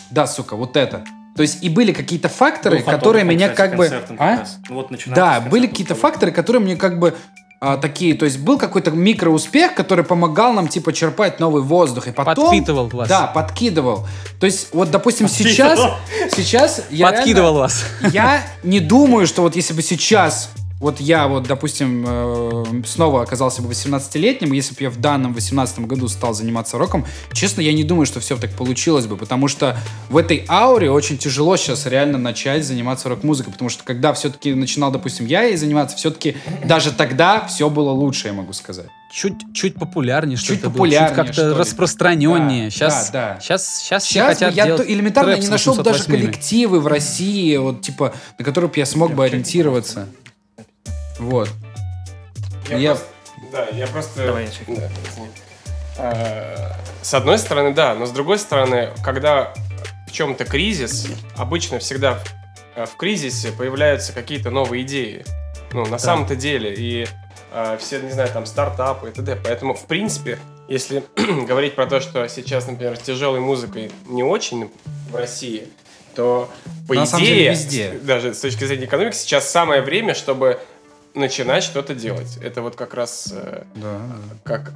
да, 0.10 0.28
сука, 0.28 0.56
вот 0.56 0.76
это. 0.76 1.04
То 1.36 1.44
есть 1.44 1.64
и 1.64 1.70
были 1.70 1.94
какие-то 1.94 2.28
факторы, 2.28 2.80
фотограф, 2.80 3.00
которые 3.00 3.24
меня 3.24 3.50
кстати, 3.50 3.70
как 3.70 3.78
бы... 3.78 3.88
А? 4.20 4.46
Ну, 4.68 4.76
вот 4.76 4.92
Да, 5.08 5.40
были 5.40 5.68
какие-то 5.68 5.96
факторы, 5.96 6.32
которые 6.32 6.62
мне 6.62 6.76
как 6.76 7.00
бы 7.00 7.16
а, 7.64 7.78
такие, 7.78 8.16
то 8.16 8.26
есть 8.26 8.40
был 8.40 8.58
какой-то 8.58 8.90
микроуспех, 8.90 9.76
который 9.76 10.04
помогал 10.04 10.52
нам 10.52 10.68
типа 10.68 10.94
черпать 10.94 11.40
новый 11.40 11.62
воздух, 11.62 12.08
и 12.08 12.12
потом 12.12 12.46
Подпитывал 12.46 12.88
вас. 12.90 13.08
да, 13.08 13.28
подкидывал. 13.28 14.08
То 14.40 14.48
есть 14.48 14.70
вот, 14.74 14.90
допустим, 14.90 15.28
сейчас, 15.28 15.80
сейчас 16.36 16.82
я 16.90 17.12
Подкидывал 17.12 17.54
вас. 17.60 17.84
реально- 18.02 18.14
я 18.14 18.44
не 18.64 18.80
думаю, 18.80 19.28
что 19.28 19.44
вот 19.44 19.56
если 19.56 19.74
бы 19.76 19.84
сейчас 19.84 20.50
вот 20.82 21.00
я 21.00 21.28
вот, 21.28 21.44
допустим, 21.44 22.04
э, 22.08 22.64
снова 22.86 23.22
оказался 23.22 23.62
бы 23.62 23.70
18-летним, 23.72 24.52
если 24.52 24.74
бы 24.74 24.82
я 24.82 24.90
в 24.90 25.00
данном 25.00 25.34
18 25.34 25.80
году 25.82 26.08
стал 26.08 26.34
заниматься 26.34 26.78
роком, 26.80 27.06
честно, 27.34 27.62
я 27.62 27.72
не 27.72 27.84
думаю, 27.84 28.08
что 28.08 28.20
все 28.20 28.36
так 28.36 28.52
получилось 28.52 29.06
бы, 29.06 29.16
потому 29.16 29.48
что 29.48 29.78
в 30.10 30.18
этой 30.18 30.44
ауре 30.50 30.90
очень 30.90 31.18
тяжело 31.20 31.56
сейчас 31.56 31.86
реально 31.86 32.18
начать 32.18 32.66
заниматься 32.66 33.10
рок-музыкой, 33.10 33.54
потому 33.54 33.70
что 33.70 33.84
когда 33.84 34.12
все-таки 34.14 34.54
начинал, 34.56 34.92
допустим, 34.92 35.28
я 35.28 35.44
ей 35.44 35.56
заниматься, 35.56 35.96
все-таки 35.96 36.36
даже 36.66 36.92
тогда 36.92 37.46
все 37.48 37.70
было 37.70 37.92
лучше, 37.92 38.28
я 38.30 38.34
могу 38.34 38.54
сказать. 38.54 38.88
Чуть, 39.14 39.34
чуть 39.54 39.76
популярнее 39.76 40.38
Чуть 40.38 40.46
что-то 40.46 40.70
было, 40.70 40.74
популярнее, 40.78 41.10
чуть 41.10 41.16
как-то 41.18 41.34
что 41.34 41.54
распространеннее. 41.58 42.66
Да, 42.66 42.70
сейчас, 42.72 43.10
да, 43.12 43.34
да. 43.36 43.42
сейчас, 43.42 43.80
сейчас 43.82 44.04
все 44.06 44.14
Сейчас 44.14 44.28
хотят 44.30 44.56
я 44.56 44.66
делать 44.66 44.86
то- 44.88 44.94
элементарно 44.94 45.34
трэп 45.34 45.44
не 45.44 45.50
нашел 45.50 45.76
бы 45.76 45.84
даже 45.84 46.04
808-ми. 46.04 46.18
коллективы 46.18 46.80
в 46.80 46.88
России, 46.88 47.58
вот 47.58 47.82
типа, 47.82 48.14
на 48.40 48.46
которые 48.46 48.70
бы 48.70 48.78
я 48.78 48.86
смог 48.86 49.14
бы 49.14 49.26
ориентироваться. 49.26 50.08
Вот. 51.22 51.50
Я, 52.70 52.78
Я- 52.78 52.90
просто, 52.96 53.08
да, 53.52 53.68
я 53.68 53.88
просто... 53.88 54.26
Давай, 54.26 54.46
я 54.46 54.52
чекну. 54.52 54.76
Да. 54.78 54.90
А, 55.98 56.76
С 57.02 57.14
одной 57.14 57.38
стороны, 57.38 57.74
да, 57.74 57.94
но 57.96 58.06
с 58.06 58.12
другой 58.12 58.40
стороны, 58.40 58.90
когда 59.04 59.54
в 60.08 60.12
чем-то 60.12 60.46
кризис, 60.46 61.08
обычно 61.36 61.80
всегда 61.80 62.16
в, 62.16 62.24
э, 62.76 62.86
в 62.86 62.96
кризисе 62.98 63.52
появляются 63.52 64.14
какие-то 64.14 64.50
новые 64.50 64.84
идеи. 64.84 65.24
Ну, 65.74 65.86
на 65.86 66.00
самом-то 66.00 66.36
деле. 66.36 66.74
И 66.76 67.08
э, 67.54 67.78
все, 67.80 68.00
не 68.02 68.12
знаю, 68.12 68.30
там, 68.30 68.46
стартапы 68.46 69.10
и 69.10 69.12
т.д. 69.12 69.38
Поэтому, 69.44 69.74
в 69.76 69.86
принципе, 69.86 70.40
если 70.68 71.04
говорить 71.46 71.76
про 71.76 71.86
то, 71.86 72.00
что 72.02 72.28
сейчас, 72.30 72.68
например, 72.68 72.98
с 72.98 73.02
тяжелой 73.02 73.40
музыкой 73.42 73.92
не 74.08 74.24
очень 74.24 74.72
в 75.12 75.16
России, 75.16 75.68
то, 76.16 76.50
по 76.88 76.94
На 76.96 77.00
идее, 77.04 77.08
самом 77.08 77.26
деле, 77.26 77.50
везде. 77.52 77.92
даже 78.02 78.34
с 78.34 78.40
точки 78.40 78.64
зрения 78.66 78.86
экономики, 78.86 79.16
сейчас 79.16 79.50
самое 79.50 79.82
время, 79.82 80.14
чтобы 80.14 80.60
начинать 81.16 81.64
что-то 81.64 81.94
делать. 81.96 82.38
Это 82.42 82.62
вот 82.62 82.76
как 82.76 82.94
раз 82.94 83.32
э, 83.36 83.64
Да. 83.76 84.00
как 84.44 84.74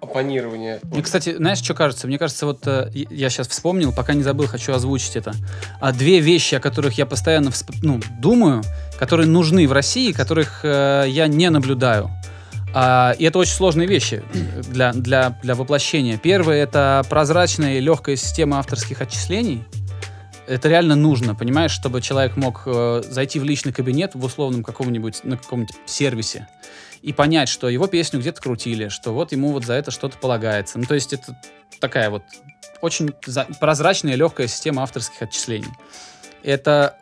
оппонирование. 0.00 0.78
Мне, 0.84 1.02
кстати, 1.02 1.34
знаешь, 1.36 1.58
что 1.58 1.74
кажется? 1.74 2.06
Мне 2.06 2.18
кажется, 2.18 2.46
вот 2.46 2.66
э, 2.66 2.88
я- 2.94 3.28
сейчас 3.30 3.48
вспомнил, 3.48 3.92
пока 3.92 4.14
не 4.14 4.22
забыл, 4.22 4.46
хочу 4.46 4.72
озвучить 4.72 5.16
это. 5.16 5.32
А 5.80 5.92
две 5.92 6.20
вещи, 6.20 6.54
о 6.54 6.60
которых 6.60 6.96
я 6.98 7.04
постоянно 7.06 7.48
всп- 7.48 7.74
ну, 7.82 8.00
думаю, 8.20 8.62
которые 8.98 9.26
нужны 9.26 9.66
в 9.66 9.72
России, 9.72 10.12
которых 10.12 10.60
э, 10.62 11.04
я 11.08 11.26
не 11.26 11.50
наблюдаю. 11.50 12.10
А, 12.74 13.14
и 13.18 13.24
это 13.24 13.38
очень 13.38 13.54
сложные 13.54 13.88
вещи 13.88 14.22
для, 14.68 14.92
для, 14.92 15.38
для 15.42 15.54
воплощения. 15.54 16.18
Первое— 16.18 16.62
это 16.62 17.02
прозрачная 17.08 17.78
и 17.78 17.80
легкая 17.80 18.16
система 18.16 18.58
авторских 18.58 19.00
отчислений. 19.00 19.64
Это 20.48 20.68
реально 20.68 20.94
нужно, 20.96 21.34
понимаешь, 21.34 21.72
чтобы 21.72 22.00
человек 22.00 22.36
мог 22.36 22.62
э, 22.64 23.02
зайти 23.08 23.38
в 23.38 23.44
личный 23.44 23.72
кабинет 23.72 24.14
в 24.14 24.24
условном 24.24 24.64
каком-нибудь, 24.64 25.22
на 25.24 25.36
каком-нибудь 25.36 25.76
сервисе 25.84 26.48
и 27.02 27.12
понять, 27.12 27.48
что 27.48 27.68
его 27.68 27.86
песню 27.86 28.18
где-то 28.18 28.40
крутили, 28.40 28.88
что 28.88 29.12
вот 29.12 29.32
ему 29.32 29.52
вот 29.52 29.64
за 29.64 29.74
это 29.74 29.90
что-то 29.90 30.16
полагается. 30.16 30.78
Ну, 30.78 30.84
то 30.86 30.94
есть 30.94 31.12
это 31.12 31.38
такая 31.80 32.10
вот 32.10 32.22
очень 32.80 33.12
прозрачная 33.60 34.14
и 34.14 34.16
легкая 34.16 34.46
система 34.48 34.82
авторских 34.82 35.20
отчислений. 35.22 35.68
Это 36.42 36.96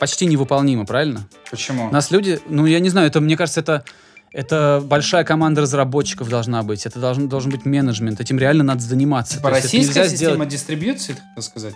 почти 0.00 0.26
невыполнимо, 0.26 0.86
правильно? 0.86 1.28
Почему? 1.50 1.90
Нас 1.90 2.10
люди, 2.10 2.40
ну, 2.48 2.66
я 2.66 2.80
не 2.80 2.88
знаю, 2.88 3.08
это, 3.08 3.20
мне 3.20 3.36
кажется, 3.36 3.60
это, 3.60 3.84
это 4.32 4.82
большая 4.82 5.24
команда 5.24 5.60
разработчиков 5.60 6.28
должна 6.28 6.62
быть, 6.62 6.86
это 6.86 6.98
должен, 6.98 7.28
должен 7.28 7.50
быть 7.50 7.64
менеджмент, 7.66 8.20
этим 8.20 8.38
реально 8.38 8.64
надо 8.64 8.80
заниматься. 8.80 9.36
Типа 9.36 9.50
российская 9.50 10.08
система 10.08 10.34
сделать- 10.36 10.48
дистрибьюции, 10.48 11.16
так 11.34 11.44
сказать? 11.44 11.74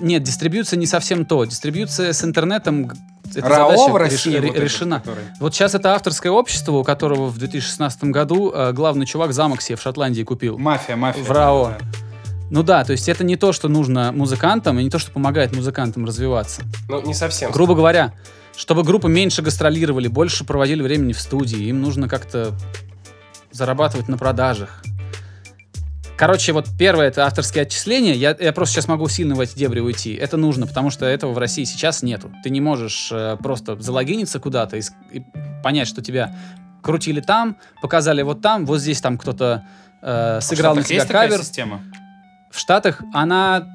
Нет, 0.00 0.22
дистрибьюция 0.22 0.78
не 0.78 0.86
совсем 0.86 1.24
то. 1.26 1.44
Дистрибьюция 1.44 2.12
с 2.12 2.24
интернетом, 2.24 2.90
эта 3.34 3.48
РАО 3.48 3.70
задача 3.76 3.92
в 3.92 3.96
реш- 3.96 4.10
России 4.12 4.34
ре- 4.34 4.40
вот 4.48 4.50
этот, 4.56 4.62
решена. 4.64 4.98
который- 5.00 5.24
Вот 5.40 5.54
сейчас 5.54 5.74
это 5.74 5.94
авторское 5.94 6.32
общество, 6.32 6.72
у 6.72 6.84
которого 6.84 7.26
в 7.26 7.38
2016 7.38 8.10
году 8.10 8.50
э, 8.54 8.72
главный 8.72 9.06
чувак 9.06 9.32
замок 9.32 9.60
себе 9.62 9.76
в 9.76 9.82
Шотландии 9.82 10.22
купил. 10.22 10.58
Мафия, 10.58 10.96
мафия. 10.96 11.22
В 11.22 11.30
РАО. 11.30 11.74
Ну 12.50 12.62
да, 12.62 12.84
то 12.84 12.92
есть 12.92 13.08
это 13.08 13.24
не 13.24 13.36
то, 13.36 13.52
что 13.52 13.68
нужно 13.68 14.12
музыкантам, 14.12 14.78
и 14.78 14.84
не 14.84 14.90
то, 14.90 14.98
что 14.98 15.10
помогает 15.10 15.54
музыкантам 15.54 16.04
развиваться. 16.04 16.62
Ну, 16.88 17.02
не 17.04 17.12
совсем. 17.12 17.50
Грубо 17.50 17.74
говоря, 17.74 18.12
чтобы 18.56 18.82
группы 18.84 19.08
меньше 19.08 19.42
гастролировали, 19.42 20.06
больше 20.08 20.44
проводили 20.44 20.80
времени 20.80 21.12
в 21.12 21.20
студии, 21.20 21.64
им 21.64 21.82
нужно 21.82 22.08
как-то 22.08 22.52
зарабатывать 23.52 24.08
на 24.08 24.16
продажах. 24.16 24.82
Короче, 26.16 26.52
вот 26.52 26.66
первое 26.78 27.08
это 27.08 27.26
авторские 27.26 27.62
отчисления. 27.62 28.14
Я, 28.14 28.34
я 28.38 28.52
просто 28.52 28.74
сейчас 28.76 28.88
могу 28.88 29.06
сильно 29.08 29.34
в 29.34 29.40
эти 29.40 29.56
дебри 29.56 29.80
уйти. 29.80 30.14
Это 30.14 30.36
нужно, 30.38 30.66
потому 30.66 30.90
что 30.90 31.04
этого 31.04 31.32
в 31.32 31.38
России 31.38 31.64
сейчас 31.64 32.02
нету. 32.02 32.32
Ты 32.42 32.48
не 32.50 32.60
можешь 32.62 33.10
э, 33.12 33.36
просто 33.38 33.78
залогиниться 33.80 34.40
куда-то 34.40 34.78
и, 34.78 34.82
и 35.12 35.22
понять, 35.62 35.88
что 35.88 36.00
тебя 36.02 36.34
крутили 36.82 37.20
там, 37.20 37.56
показали 37.82 38.22
вот 38.22 38.40
там, 38.40 38.64
вот 38.64 38.78
здесь 38.80 39.00
там 39.02 39.18
кто-то 39.18 39.64
э, 40.00 40.38
сыграл 40.40 40.72
В 40.74 40.78
на 40.78 40.82
тебя 40.84 40.94
есть 40.96 41.06
такая 41.06 41.28
кавер. 41.28 41.42
система? 41.42 41.82
В 42.50 42.58
Штатах 42.58 43.02
она 43.12 43.66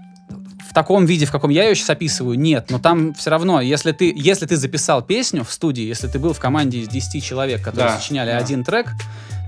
в 0.68 0.74
таком 0.74 1.06
виде, 1.06 1.26
в 1.26 1.32
каком 1.32 1.50
я 1.52 1.68
ее 1.68 1.76
сейчас 1.76 1.90
описываю, 1.92 2.40
нет. 2.40 2.72
Но 2.72 2.80
там 2.80 3.14
все 3.14 3.30
равно, 3.30 3.60
если 3.62 3.92
ты, 3.92 4.12
если 4.16 4.46
ты 4.48 4.56
записал 4.56 5.02
песню 5.02 5.44
в 5.44 5.52
студии, 5.52 5.84
если 5.84 6.08
ты 6.08 6.18
был 6.18 6.34
в 6.34 6.40
команде 6.40 6.80
из 6.80 6.88
10 6.88 7.24
человек, 7.24 7.62
которые 7.62 7.90
Да, 7.92 8.00
сочиняли 8.00 8.30
да. 8.32 8.38
один 8.38 8.64
трек, 8.64 8.88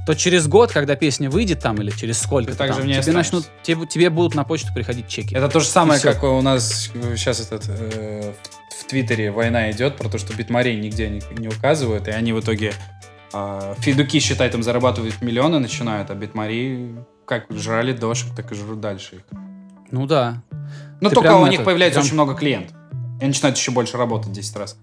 то 0.05 0.15
через 0.15 0.47
год, 0.47 0.71
когда 0.71 0.95
песня 0.95 1.29
выйдет 1.29 1.59
там, 1.59 1.77
или 1.77 1.91
через 1.91 2.19
сколько 2.19 2.55
там, 2.55 2.73
тебе, 2.81 3.11
начнут, 3.13 3.49
тебе, 3.61 3.85
тебе 3.85 4.09
будут 4.09 4.35
на 4.35 4.43
почту 4.43 4.73
приходить 4.73 5.07
чеки. 5.07 5.35
Это 5.35 5.47
то 5.49 5.59
же 5.59 5.67
самое, 5.67 5.99
как 5.99 6.23
у 6.23 6.41
нас 6.41 6.91
сейчас 7.15 7.39
этот 7.39 7.65
э, 7.67 8.33
в 8.79 8.83
Твиттере 8.85 9.31
война 9.31 9.71
идет 9.71 9.95
про 9.95 10.09
то, 10.09 10.17
что 10.17 10.33
битмарей 10.35 10.79
нигде 10.79 11.09
не, 11.09 11.21
не 11.37 11.47
указывают, 11.47 12.07
и 12.07 12.11
они 12.11 12.33
в 12.33 12.39
итоге 12.39 12.73
а, 13.33 13.75
фидуки, 13.79 14.19
считай, 14.19 14.49
там 14.49 14.61
зарабатывают 14.61 15.21
миллионы, 15.21 15.59
начинают, 15.59 16.11
а 16.11 16.15
битмари 16.15 16.95
как 17.25 17.45
жрали 17.49 17.93
дошек, 17.93 18.35
так 18.35 18.51
и 18.51 18.55
жрут 18.55 18.79
дальше 18.79 19.15
их. 19.17 19.21
Ну 19.91 20.05
да. 20.05 20.43
Ты 20.99 21.09
только 21.09 21.35
у 21.35 21.47
них 21.47 21.59
это, 21.59 21.65
появляется 21.65 21.99
прям- 21.99 22.05
очень 22.05 22.13
много 22.13 22.35
клиентов. 22.35 22.75
И 23.21 23.25
начинают 23.25 23.57
еще 23.57 23.71
больше 23.71 23.97
работать 23.97 24.31
10 24.31 24.55
раз. 24.55 24.77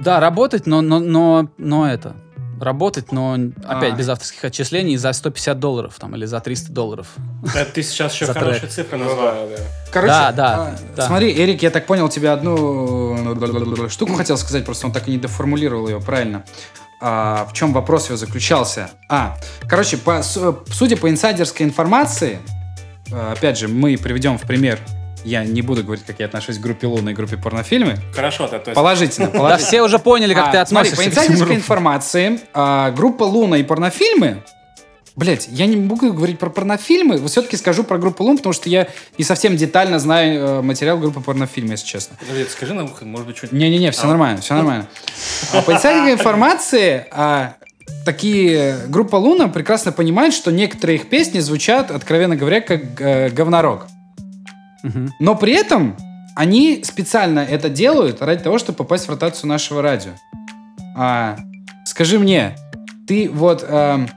Да, 0.00 0.20
работать, 0.20 0.66
но, 0.66 0.80
но, 0.80 1.00
но, 1.00 1.48
но 1.58 1.88
это. 1.90 2.16
Работать, 2.60 3.12
но 3.12 3.34
опять 3.64 3.92
А. 3.94 3.96
без 3.96 4.08
авторских 4.08 4.44
отчислений 4.44 4.96
за 4.96 5.12
150 5.12 5.58
долларов 5.60 5.94
там 5.98 6.14
или 6.16 6.24
за 6.26 6.40
300 6.40 6.72
долларов. 6.72 7.06
Это 7.54 7.70
ты 7.72 7.82
сейчас 7.82 8.12
еще 8.14 8.26
хорошие 8.26 8.60
трек. 8.60 8.70
цифры 8.70 8.98
Ну 8.98 9.04
назвал. 9.04 9.34
да, 9.34 9.56
да. 9.56 9.62
Короче, 9.92 10.12
Да, 10.12 10.32
да, 10.32 10.54
а, 10.56 10.76
да. 10.96 11.06
смотри, 11.06 11.32
Эрик, 11.32 11.62
я 11.62 11.70
так 11.70 11.86
понял, 11.86 12.08
тебе 12.08 12.30
одну 12.30 13.88
штуку 13.88 14.14
хотел 14.14 14.36
сказать, 14.36 14.64
просто 14.64 14.86
он 14.86 14.92
так 14.92 15.08
и 15.08 15.10
не 15.12 15.18
доформулировал 15.18 15.88
ее 15.88 16.00
правильно. 16.00 16.44
А, 17.00 17.46
в 17.48 17.52
чем 17.52 17.72
вопрос 17.72 18.06
его 18.06 18.16
заключался? 18.16 18.90
А, 19.08 19.36
короче, 19.68 19.96
по, 19.98 20.22
с- 20.22 20.38
судя 20.72 20.96
по 20.96 21.08
инсайдерской 21.08 21.64
информации, 21.64 22.40
а, 23.12 23.32
опять 23.32 23.56
же, 23.58 23.68
мы 23.68 23.96
приведем 23.96 24.36
в 24.36 24.42
пример, 24.42 24.80
я 25.24 25.44
не 25.44 25.62
буду 25.62 25.82
говорить, 25.84 26.04
как 26.06 26.18
я 26.20 26.26
отношусь 26.26 26.58
к 26.58 26.60
группе 26.60 26.86
Луна 26.86 27.10
и 27.10 27.14
группе 27.14 27.36
порнофильмы, 27.36 27.96
Хорошо, 28.14 28.46
то, 28.48 28.58
то 28.58 28.70
есть 28.70 28.74
положительно, 28.74 29.26
Да 29.32 29.38
положительно. 29.38 29.68
все 29.68 29.82
уже 29.82 29.98
поняли, 29.98 30.34
как 30.34 30.48
А, 30.54 30.64
ты 30.64 30.68
смотри, 30.68 30.90
относишься 30.90 30.96
по 30.96 31.02
к 31.02 31.06
этим 31.06 31.10
инсайдерской 31.12 31.46
группам. 31.46 31.56
информации, 31.56 32.40
а, 32.54 32.90
группа 32.90 33.22
Луна 33.24 33.56
и 33.58 33.62
порнофильмы 33.62 34.42
Блять, 35.16 35.48
я 35.50 35.66
не 35.66 35.74
могу 35.74 36.12
говорить 36.12 36.38
про 36.38 36.48
порнофильмы, 36.48 37.18
все-таки 37.26 37.56
скажу 37.56 37.82
про 37.82 37.98
группу 37.98 38.22
Лун, 38.22 38.36
потому 38.36 38.52
что 38.52 38.68
я 38.68 38.86
не 39.18 39.24
совсем 39.24 39.56
детально 39.56 39.98
знаю 39.98 40.40
э, 40.40 40.62
материал 40.62 40.96
группы 40.96 41.20
порнофильмы, 41.20 41.72
если 41.72 41.86
честно. 41.88 42.16
Подожди, 42.20 42.44
скажи 42.48 42.72
на 42.72 42.84
ухо, 42.84 43.04
может 43.04 43.26
быть, 43.26 43.36
что-нибудь... 43.36 43.58
Не-не-не, 43.58 43.90
все 43.90 44.04
А. 44.04 44.06
нормально, 44.06 44.40
все 44.40 44.54
нормально. 44.54 44.86
А 45.52 45.62
по 45.62 45.72
инсайдерской 45.72 46.12
информации, 46.12 47.04
а, 47.10 47.54
такие 48.04 48.76
группа 48.86 49.16
Луна 49.16 49.48
прекрасно 49.48 49.90
понимает, 49.90 50.34
что 50.34 50.52
некоторые 50.52 50.98
их 50.98 51.08
песни 51.08 51.40
звучат, 51.40 51.90
откровенно 51.90 52.36
говоря, 52.36 52.60
как 52.60 53.00
э, 53.00 53.28
говнорок. 53.30 53.86
Но 55.18 55.34
при 55.34 55.52
этом 55.52 55.96
они 56.34 56.82
специально 56.84 57.40
это 57.40 57.68
делают 57.68 58.22
ради 58.22 58.42
того, 58.42 58.58
чтобы 58.58 58.76
попасть 58.78 59.06
в 59.06 59.10
ротацию 59.10 59.48
нашего 59.48 59.82
радио. 59.82 60.12
А, 60.96 61.36
скажи 61.84 62.18
мне, 62.18 62.56
ты 63.06 63.28
вот 63.28 63.64
эм, 63.68 64.08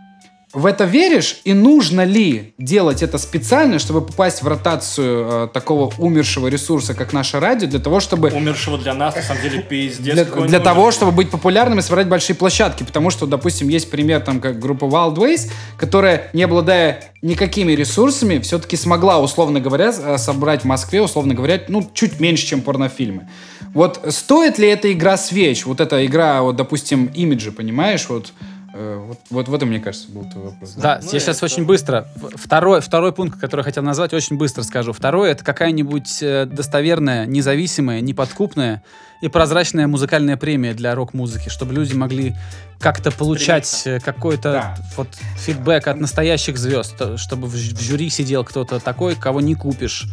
в 0.54 0.66
это 0.66 0.84
веришь? 0.84 1.40
И 1.46 1.54
нужно 1.54 2.04
ли 2.04 2.54
делать 2.58 3.04
это 3.04 3.18
специально, 3.18 3.80
чтобы 3.80 4.02
попасть 4.02 4.44
в 4.44 4.48
ротацию 4.48 5.46
э, 5.46 5.48
такого 5.54 5.94
умершего 5.98 6.48
ресурса, 6.48 6.94
как 6.94 7.14
наше 7.14 7.40
радио, 7.40 7.68
для 7.68 7.80
того, 7.80 8.00
чтобы 8.00 8.30
Умершего 8.30 8.78
для 8.78 8.94
нас, 8.94 9.16
на 9.16 9.22
самом 9.22 9.42
деле, 9.42 9.62
пиздец. 9.62 10.14
для, 10.14 10.26
для 10.26 10.60
того, 10.60 10.92
чтобы 10.92 11.12
быть 11.12 11.30
популярным 11.30 11.80
и 11.80 11.82
собрать 11.82 12.08
большие 12.08 12.36
площадки. 12.36 12.84
Потому 12.84 13.12
что, 13.12 13.26
допустим, 13.26 13.70
есть 13.70 13.90
пример, 13.90 14.22
там, 14.22 14.42
как 14.42 14.60
группа 14.60 14.86
Wild 14.86 15.16
Ways, 15.16 15.50
которая, 15.78 16.30
не 16.34 16.44
обладая 16.44 17.12
никакими 17.22 17.72
ресурсами, 17.74 18.40
все-таки 18.40 18.76
смогла, 18.76 19.20
условно 19.20 19.60
говоря, 19.60 19.94
э, 19.98 20.18
собрать 20.18 20.62
в 20.62 20.66
Москве, 20.66 21.02
условно 21.02 21.34
говоря, 21.34 21.62
ну, 21.70 21.90
чуть 21.94 22.20
меньше, 22.20 22.46
чем 22.46 22.62
порнофильмы. 22.62 23.30
Вот 23.74 24.02
стоит 24.10 24.58
ли 24.58 24.68
эта 24.68 24.92
игра 24.92 25.16
свеч? 25.16 25.66
Вот 25.66 25.80
эта 25.80 26.06
игра, 26.06 26.42
вот, 26.42 26.58
допустим, 26.58 27.06
имиджи, 27.16 27.52
понимаешь? 27.52 28.08
Вот, 28.10 28.34
вот, 28.74 29.20
вот 29.30 29.48
в 29.50 29.54
этом, 29.54 29.70
мне 29.70 29.80
кажется, 29.80 30.10
был 30.12 30.24
твой 30.30 30.46
вопрос. 30.46 30.74
Да, 30.76 31.00
Ну, 31.02 31.10
я 31.12 31.20
сейчас 31.20 31.38
это- 31.38 31.46
очень 31.46 31.66
быстро. 31.66 32.08
Второй, 32.36 32.82
второй 32.82 33.12
пункт, 33.14 33.40
который 33.40 33.62
я 33.62 33.64
хотел 33.66 33.84
назвать, 33.84 34.14
очень 34.14 34.38
быстро 34.38 34.64
скажу. 34.64 34.94
Второй 34.94 35.32
это 35.32 35.44
какая-нибудь 35.44 36.20
э, 36.24 36.46
достоверная, 36.46 37.26
независимая, 37.26 38.02
неподкупная 38.02 38.82
и 39.22 39.28
прожрачная 39.28 39.88
музыкальная 39.88 40.38
премия 40.38 40.74
для 40.74 40.96
рок-музыки, 40.96 41.50
чтобы 41.50 41.74
люди 41.74 41.94
могли 41.94 42.36
как-то 42.80 43.12
получать 43.12 43.84
э, 43.86 44.00
какой-то 44.00 44.52
Да. 44.52 44.78
вот 44.98 45.08
фидбэк 45.38 45.88
от 45.88 45.98
настоящих 46.00 46.58
звезд, 46.58 46.98
то- 46.98 47.18
чтобы 47.18 47.48
в 47.48 47.56
жюри 47.56 48.10
сидел 48.10 48.44
кто-то 48.44 48.80
такой, 48.80 49.16
кого 49.16 49.42
не 49.42 49.54
купишь, 49.56 50.06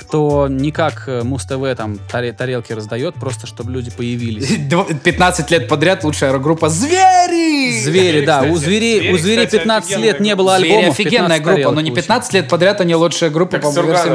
кто 0.00 0.48
не 0.48 0.72
как 0.72 1.04
э, 1.06 1.22
Муз-ТВ 1.22 1.76
там 1.76 1.98
таре- 2.10 2.32
тарелки 2.32 2.72
раздает, 2.72 3.14
просто 3.14 3.46
чтобы 3.46 3.70
люди 3.72 3.90
появились. 3.90 4.50
Дв- 4.70 4.98
15 4.98 5.50
лет 5.50 5.68
подряд 5.68 6.02
лучшая 6.04 6.32
рок-группа 6.32 6.68
«Звери!» 6.68 7.80
Звери, 7.82 8.24
да, 8.24 8.38
у 8.40 8.42
кстати, 8.42 8.52
у 8.52 8.56
«Звери», 8.56 9.16
зверей 9.18 9.46
кстати, 9.46 9.60
15 9.60 9.90
офигенная 9.90 10.12
лет 10.12 10.20
не 10.20 10.28
группа. 10.34 10.42
было 10.42 10.58
«Звери» 10.58 10.72
альбомов. 10.72 10.94
офигенная 10.94 11.38
15 11.38 11.42
группа, 11.44 11.70
но 11.74 11.80
не 11.80 11.90
получили. 11.90 11.94
15 12.02 12.32
лет 12.34 12.48
подряд 12.48 12.80
они 12.80 12.94
лучшая 12.94 13.30
группа 13.30 13.52
Как 13.52 13.62
по 13.62 13.68
версии 13.68 14.06
или 14.06 14.14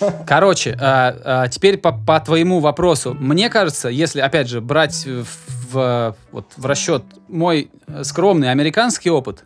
чё? 0.00 0.12
Короче, 0.26 0.76
а, 0.80 1.16
а, 1.24 1.48
теперь 1.48 1.78
по, 1.78 1.92
по 1.92 2.20
твоему 2.20 2.60
вопросу. 2.60 3.16
Мне 3.18 3.48
кажется, 3.50 3.88
если, 3.88 4.20
опять 4.20 4.48
же, 4.48 4.60
брать 4.60 5.06
в, 5.06 5.26
в, 5.72 6.16
вот, 6.32 6.46
в 6.56 6.66
расчет 6.66 7.02
мой 7.28 7.70
э, 7.86 8.04
скромный 8.04 8.50
американский 8.50 9.10
опыт, 9.10 9.44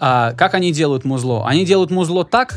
а, 0.00 0.32
как 0.32 0.54
они 0.54 0.72
делают 0.72 1.04
музло? 1.04 1.46
Они 1.46 1.64
делают 1.64 1.90
музло 1.90 2.24
так, 2.24 2.54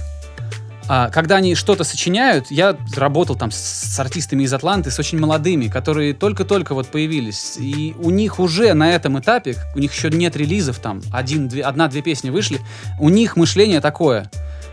а, 0.96 1.10
когда 1.10 1.38
они 1.38 1.56
что-то 1.56 1.84
сочиняют, 1.84 2.52
я 2.52 2.78
работал 2.96 3.36
там 3.36 3.50
с, 3.50 3.58
с 3.58 4.00
артистами 4.00 4.44
из 4.44 4.54
Атланты, 4.54 4.92
с 4.92 5.00
очень 5.00 5.20
молодыми, 5.20 5.68
которые 5.68 6.14
только-только 6.14 6.76
вот 6.76 6.86
появились, 6.86 7.58
и 7.58 7.96
у 7.98 8.12
них 8.12 8.40
уже 8.40 8.76
на 8.76 8.92
этом 8.92 9.20
этапе, 9.20 9.56
у 9.74 9.80
них 9.80 9.92
еще 9.92 10.12
нет 10.12 10.36
релизов 10.36 10.78
там, 10.78 11.02
один, 11.12 11.48
две, 11.48 11.64
одна-две 11.64 12.04
песни 12.04 12.30
вышли, 12.30 12.62
у 13.00 13.10
них 13.10 13.38
мышление 13.38 13.82
такое. 13.82 14.30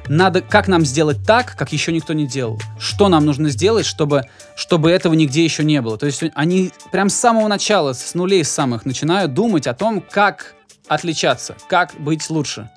Надо, 0.08 0.42
как 0.42 0.68
нам 0.68 0.84
сделать 0.84 1.24
так, 1.26 1.56
как 1.56 1.72
еще 1.72 1.90
никто 1.90 2.12
не 2.12 2.26
делал? 2.26 2.60
Что 2.78 3.08
нам 3.08 3.24
нужно 3.24 3.48
сделать, 3.48 3.86
чтобы, 3.86 4.24
чтобы 4.56 4.90
этого 4.90 5.14
нигде 5.14 5.42
еще 5.42 5.64
не 5.64 5.80
было? 5.80 5.96
То 5.96 6.04
есть 6.04 6.22
они 6.34 6.70
прям 6.92 7.08
с 7.08 7.14
самого 7.14 7.48
начала, 7.48 7.94
с 7.94 8.12
нулей 8.12 8.44
самых, 8.44 8.84
начинают 8.84 9.32
думать 9.32 9.66
о 9.66 9.72
том, 9.72 10.02
как 10.02 10.54
отличаться, 10.86 11.56
как 11.70 11.94
быть 11.98 12.28
лучше. 12.28 12.68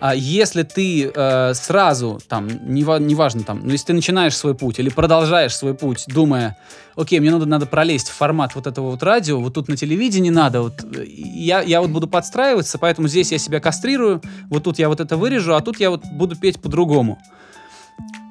А 0.00 0.14
если 0.14 0.62
ты 0.62 1.12
э, 1.14 1.52
сразу, 1.54 2.20
там, 2.26 2.48
нева- 2.48 2.98
неважно, 2.98 3.42
там, 3.42 3.60
ну, 3.62 3.72
если 3.72 3.86
ты 3.86 3.92
начинаешь 3.92 4.34
свой 4.34 4.54
путь 4.54 4.78
или 4.78 4.88
продолжаешь 4.88 5.54
свой 5.54 5.74
путь, 5.74 6.04
думая, 6.06 6.56
окей, 6.96 7.20
мне 7.20 7.30
надо, 7.30 7.44
надо 7.44 7.66
пролезть 7.66 8.08
в 8.08 8.14
формат 8.14 8.54
вот 8.54 8.66
этого 8.66 8.92
вот 8.92 9.02
радио, 9.02 9.38
вот 9.38 9.54
тут 9.54 9.68
на 9.68 9.76
телевидении 9.76 10.30
надо, 10.30 10.62
вот, 10.62 10.82
э, 10.96 11.04
я, 11.06 11.60
я 11.60 11.82
вот 11.82 11.90
буду 11.90 12.08
подстраиваться, 12.08 12.78
поэтому 12.78 13.08
здесь 13.08 13.30
я 13.30 13.38
себя 13.38 13.60
кастрирую, 13.60 14.22
вот 14.48 14.64
тут 14.64 14.78
я 14.78 14.88
вот 14.88 15.00
это 15.00 15.18
вырежу, 15.18 15.54
а 15.54 15.60
тут 15.60 15.78
я 15.78 15.90
вот 15.90 16.04
буду 16.06 16.34
петь 16.34 16.60
по-другому. 16.60 17.18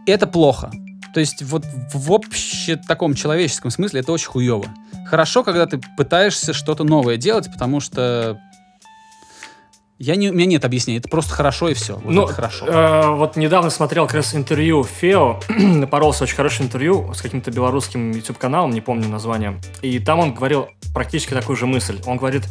Это 0.08 0.26
плохо. 0.26 0.72
То 1.14 1.20
есть 1.20 1.44
вот 1.44 1.66
в 1.94 2.12
обще 2.12 2.78
таком 2.78 3.14
человеческом 3.14 3.70
смысле 3.70 4.02
это 4.02 4.12
очень 4.12 4.28
хуево. 4.28 4.66
Хорошо, 5.06 5.44
когда 5.44 5.66
ты 5.66 5.80
пытаешься 5.98 6.54
что-то 6.54 6.84
новое 6.84 7.18
делать, 7.18 7.52
потому 7.52 7.80
что 7.80 8.40
я 10.00 10.16
не, 10.16 10.30
у 10.30 10.34
меня 10.34 10.46
нет 10.46 10.66
объяснений, 10.66 11.00
это 11.00 11.10
просто 11.10 11.34
хорошо 11.34 11.70
и 11.70 11.74
все. 11.74 11.96
Вот 11.96 12.06
Ну, 12.06 12.24
это 12.24 12.34
хорошо. 12.34 12.66
э, 12.66 13.10
вот 13.16 13.36
недавно 13.36 13.70
смотрел 13.70 14.06
как 14.06 14.16
раз 14.16 14.34
интервью 14.34 14.84
Фео, 14.84 15.40
напоролся 15.50 16.24
очень 16.24 16.36
хорошее 16.36 16.68
интервью 16.68 17.14
с 17.14 17.22
каким-то 17.22 17.52
белорусским 17.52 18.12
YouTube-каналом, 18.12 18.72
не 18.72 18.82
помню 18.82 19.10
название, 19.10 19.60
и 19.82 20.00
там 20.00 20.20
он 20.20 20.34
говорил 20.34 20.70
практически 20.94 21.34
такую 21.34 21.56
же 21.58 21.66
мысль. 21.68 22.00
Он 22.06 22.18
говорит, 22.18 22.44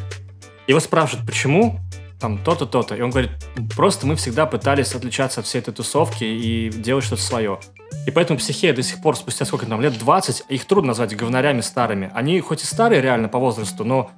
его 0.66 0.78
спрашивают, 0.80 1.26
почему 1.26 1.80
там 2.20 2.38
то-то, 2.38 2.66
то-то, 2.66 2.94
и 2.96 3.00
он 3.00 3.10
говорит, 3.10 3.30
просто 3.76 4.06
мы 4.06 4.16
всегда 4.16 4.44
пытались 4.44 4.94
отличаться 4.94 5.40
от 5.40 5.46
всей 5.46 5.60
этой 5.60 5.72
тусовки 5.72 6.24
и 6.24 6.68
делать 6.68 7.04
что-то 7.04 7.22
свое. 7.22 7.58
И 8.06 8.10
поэтому 8.10 8.38
психея 8.38 8.72
до 8.74 8.82
сих 8.82 9.00
пор, 9.00 9.16
спустя 9.16 9.44
сколько 9.44 9.66
там, 9.66 9.80
лет 9.80 9.96
20, 9.98 10.44
их 10.48 10.64
трудно 10.66 10.88
назвать 10.88 11.14
говнарями 11.16 11.60
старыми. 11.60 12.10
Они 12.14 12.40
хоть 12.40 12.62
и 12.62 12.66
старые 12.66 13.00
реально 13.00 13.28
по 13.28 13.38
возрасту, 13.38 13.84
но 13.84 14.10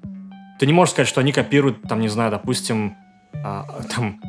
ты 0.59 0.66
не 0.66 0.72
можешь 0.72 0.93
сказать, 0.93 1.09
что 1.09 1.20
они 1.20 1.33
копируют, 1.33 1.83
там, 1.83 2.01
не 2.01 2.09
знаю, 2.09 2.31
допустим, 2.31 2.97
а, 3.45 3.64
там, 3.95 4.20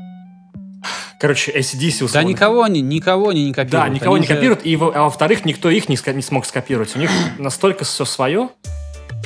короче, 1.19 1.51
ACDC 1.57 1.99
Да 1.99 2.05
условно. 2.05 2.27
никого 2.27 2.63
они, 2.63 2.81
никого 2.81 3.29
они 3.29 3.45
не 3.45 3.53
копируют. 3.53 3.71
Да, 3.71 3.89
никого 3.89 4.15
Они 4.15 4.21
не 4.21 4.27
же- 4.27 4.33
копируют, 4.35 4.65
и, 4.65 4.75
а 4.75 5.03
во-вторых, 5.03 5.45
никто 5.45 5.69
их 5.69 5.89
не, 5.89 5.97
не 6.13 6.21
смог 6.21 6.45
скопировать. 6.45 6.95
У 6.95 6.99
них 6.99 7.09
настолько 7.37 7.85
все 7.85 8.05
свое, 8.05 8.49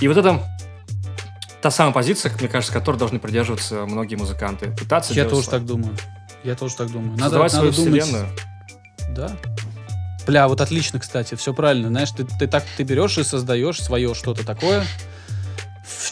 и 0.01 0.07
вот 0.07 0.17
это 0.17 0.39
та 1.61 1.71
самая 1.71 1.93
позиция, 1.93 2.31
мне 2.39 2.47
кажется, 2.47 2.73
которой 2.73 2.97
должны 2.97 3.19
придерживаться 3.19 3.85
многие 3.85 4.15
музыканты. 4.15 4.71
Пытаться 4.71 5.13
Я 5.13 5.25
тоже 5.25 5.43
свое. 5.43 5.59
так 5.59 5.65
думаю. 5.67 5.95
Я 6.43 6.55
тоже 6.55 6.75
так 6.75 6.91
думаю. 6.91 7.11
Надо, 7.11 7.23
Создавать 7.23 7.53
надо 7.53 7.71
свою 7.73 7.87
думать. 7.89 8.03
вселенную. 8.03 8.27
Да. 9.15 9.31
Бля, 10.27 10.47
вот 10.47 10.59
отлично, 10.61 10.99
кстати, 10.99 11.35
все 11.35 11.53
правильно. 11.53 11.87
Знаешь, 11.87 12.11
ты, 12.11 12.23
ты 12.25 12.47
так 12.47 12.63
ты 12.77 12.83
берешь 12.83 13.17
и 13.17 13.23
создаешь 13.23 13.81
свое 13.81 14.13
что-то 14.13 14.45
такое, 14.45 14.83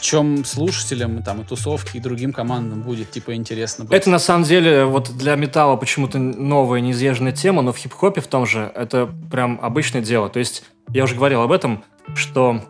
чем 0.04 0.44
слушателям 0.44 1.22
там, 1.22 1.40
и 1.40 1.44
тусовке, 1.44 1.96
и 1.96 2.00
другим 2.00 2.34
командам 2.34 2.82
будет 2.82 3.10
типа 3.10 3.34
интересно. 3.34 3.84
быть. 3.84 3.94
Это 3.94 4.10
на 4.10 4.18
самом 4.18 4.44
деле 4.44 4.84
вот 4.84 5.10
для 5.16 5.34
металла 5.34 5.76
почему-то 5.76 6.18
новая 6.18 6.80
неизъезженная 6.80 7.32
тема, 7.32 7.62
но 7.62 7.72
в 7.72 7.78
хип-хопе 7.78 8.20
в 8.20 8.26
том 8.26 8.44
же 8.44 8.70
это 8.74 9.08
прям 9.30 9.58
обычное 9.62 10.02
дело. 10.02 10.28
То 10.28 10.40
есть 10.40 10.64
я 10.90 11.04
уже 11.04 11.14
говорил 11.14 11.40
об 11.40 11.50
этом, 11.50 11.84
что 12.14 12.60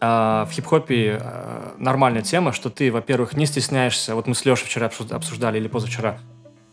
а, 0.00 0.46
в 0.46 0.52
хип-хопе 0.52 1.18
а, 1.20 1.74
нормальная 1.76 2.22
тема, 2.22 2.54
что 2.54 2.70
ты, 2.70 2.90
во-первых, 2.90 3.34
не 3.36 3.44
стесняешься. 3.44 4.14
Вот 4.14 4.26
мы 4.26 4.34
с 4.34 4.46
Лешей 4.46 4.64
вчера 4.64 4.86
обсуж- 4.86 5.12
обсуждали 5.12 5.58
или 5.58 5.68
позавчера, 5.68 6.18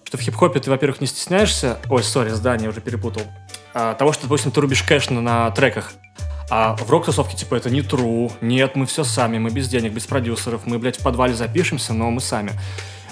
что 0.06 0.18
в 0.18 0.22
хип-хопе 0.22 0.62
ты, 0.62 0.70
во-первых, 0.70 1.02
не 1.02 1.08
стесняешься. 1.08 1.80
Ой, 1.90 2.02
сори, 2.02 2.30
здание 2.30 2.70
уже 2.70 2.80
перепутал. 2.80 3.24
а, 3.74 3.94
того, 3.96 4.14
что, 4.14 4.24
допустим, 4.24 4.52
ты 4.52 4.62
рубишь 4.62 4.84
кэш 4.84 5.10
на, 5.10 5.20
на 5.20 5.52
треках. 5.52 5.92
А 6.50 6.76
в 6.76 6.90
рок-тусовке, 6.90 7.36
типа, 7.36 7.56
это 7.56 7.70
не 7.70 7.82
true, 7.82 8.32
нет, 8.42 8.76
мы 8.76 8.86
все 8.86 9.04
сами, 9.04 9.40
мы 9.40 9.50
без 9.50 9.68
денег, 9.68 9.94
без 9.94 10.06
продюсеров, 10.06 10.66
мы, 10.66 10.78
блядь, 10.78 10.98
в 11.00 11.04
подвале 11.04 11.34
запишемся, 11.34 11.94
но 11.94 12.12
мы 12.12 12.22
сами. 12.22 12.52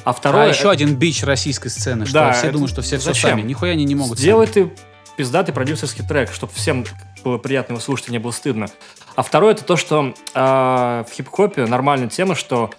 А 0.04 0.14
второе... 0.14 0.46
А 0.46 0.48
еще 0.48 0.70
один 0.70 0.96
бич 0.96 1.24
российской 1.24 1.70
сцены, 1.70 2.06
что 2.06 2.14
Да, 2.14 2.32
все 2.34 2.44
это 2.48 2.54
думают, 2.54 2.72
что 2.72 2.82
все 2.82 2.98
все 2.98 3.14
зачем? 3.14 3.32
сами. 3.32 3.42
Нихуя 3.42 3.72
они 3.72 3.86
не 3.86 3.96
могут. 3.96 4.20
Сделай 4.20 4.48
ты 4.48 4.72
пиздатый 5.18 5.54
продюсерский 5.54 6.06
трек, 6.06 6.32
чтобы 6.34 6.52
всем 6.54 6.86
было 7.24 7.38
приятно 7.38 7.74
его 7.74 7.82
слушать 7.82 8.10
и 8.10 8.12
не 8.12 8.20
было 8.20 8.32
стыдно. 8.32 8.68
А 9.16 9.24
второе 9.24 9.54
это 9.54 9.64
то, 9.64 9.78
что 9.78 10.14
э, 10.34 10.40
в 10.40 11.08
хип-хопе 11.14 11.66
нормальная 11.66 12.10
тема, 12.10 12.36
что 12.36 12.72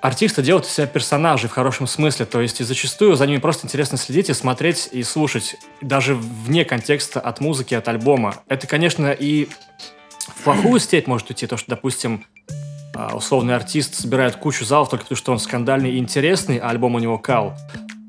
артисты 0.00 0.42
делают 0.42 0.66
из 0.66 0.72
себя 0.72 0.86
персонажей 0.86 1.48
в 1.48 1.52
хорошем 1.52 1.86
смысле, 1.86 2.26
то 2.26 2.40
есть 2.40 2.60
и 2.60 2.64
зачастую 2.64 3.16
за 3.16 3.26
ними 3.26 3.38
просто 3.38 3.66
интересно 3.66 3.98
следить 3.98 4.30
и 4.30 4.34
смотреть 4.34 4.88
и 4.92 5.02
слушать, 5.02 5.56
даже 5.80 6.14
вне 6.14 6.64
контекста 6.64 7.20
от 7.20 7.40
музыки, 7.40 7.74
от 7.74 7.88
альбома. 7.88 8.36
Это, 8.48 8.66
конечно, 8.66 9.10
и 9.10 9.48
в 10.36 10.42
плохую 10.44 10.80
степь 10.80 11.06
может 11.06 11.28
уйти, 11.30 11.46
то, 11.46 11.56
что, 11.56 11.70
допустим, 11.70 12.24
а, 12.94 13.16
условный 13.16 13.54
артист 13.54 13.94
собирает 13.94 14.36
кучу 14.36 14.64
залов 14.64 14.88
только 14.88 15.04
потому, 15.04 15.16
что 15.16 15.32
он 15.32 15.38
скандальный 15.38 15.92
и 15.92 15.98
интересный, 15.98 16.58
а 16.58 16.68
альбом 16.70 16.94
у 16.94 16.98
него 16.98 17.18
кал. 17.18 17.54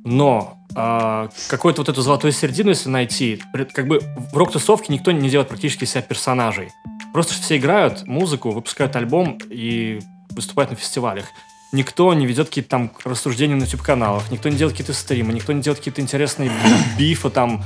Но 0.04 0.58
а, 0.76 1.30
какую-то 1.48 1.82
вот 1.82 1.90
эту 1.90 2.02
золотую 2.02 2.32
середину, 2.32 2.70
если 2.70 2.90
найти, 2.90 3.42
как 3.74 3.88
бы 3.88 4.00
в 4.32 4.38
рок-тусовке 4.38 4.94
никто 4.94 5.12
не 5.12 5.30
делает 5.30 5.50
практически 5.50 5.86
себя 5.86 6.02
персонажей. 6.02 6.70
Просто 7.14 7.34
все 7.34 7.58
играют 7.58 8.06
музыку, 8.08 8.52
выпускают 8.52 8.96
альбом 8.96 9.38
и 9.50 10.00
выступают 10.32 10.72
на 10.72 10.76
фестивалях. 10.78 11.26
Никто 11.72 12.14
не 12.14 12.26
ведет 12.26 12.48
какие-то 12.48 12.70
там 12.70 12.92
рассуждения 13.04 13.56
на 13.56 13.64
YouTube-каналах, 13.64 14.32
никто 14.32 14.50
не 14.50 14.56
делает 14.58 14.74
какие-то 14.74 14.94
стримы, 14.94 15.34
никто 15.34 15.54
не 15.54 15.62
делает 15.62 15.80
какие-то 15.80 16.02
интересные 16.02 16.52
бифы, 16.98 17.30
там, 17.30 17.64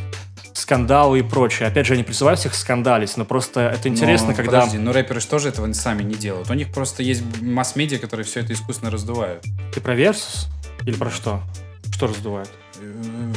скандалы 0.53 1.19
и 1.19 1.21
прочее. 1.23 1.67
Опять 1.67 1.85
же, 1.87 1.93
я 1.93 1.97
не 1.97 2.03
призываю 2.03 2.35
всех 2.37 2.53
скандалить, 2.53 3.15
но 3.17 3.25
просто 3.25 3.61
это 3.61 3.87
интересно, 3.89 4.29
Но, 4.29 4.35
когда... 4.35 4.59
Подожди, 4.59 4.77
но 4.77 4.91
рэперы 4.91 5.19
же 5.19 5.27
тоже 5.27 5.49
этого 5.49 5.71
сами 5.73 6.03
не 6.03 6.15
делают. 6.15 6.49
У 6.49 6.53
них 6.53 6.71
просто 6.73 7.01
есть 7.03 7.23
масс-медиа, 7.41 7.99
которые 7.99 8.25
все 8.25 8.41
это 8.41 8.53
искусственно 8.53 8.91
раздувают. 8.91 9.43
Ты 9.73 9.81
про 9.81 9.95
Версус? 9.95 10.47
Или 10.85 10.95
про 10.95 11.09
что? 11.09 11.41
Что 11.91 12.07
раздувает? 12.07 12.49
Э, 12.79 13.33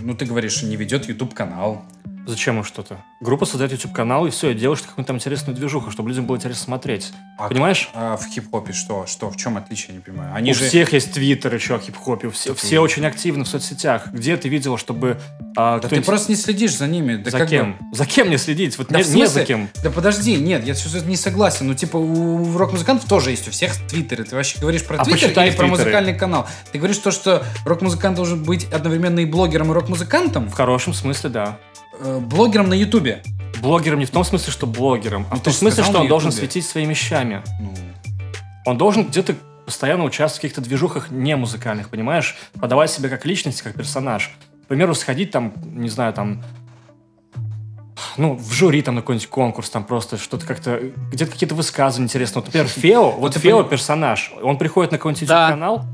Ну, 0.00 0.14
ты 0.14 0.26
говоришь, 0.26 0.62
не 0.62 0.76
ведет 0.76 1.08
YouTube-канал. 1.08 1.84
Зачем 2.26 2.58
им 2.58 2.64
что-то? 2.64 3.04
Группа 3.20 3.44
создает 3.44 3.72
YouTube-канал, 3.72 4.26
и 4.26 4.30
все, 4.30 4.50
и 4.50 4.54
делаешь 4.54 4.80
какую-то 4.80 5.08
там 5.08 5.16
интересную 5.16 5.54
движуху, 5.54 5.90
чтобы 5.90 6.08
людям 6.08 6.26
было 6.26 6.36
интересно 6.36 6.64
смотреть. 6.64 7.12
А 7.38 7.48
Понимаешь? 7.48 7.90
А 7.92 8.16
в 8.16 8.26
хип-хопе 8.26 8.72
что? 8.72 9.06
Что? 9.06 9.30
В 9.30 9.36
чем 9.36 9.58
отличие, 9.58 9.88
я 9.88 9.94
не 9.94 10.00
понимаю. 10.00 10.34
Они 10.34 10.52
у 10.52 10.54
же... 10.54 10.66
всех 10.66 10.94
есть 10.94 11.12
твиттер 11.12 11.54
еще 11.54 11.76
о 11.76 11.78
хип-хопе, 11.78 12.30
все, 12.30 12.54
все 12.54 12.80
очень 12.80 13.04
активны 13.04 13.44
в 13.44 13.48
соцсетях. 13.48 14.08
Где 14.10 14.36
ты 14.38 14.48
видел, 14.48 14.78
чтобы 14.78 15.20
а, 15.56 15.80
Да 15.80 15.88
ты 15.88 16.00
просто 16.00 16.32
не 16.32 16.36
следишь 16.36 16.76
за 16.76 16.86
ними. 16.86 17.16
Да 17.16 17.30
за 17.30 17.38
как 17.38 17.46
бы- 17.48 17.50
кем? 17.50 17.78
За 17.92 18.06
кем 18.06 18.30
не 18.30 18.38
следить? 18.38 18.78
Вот 18.78 18.88
Да 18.88 18.98
не, 18.98 19.04
в 19.04 19.14
не 19.14 19.26
за 19.26 19.44
кем. 19.44 19.68
Да 19.82 19.90
подожди, 19.90 20.36
нет, 20.36 20.64
я 20.64 20.72
все 20.74 21.00
не 21.02 21.16
согласен. 21.16 21.66
Ну, 21.66 21.74
типа, 21.74 21.98
у 21.98 22.56
рок-музыкантов 22.56 23.06
тоже 23.08 23.30
есть 23.30 23.48
у 23.48 23.50
всех 23.50 23.76
твиттеры. 23.86 24.24
Ты 24.24 24.34
вообще 24.34 24.58
говоришь 24.58 24.84
про 24.84 24.98
А 24.98 25.04
твиттер 25.04 25.30
или 25.44 25.54
про 25.54 25.66
музыкальный 25.66 26.14
канал? 26.14 26.48
Ты 26.72 26.78
говоришь 26.78 26.98
то, 26.98 27.10
что 27.10 27.44
рок-музыкант 27.66 28.16
должен 28.16 28.42
быть 28.42 28.64
одновременно 28.72 29.20
и 29.20 29.26
блогером, 29.26 29.70
и 29.70 29.74
рок-музыкантом? 29.74 30.48
В 30.48 30.54
хорошем 30.54 30.94
смысле, 30.94 31.30
да. 31.30 31.58
Э, 32.00 32.18
блогером 32.18 32.68
на 32.68 32.74
ютубе. 32.74 33.22
Блогером 33.60 33.98
не 34.00 34.06
в 34.06 34.10
том 34.10 34.24
смысле, 34.24 34.52
что 34.52 34.66
блогером, 34.66 35.26
а 35.30 35.34
Ну, 35.34 35.40
в 35.40 35.44
том 35.44 35.52
смысле, 35.52 35.84
что 35.84 36.00
он 36.00 36.08
должен 36.08 36.32
светить 36.32 36.66
своими 36.66 36.90
вещами. 36.90 37.42
Ну, 37.60 37.72
Он 38.66 38.78
должен 38.78 39.06
где-то 39.06 39.34
постоянно 39.64 40.04
участвовать 40.04 40.38
в 40.38 40.42
каких-то 40.42 40.60
движухах 40.60 41.10
не 41.10 41.36
музыкальных, 41.36 41.88
понимаешь? 41.88 42.36
Подавать 42.60 42.90
себя 42.90 43.08
как 43.08 43.24
личность, 43.24 43.62
как 43.62 43.74
персонаж. 43.74 44.34
К 44.64 44.66
примеру, 44.68 44.94
сходить 44.94 45.30
там, 45.30 45.52
не 45.64 45.88
знаю, 45.88 46.12
там, 46.12 46.42
ну, 48.16 48.34
в 48.36 48.52
жюри 48.52 48.82
там 48.82 48.94
на 48.96 49.00
какой-нибудь 49.00 49.28
конкурс, 49.28 49.70
там 49.70 49.84
просто 49.84 50.16
что-то 50.18 50.46
как-то, 50.46 50.80
где-то 51.12 51.30
какие-то 51.32 51.54
высказывания 51.54 52.06
интересные. 52.06 52.36
Вот, 52.42 52.46
например, 52.46 52.68
Фео, 52.68 53.10
вот 53.10 53.36
Фео 53.36 53.62
персонаж, 53.64 54.32
он 54.42 54.58
приходит 54.58 54.92
на 54.92 54.98
какой-нибудь 54.98 55.26
Да. 55.28 55.48
YouTube-канал, 55.48 55.84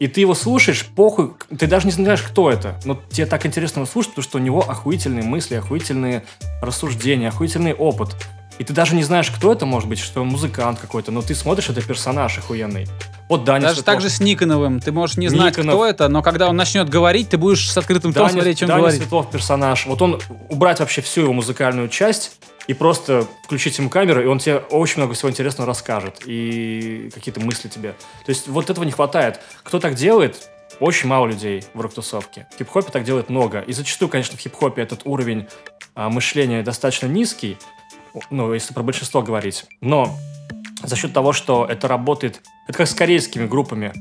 и 0.00 0.08
ты 0.08 0.22
его 0.22 0.34
слушаешь, 0.34 0.86
похуй, 0.86 1.32
ты 1.56 1.66
даже 1.66 1.86
не 1.86 1.92
знаешь, 1.92 2.22
кто 2.22 2.50
это, 2.50 2.80
но 2.84 2.98
тебе 3.10 3.26
так 3.26 3.44
интересно 3.44 3.80
его 3.80 3.86
слушать, 3.86 4.12
потому 4.12 4.24
что 4.24 4.38
у 4.38 4.40
него 4.40 4.62
охуительные 4.68 5.22
мысли, 5.22 5.56
охуительные 5.56 6.24
рассуждения, 6.62 7.28
охуительный 7.28 7.74
опыт. 7.74 8.16
И 8.58 8.64
ты 8.64 8.72
даже 8.72 8.94
не 8.94 9.02
знаешь, 9.02 9.30
кто 9.30 9.52
это 9.52 9.66
может 9.66 9.88
быть, 9.88 9.98
что 9.98 10.22
он 10.22 10.28
музыкант 10.28 10.80
какой-то, 10.80 11.12
но 11.12 11.20
ты 11.20 11.34
смотришь, 11.34 11.68
это 11.68 11.82
персонаж 11.82 12.38
охуенный. 12.38 12.86
Вот 13.28 13.44
Даня 13.44 13.62
Даже 13.62 13.76
Светлов. 13.76 13.94
так 13.94 14.02
же 14.02 14.08
с 14.10 14.20
Никоновым. 14.20 14.80
Ты 14.80 14.90
можешь 14.90 15.16
не 15.16 15.28
знать, 15.28 15.52
Никонов. 15.56 15.74
кто 15.74 15.86
это, 15.86 16.08
но 16.08 16.22
когда 16.22 16.48
он 16.48 16.56
начнет 16.56 16.88
говорить, 16.88 17.28
ты 17.28 17.38
будешь 17.38 17.70
с 17.70 17.76
открытым 17.76 18.12
Даня, 18.12 18.30
смотреть, 18.30 18.62
он 18.62 18.68
Даня 18.68 18.80
говорит. 18.80 19.00
Светлов 19.00 19.30
персонаж. 19.30 19.86
Вот 19.86 20.00
он 20.02 20.20
убрать 20.48 20.80
вообще 20.80 21.00
всю 21.00 21.22
его 21.22 21.32
музыкальную 21.32 21.88
часть 21.88 22.32
и 22.66 22.74
просто 22.74 23.26
включить 23.44 23.78
ему 23.78 23.90
камеру, 23.90 24.22
и 24.22 24.26
он 24.26 24.38
тебе 24.38 24.56
очень 24.70 24.98
много 24.98 25.14
всего 25.14 25.30
интересного 25.30 25.66
расскажет. 25.66 26.22
И 26.26 27.10
какие-то 27.14 27.40
мысли 27.40 27.68
тебе. 27.68 27.94
То 28.24 28.30
есть 28.30 28.48
вот 28.48 28.70
этого 28.70 28.84
не 28.84 28.92
хватает. 28.92 29.40
Кто 29.62 29.80
так 29.80 29.94
делает? 29.94 30.50
Очень 30.78 31.08
мало 31.08 31.26
людей 31.26 31.64
в 31.74 31.80
рок-тусовке. 31.80 32.46
В 32.54 32.58
хип-хопе 32.58 32.90
так 32.90 33.04
делает 33.04 33.28
много. 33.28 33.60
И 33.60 33.72
зачастую, 33.72 34.08
конечно, 34.08 34.36
в 34.36 34.40
хип-хопе 34.40 34.82
этот 34.82 35.02
уровень 35.04 35.46
а, 35.94 36.08
мышления 36.08 36.62
достаточно 36.62 37.06
низкий. 37.06 37.58
Ну, 38.30 38.54
если 38.54 38.72
про 38.72 38.82
большинство 38.82 39.22
говорить. 39.22 39.66
Но 39.80 40.16
за 40.82 40.96
счет 40.96 41.12
того, 41.12 41.32
что 41.32 41.66
это 41.68 41.88
работает... 41.88 42.40
Это 42.66 42.78
как 42.78 42.86
с 42.86 42.94
корейскими 42.94 43.46
группами. 43.46 43.92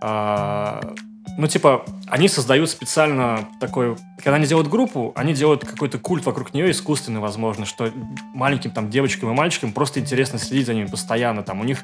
А, 0.00 0.94
ну, 1.38 1.46
типа, 1.46 1.84
они 2.06 2.28
создают 2.28 2.70
специально 2.70 3.48
такой... 3.60 3.96
Когда 4.18 4.36
они 4.36 4.46
делают 4.46 4.68
группу, 4.68 5.12
они 5.16 5.34
делают 5.34 5.64
какой-то 5.64 5.98
культ 5.98 6.26
вокруг 6.26 6.52
нее, 6.52 6.70
искусственный, 6.70 7.20
возможно, 7.20 7.64
что 7.64 7.90
маленьким 8.34 8.70
там 8.70 8.90
девочкам 8.90 9.30
и 9.30 9.34
мальчикам 9.34 9.72
просто 9.72 10.00
интересно 10.00 10.38
следить 10.38 10.66
за 10.66 10.74
ними 10.74 10.86
постоянно. 10.86 11.42
Там 11.42 11.60
у 11.60 11.64
них 11.64 11.82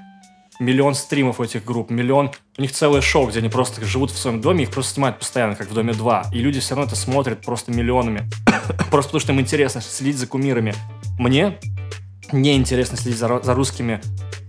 миллион 0.60 0.94
стримов 0.94 1.40
у 1.40 1.44
этих 1.44 1.64
групп, 1.64 1.90
миллион... 1.90 2.30
У 2.58 2.62
них 2.62 2.72
целое 2.72 3.00
шоу, 3.00 3.28
где 3.28 3.38
они 3.38 3.48
просто 3.48 3.84
живут 3.84 4.10
в 4.10 4.18
своем 4.18 4.40
доме, 4.40 4.64
их 4.64 4.70
просто 4.70 4.94
снимают 4.94 5.18
постоянно, 5.18 5.54
как 5.54 5.70
в 5.70 5.74
«Доме 5.74 5.92
2». 5.92 6.26
И 6.32 6.38
люди 6.40 6.60
все 6.60 6.74
равно 6.74 6.88
это 6.88 6.96
смотрят 6.96 7.40
просто 7.40 7.72
миллионами. 7.72 8.28
просто 8.90 9.10
потому, 9.10 9.20
что 9.20 9.32
им 9.32 9.40
интересно 9.40 9.80
следить 9.80 10.18
за 10.18 10.26
кумирами. 10.26 10.74
Мне 11.18 11.58
не 12.32 12.56
интересно 12.56 12.96
следить 12.96 13.18
за, 13.18 13.40
за 13.42 13.54
русскими 13.54 14.00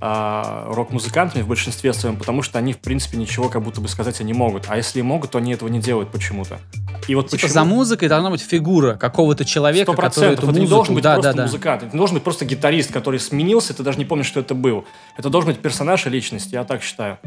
а, 0.01 0.65
рок-музыкантами 0.67 1.41
в 1.41 1.47
большинстве 1.47 1.93
своем, 1.93 2.17
потому 2.17 2.41
что 2.41 2.57
они, 2.57 2.73
в 2.73 2.79
принципе, 2.79 3.17
ничего 3.17 3.49
как 3.49 3.61
будто 3.61 3.81
бы 3.81 3.87
сказать 3.87 4.19
они 4.21 4.33
могут. 4.33 4.65
А 4.67 4.77
если 4.77 4.99
и 4.99 5.01
могут, 5.01 5.31
то 5.31 5.37
они 5.37 5.53
этого 5.53 5.69
не 5.69 5.79
делают 5.79 6.09
почему-то. 6.09 6.59
И 7.07 7.15
вот 7.15 7.25
Типа 7.25 7.37
почему... 7.37 7.51
за 7.51 7.63
музыкой 7.63 8.07
должна 8.07 8.29
быть 8.29 8.41
фигура 8.41 8.95
какого-то 8.95 9.45
человека, 9.45 9.85
Сто 9.85 9.91
который 9.93 10.05
процентов. 10.05 10.33
эту 10.33 10.41
Это 10.43 10.47
музыку... 10.47 10.63
не 10.63 10.69
должен 10.69 10.95
быть 10.95 11.03
да, 11.03 11.13
просто 11.15 11.31
да, 11.31 11.37
да. 11.37 11.43
музыкант. 11.43 11.83
Это 11.83 11.93
не 11.93 11.97
должен 11.97 12.13
быть 12.15 12.23
просто 12.23 12.45
гитарист, 12.45 12.91
который 12.91 13.19
сменился, 13.19 13.73
ты 13.73 13.83
даже 13.83 13.97
не 13.97 14.05
помнишь, 14.05 14.27
что 14.27 14.39
это 14.39 14.53
был. 14.53 14.85
Это 15.17 15.29
должен 15.29 15.51
быть 15.51 15.59
персонаж 15.59 16.05
и 16.05 16.09
личность, 16.09 16.51
я 16.51 16.63
так 16.63 16.81
считаю. 16.81 17.17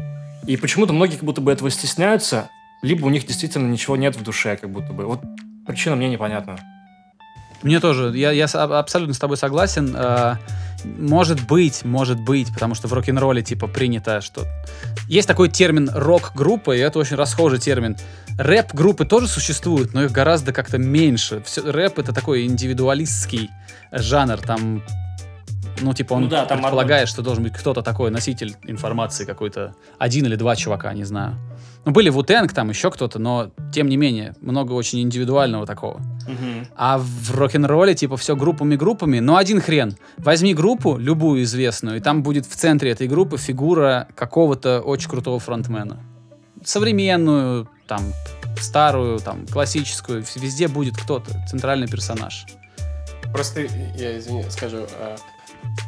И 0.47 0.57
почему-то 0.57 0.93
многие 0.93 1.15
как 1.15 1.23
будто 1.23 1.41
бы 1.41 1.51
этого 1.51 1.69
стесняются, 1.69 2.49
либо 2.81 3.05
у 3.05 3.09
них 3.09 3.25
действительно 3.25 3.67
ничего 3.67 3.95
нет 3.95 4.15
в 4.15 4.23
душе, 4.23 4.57
как 4.57 4.69
будто 4.69 4.93
бы. 4.93 5.05
Вот 5.05 5.21
причина 5.65 5.95
мне 5.95 6.09
непонятна. 6.09 6.57
Мне 7.63 7.79
тоже, 7.79 8.11
я, 8.15 8.31
я 8.31 8.45
абсолютно 8.45 9.13
с 9.13 9.19
тобой 9.19 9.37
согласен. 9.37 9.95
Э, 9.95 10.35
Может 10.85 11.47
быть, 11.47 11.85
может 11.85 12.19
быть, 12.19 12.53
потому 12.53 12.75
что 12.75 12.87
в 12.87 12.93
рок-н-ролле 12.93 13.41
типа 13.41 13.67
принято, 13.67 14.19
что... 14.21 14.43
Есть 15.07 15.27
такой 15.27 15.49
термин 15.49 15.89
рок-группа, 15.93 16.75
и 16.75 16.79
это 16.79 16.99
очень 16.99 17.15
расхожий 17.15 17.59
термин. 17.59 17.95
Рэп-группы 18.37 19.05
тоже 19.05 19.27
существуют, 19.27 19.93
но 19.93 20.03
их 20.03 20.11
гораздо 20.11 20.51
как-то 20.51 20.77
меньше. 20.77 21.41
Все, 21.45 21.61
рэп— 21.71 21.99
это 21.99 22.13
такой 22.13 22.45
индивидуалистский 22.45 23.49
жанр, 23.91 24.37
там... 24.37 24.83
Ну, 25.81 25.93
типа, 25.93 26.13
он 26.13 26.23
Ну 26.23 26.29
да, 26.29 26.45
там 26.45 26.61
предполагает, 26.61 27.09
что 27.09 27.21
должен 27.21 27.43
быть 27.43 27.53
кто-то 27.53 27.81
такой, 27.81 28.11
носитель 28.11 28.55
информации 28.63 29.25
какой-то. 29.25 29.73
Один 29.97 30.25
или 30.25 30.35
два 30.35 30.55
чувака, 30.55 30.93
не 30.93 31.03
знаю. 31.03 31.35
Ну, 31.85 31.91
были 31.91 32.09
Вутенг, 32.09 32.53
там 32.53 32.69
еще 32.69 32.89
кто-то, 32.91 33.19
но, 33.19 33.51
тем 33.73 33.89
не 33.89 33.97
менее, 33.97 34.35
много 34.39 34.71
очень 34.71 35.01
индивидуального 35.01 35.65
такого. 35.65 36.01
А 36.75 36.97
в 36.97 37.35
рок-н-ролле, 37.35 37.93
типа, 37.93 38.15
все 38.15 38.35
группами-группами, 38.35 39.19
но 39.19 39.35
один 39.35 39.59
хрен. 39.59 39.97
Возьми 40.17 40.53
группу, 40.53 40.97
любую 40.97 41.43
известную, 41.43 41.97
и 41.97 41.99
там 41.99 42.23
будет 42.23 42.45
в 42.45 42.55
центре 42.55 42.91
этой 42.91 43.07
группы 43.07 43.37
фигура 43.37 44.07
какого-то 44.15 44.81
очень 44.81 45.09
крутого 45.09 45.39
фронтмена. 45.39 45.99
Современную, 46.63 47.67
там, 47.87 48.01
старую, 48.57 49.19
там, 49.19 49.45
классическую, 49.45 50.23
везде 50.35 50.69
будет 50.69 50.95
кто-то, 50.95 51.31
центральный 51.49 51.87
персонаж. 51.87 52.45
Просто, 53.33 53.61
я 53.97 54.17
извини, 54.17 54.45
скажу, 54.49 54.85
а, 54.99 55.15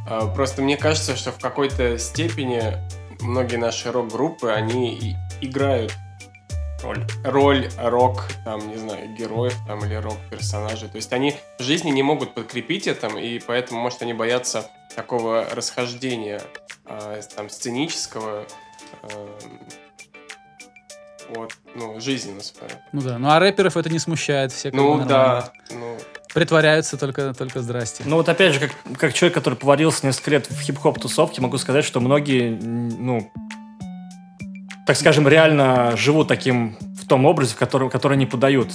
а, 0.10 0.28
просто 0.28 0.62
мне 0.62 0.76
кажется, 0.76 1.16
что 1.16 1.32
в 1.32 1.40
какой-то 1.40 1.98
степени 1.98 2.74
многие 3.22 3.58
наши 3.58 3.92
рок-группы, 3.92 4.50
они 4.50 5.16
играют 5.42 5.94
роль, 6.84 7.06
роль 7.24 7.70
рок, 7.78 8.26
там, 8.44 8.68
не 8.70 8.78
знаю, 8.78 9.14
героев 9.16 9.56
там, 9.68 9.84
или 9.86 9.96
рок-персонажей. 9.96 10.90
То 10.90 10.98
есть 10.98 11.12
они 11.14 11.36
в 11.60 11.64
жизни 11.64 11.90
не 11.90 12.04
могут 12.04 12.34
подкрепить 12.34 12.88
это, 12.88 13.08
и 13.08 13.40
поэтому, 13.40 13.82
может, 13.82 14.02
они 14.02 14.14
боятся 14.14 14.70
такого 14.96 15.48
расхождения 15.52 16.42
а, 16.86 17.20
там, 17.36 17.50
сценического 17.50 18.46
эм, 19.04 19.30
от 21.36 21.56
ну, 21.74 22.00
жизни 22.00 22.34
на 22.34 22.42
своей. 22.42 22.74
Ну 22.92 23.02
да, 23.02 23.18
ну 23.18 23.30
а 23.30 23.40
рэперов 23.40 23.78
это 23.78 23.90
не 23.90 24.00
смущает, 24.00 24.52
все 24.52 24.70
как 24.70 24.80
Ну 24.80 24.98
нормально. 24.98 25.10
да, 25.10 25.52
ну, 25.72 25.98
Притворяются 26.34 26.98
только, 26.98 27.34
только 27.34 27.62
здрасте. 27.62 28.04
Ну 28.06 28.18
вот 28.18 28.28
опять 28.28 28.54
же, 28.54 28.60
как, 28.60 28.72
как 28.98 29.14
человек, 29.14 29.34
который 29.34 29.56
поварился 29.56 30.06
несколько 30.06 30.32
лет 30.32 30.50
в 30.50 30.60
хип-хоп 30.60 31.00
тусовке, 31.00 31.42
могу 31.42 31.58
сказать, 31.58 31.86
что 31.86 32.02
многие, 32.02 32.50
ну, 32.50 33.32
так 34.86 34.96
скажем, 34.98 35.28
реально 35.28 35.96
живут 35.98 36.28
таким 36.28 36.78
в 37.02 37.08
том 37.08 37.26
образе, 37.26 37.54
в 37.54 37.58
котором, 37.58 37.90
который 37.90 38.14
они 38.14 38.26
подают. 38.26 38.70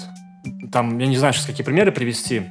Там, 0.73 0.99
я 0.99 1.07
не 1.07 1.17
знаю 1.17 1.35
сейчас 1.35 1.47
какие 1.47 1.65
примеры 1.65 1.93
привести. 1.93 2.43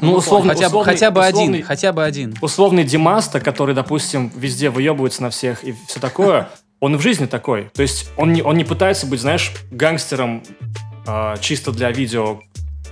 Ну, 0.00 0.14
условно, 0.14 0.54
хотя, 0.54 0.68
условный- 0.68 0.84
хотя 0.92 1.10
бы 1.10 1.20
условный- 1.20 1.54
один, 1.58 1.66
хотя 1.66 1.92
бы 1.92 2.04
один. 2.04 2.34
условный 2.40 2.84
Димаста, 2.84 3.38
который, 3.40 3.74
допустим, 3.74 4.32
везде 4.34 4.70
выебывается 4.70 5.22
на 5.22 5.30
всех 5.30 5.62
и 5.62 5.74
все 5.86 6.00
такое, 6.00 6.48
он 6.80 6.96
в 6.96 7.02
жизни 7.02 7.26
такой. 7.26 7.64
То 7.74 7.82
есть 7.82 8.10
он 8.16 8.32
не, 8.32 8.42
он 8.42 8.56
не 8.56 8.64
пытается 8.64 9.06
быть, 9.06 9.20
знаешь, 9.20 9.52
гангстером 9.70 10.42
а, 11.06 11.36
чисто 11.38 11.72
для 11.72 11.90
видео 11.90 12.40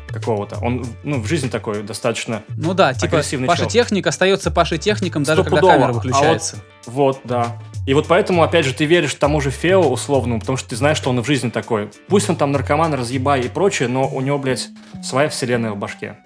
какого-то. 0.09 0.59
Он, 0.63 0.87
ну, 1.03 1.21
в 1.21 1.27
жизни 1.27 1.49
такой 1.49 1.83
достаточно 1.83 2.43
Ну 2.49 2.75
да, 2.75 2.95
типа 2.95 3.23
Паша 3.47 3.63
чел. 3.63 3.69
Техник 3.69 4.07
остается 4.07 4.51
Паша 4.51 4.77
Техником, 4.79 5.23
даже 5.23 5.45
когда 5.45 5.61
камера 5.61 5.89
А 5.89 5.93
вот- 5.93 6.05
выключается. 6.05 6.57
Вот, 6.87 7.21
да. 7.25 7.57
И 7.89 7.95
вот 7.95 8.07
поэтому, 8.07 8.43
опять 8.43 8.67
же, 8.67 8.75
ты 8.75 8.85
веришь 8.85 9.15
тому 9.15 9.41
же 9.41 9.51
Фео 9.51 9.81
условному, 9.81 10.41
потому 10.41 10.59
что 10.59 10.69
ты 10.69 10.77
знаешь, 10.77 10.99
что 10.99 11.09
он 11.09 11.21
и 11.21 11.23
в 11.23 11.27
жизни 11.27 11.49
такой. 11.49 11.89
Пусть 12.07 12.29
он 12.29 12.37
там 12.37 12.53
наркоман, 12.53 12.93
разъебай 12.93 13.41
и 13.41 13.49
прочее, 13.49 13.89
но 13.89 14.07
у 14.07 14.21
него, 14.21 14.37
блядь, 14.37 14.69
своя 15.03 15.31
вселенная 15.31 15.71
в 15.71 15.79
башке. 15.79 16.19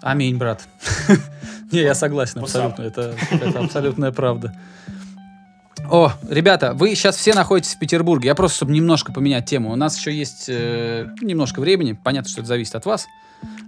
Аминь, 0.00 0.36
брат. 0.36 0.66
Не, 1.70 1.82
я 1.82 1.94
согласен 1.94 2.40
абсолютно. 2.40 2.82
Это, 2.82 3.14
это 3.30 3.60
абсолютная 3.60 4.10
правда. 4.10 4.52
О, 5.88 6.12
ребята, 6.28 6.72
вы 6.74 6.96
сейчас 6.96 7.16
все 7.16 7.32
находитесь 7.32 7.76
в 7.76 7.78
Петербурге. 7.78 8.26
Я 8.26 8.34
просто, 8.34 8.56
чтобы 8.56 8.72
немножко 8.72 9.12
поменять 9.12 9.46
тему. 9.46 9.70
У 9.70 9.76
нас 9.76 9.96
еще 9.96 10.12
есть 10.12 10.46
э, 10.48 11.14
немножко 11.20 11.60
времени. 11.60 11.92
Понятно, 11.92 12.28
что 12.28 12.40
это 12.40 12.48
зависит 12.48 12.74
от 12.74 12.86
вас. 12.86 13.06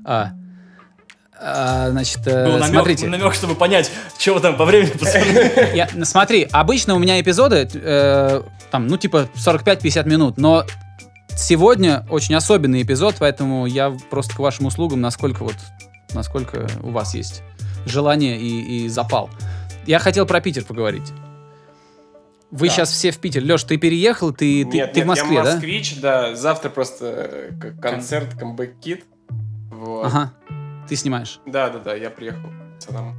А, 0.05 0.33
а, 1.41 1.91
значит, 1.91 2.27
э, 2.27 2.45
Был 2.47 2.53
намек, 2.59 2.69
смотрите. 2.71 3.07
намек, 3.09 3.35
чтобы 3.35 3.55
понять, 3.55 3.91
чего 4.19 4.41
там 4.41 4.57
по 4.57 4.65
времени, 4.65 4.91
пацаны. 4.91 5.71
Я- 5.75 5.89
ну, 5.95 6.05
смотри, 6.05 6.49
обычно 6.53 6.95
у 6.95 6.99
меня 6.99 7.21
эпизоды, 7.21 7.69
э, 7.75 8.43
там, 8.71 8.87
ну, 8.87 8.97
типа 8.97 9.29
45-50 9.35 10.07
минут, 10.07 10.39
но 10.39 10.65
сегодня 11.37 12.07
очень 12.11 12.35
особенный 12.35 12.83
эпизод, 12.83 13.17
поэтому 13.19 13.67
я 13.67 13.95
просто 14.11 14.35
к 14.35 14.39
вашим 14.39 14.67
услугам, 14.67 15.01
насколько 15.01 15.43
вот, 15.45 15.57
насколько 16.15 16.69
у 16.83 16.91
вас 16.91 17.15
есть 17.15 17.43
желание 17.87 18.39
и, 18.41 18.85
и 18.85 18.89
запал. 18.89 19.29
Я 19.87 19.99
хотел 19.99 20.25
про 20.27 20.41
Питер 20.41 20.65
поговорить. 20.65 21.13
Вы 22.51 22.69
Да. 22.69 22.73
сейчас 22.73 22.91
все 22.93 23.11
в 23.11 23.19
Питер. 23.19 23.43
Леш, 23.43 23.65
ты 23.65 23.77
переехал, 23.79 24.31
ты, 24.33 24.65
ты, 24.65 24.77
Нет, 24.77 24.93
ты 24.93 25.01
нет, 25.01 25.05
в 25.07 25.09
Москве, 25.09 25.35
я 25.35 25.43
да? 25.43 25.53
москвич, 25.55 26.01
да? 26.01 26.35
Завтра 26.37 26.71
просто 26.71 27.51
э, 27.61 27.73
концерт, 27.83 28.35
камбэк-кит. 28.39 29.05
Вот. 29.71 30.07
Ага. 30.07 30.33
Ты 30.89 30.97
снимаешь. 30.97 31.41
Да, 31.47 31.71
да, 31.71 31.79
да, 31.79 31.95
я 31.95 32.11
приехал. 32.11 32.49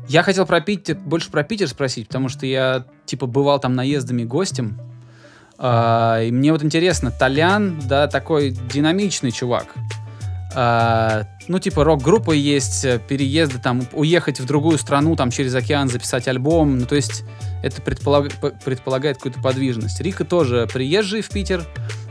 Я 0.07 0.21
хотел 0.23 0.45
про 0.45 0.61
Питер, 0.61 0.95
больше 0.95 1.31
про 1.31 1.43
Питер 1.43 1.67
спросить, 1.67 2.07
потому 2.07 2.29
что 2.29 2.45
я, 2.45 2.85
типа, 3.05 3.25
бывал 3.25 3.59
там 3.59 3.73
наездами 3.73 4.23
гостем. 4.23 4.79
А, 5.57 6.21
и 6.21 6.31
мне 6.31 6.51
вот 6.51 6.63
интересно, 6.63 7.11
Толян, 7.11 7.79
да, 7.87 8.07
такой 8.07 8.51
динамичный 8.51 9.31
чувак. 9.31 9.73
А, 10.53 11.23
ну, 11.47 11.59
типа, 11.59 11.83
рок-группа 11.83 12.31
есть, 12.31 12.85
переезды, 13.07 13.59
там, 13.59 13.81
уехать 13.93 14.39
в 14.39 14.45
другую 14.45 14.77
страну, 14.77 15.15
там, 15.15 15.31
через 15.31 15.55
океан 15.55 15.89
записать 15.89 16.27
альбом. 16.27 16.77
Ну, 16.77 16.85
то 16.85 16.95
есть, 16.95 17.23
это 17.63 17.81
предполаг- 17.81 18.53
предполагает 18.63 19.17
какую-то 19.17 19.41
подвижность. 19.41 19.99
Рика 20.01 20.23
тоже 20.25 20.67
приезжий 20.71 21.21
в 21.21 21.29
Питер, 21.29 21.65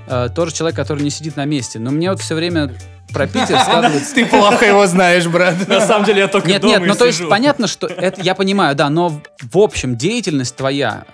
а, 0.08 0.28
тоже 0.28 0.52
человек, 0.52 0.76
который 0.76 1.02
не 1.02 1.10
сидит 1.10 1.36
на 1.36 1.44
месте. 1.44 1.78
Но 1.78 1.90
мне 1.90 2.10
вот 2.10 2.20
все 2.20 2.34
время 2.34 2.74
про 3.14 3.26
Питер 3.26 3.58
складывается... 3.60 4.14
Ты 4.14 4.26
плохо 4.26 4.66
его 4.66 4.86
знаешь, 4.86 5.26
брат. 5.26 5.66
На 5.68 5.80
самом 5.80 6.04
деле 6.04 6.20
я 6.20 6.28
только 6.28 6.48
Нет, 6.48 6.62
нет, 6.62 6.82
ну 6.84 6.94
то 6.94 7.06
есть 7.06 7.26
понятно, 7.28 7.66
что 7.66 7.86
это 7.86 8.20
я 8.20 8.34
понимаю, 8.34 8.74
да, 8.74 8.90
но 8.90 9.08
в- 9.40 9.58
общем 9.58 9.96
деятельность 9.96 10.56
твоя, 10.56 11.04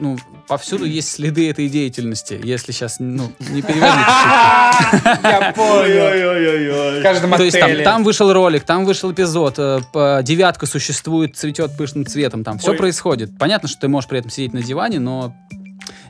ну, 0.00 0.16
повсюду 0.48 0.84
есть 0.84 1.12
следы 1.12 1.48
этой 1.48 1.68
деятельности, 1.68 2.40
если 2.42 2.72
сейчас, 2.72 2.96
ну, 2.98 3.32
не 3.38 3.62
переводить. 3.62 3.94
Я 5.22 5.52
понял. 5.54 7.00
В 7.00 7.02
каждом 7.02 7.32
То 7.32 7.44
есть 7.44 7.58
там, 7.58 7.70
там 7.82 8.04
вышел 8.04 8.32
ролик, 8.32 8.64
там 8.64 8.84
вышел 8.84 9.12
эпизод, 9.12 9.54
э, 9.58 9.80
девятка 10.22 10.66
существует, 10.66 11.36
цветет 11.36 11.76
пышным 11.76 12.06
цветом, 12.06 12.44
там 12.44 12.58
все 12.58 12.74
происходит. 12.74 13.38
Понятно, 13.38 13.68
что 13.68 13.80
ты 13.80 13.88
можешь 13.88 14.08
при 14.08 14.18
этом 14.18 14.30
сидеть 14.30 14.52
на 14.52 14.62
диване, 14.62 14.98
но 14.98 15.34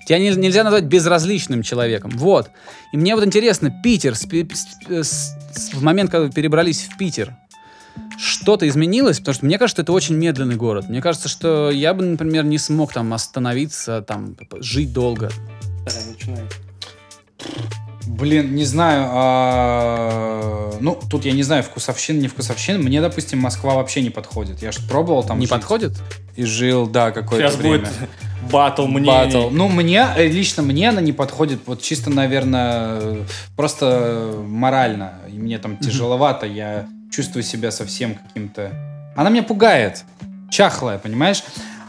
тебя 0.07 0.19
не- 0.19 0.31
нельзя 0.37 0.65
назвать 0.65 0.85
безразличным 0.85 1.63
человеком. 1.63 2.11
Вот. 2.15 2.51
И 2.93 2.97
мне 2.97 3.15
вот 3.15 3.25
интересно, 3.25 3.71
Питер, 3.83 4.15
с- 4.15 4.27
с- 4.27 5.37
с- 5.55 5.75
в 5.75 5.83
момент, 5.83 6.11
когда 6.11 6.27
вы 6.27 6.33
перебрались 6.33 6.83
в 6.93 6.97
Питер, 6.97 7.35
что-то 8.19 8.67
изменилось? 8.69 9.19
Потому 9.19 9.35
что 9.35 9.45
мне 9.47 9.59
кажется, 9.59 9.83
это 9.83 9.93
очень 9.93 10.15
медленный 10.17 10.57
город. 10.57 10.89
Мне 10.89 11.03
кажется, 11.03 11.29
что 11.29 11.71
я 11.71 11.93
бы, 11.95 12.03
например, 12.05 12.45
не 12.45 12.59
смог 12.59 12.93
там 12.93 13.13
остановиться, 13.13 14.03
там, 14.03 14.37
жить 14.61 14.93
долго. 14.93 15.31
Блин, 18.07 18.55
не 18.55 18.65
знаю. 18.65 19.07
а, 19.11 20.73
Ну, 20.81 20.99
тут 21.09 21.25
я 21.25 21.33
не 21.33 21.43
знаю, 21.45 21.63
вкусовщина, 21.63 22.19
не 22.21 22.29
вкусовщина. 22.29 22.79
Мне, 22.79 23.01
допустим, 23.01 23.39
Москва 23.39 23.75
вообще 23.75 24.03
не 24.03 24.11
подходит. 24.11 24.61
Я 24.63 24.73
же 24.73 24.81
пробовал 24.89 25.23
там 25.23 25.39
не 25.39 25.45
жить 25.47 25.51
подходит? 25.51 25.93
И 26.35 26.45
жил, 26.45 26.87
да, 26.89 27.13
какое-то 27.13 27.49
Сейчас 27.49 27.57
время. 27.61 27.79
будет 27.79 27.93
батл 28.51 28.87
мнений. 28.87 29.07
Батл. 29.07 29.51
Ну, 29.51 29.69
мне, 29.69 30.07
э, 30.17 30.27
лично 30.27 30.63
мне 30.63 30.89
она 30.89 31.01
не 31.01 31.13
подходит, 31.13 31.61
вот 31.67 31.83
чисто, 31.83 32.11
наверное, 32.11 33.19
просто 33.57 34.35
морально. 34.47 35.15
И 35.29 35.39
мне 35.39 35.59
там 35.59 35.77
тяжеловато, 35.77 36.47
я 36.47 36.87
чувствую 37.11 37.43
себя 37.43 37.71
совсем 37.71 38.15
каким-то... 38.15 38.73
Она 39.17 39.31
меня 39.31 39.43
пугает, 39.43 40.05
чахлая, 40.51 40.99
понимаешь? 40.99 41.43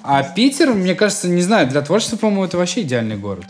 А 0.04 0.22
Питер, 0.24 0.74
мне 0.74 0.96
кажется, 0.96 1.30
не 1.30 1.42
знаю, 1.42 1.68
для 1.68 1.82
творчества, 1.82 2.18
по-моему, 2.18 2.44
это 2.46 2.58
вообще 2.58 2.82
идеальный 2.82 3.16
город. 3.16 3.46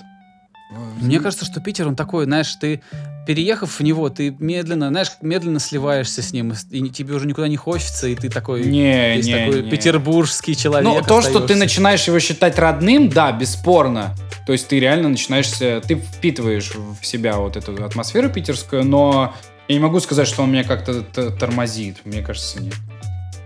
Мне 1.01 1.20
кажется, 1.20 1.45
что 1.45 1.60
Питер, 1.60 1.88
он 1.88 1.95
такой, 1.95 2.26
знаешь, 2.26 2.54
ты 2.56 2.82
переехав 3.26 3.80
в 3.80 3.84
него, 3.84 4.10
ты 4.10 4.36
медленно, 4.40 4.90
знаешь, 4.90 5.12
медленно 5.22 5.60
сливаешься 5.60 6.22
с 6.22 6.34
ним, 6.34 6.54
и 6.70 6.90
тебе 6.90 7.16
уже 7.16 7.26
никуда 7.26 7.48
не 7.48 7.58
хочется, 7.58 8.08
и 8.08 8.16
ты 8.16 8.30
такой, 8.30 8.64
Не, 8.66 9.16
весь 9.18 9.26
не, 9.26 9.34
такой 9.34 9.64
не. 9.64 9.70
петербургский 9.70 10.56
человек. 10.56 10.90
Ну, 10.90 11.02
то, 11.02 11.22
что 11.22 11.32
ты 11.32 11.38
остаешься. 11.40 11.58
начинаешь 11.58 12.08
его 12.08 12.20
считать 12.20 12.58
родным, 12.60 13.10
да, 13.10 13.32
бесспорно. 13.32 14.16
То 14.46 14.52
есть 14.52 14.68
ты 14.68 14.80
реально 14.80 15.10
начинаешь, 15.10 15.48
ты 15.50 15.96
впитываешь 15.96 16.74
в 16.76 17.06
себя 17.06 17.38
вот 17.38 17.56
эту 17.56 17.84
атмосферу 17.84 18.30
питерскую, 18.30 18.84
но 18.84 19.34
я 19.68 19.76
не 19.76 19.82
могу 19.82 20.00
сказать, 20.02 20.28
что 20.28 20.44
он 20.44 20.52
меня 20.52 20.64
как-то 20.66 21.02
тормозит. 21.32 21.98
Мне 22.04 22.22
кажется, 22.22 22.62
нет. 22.62 22.76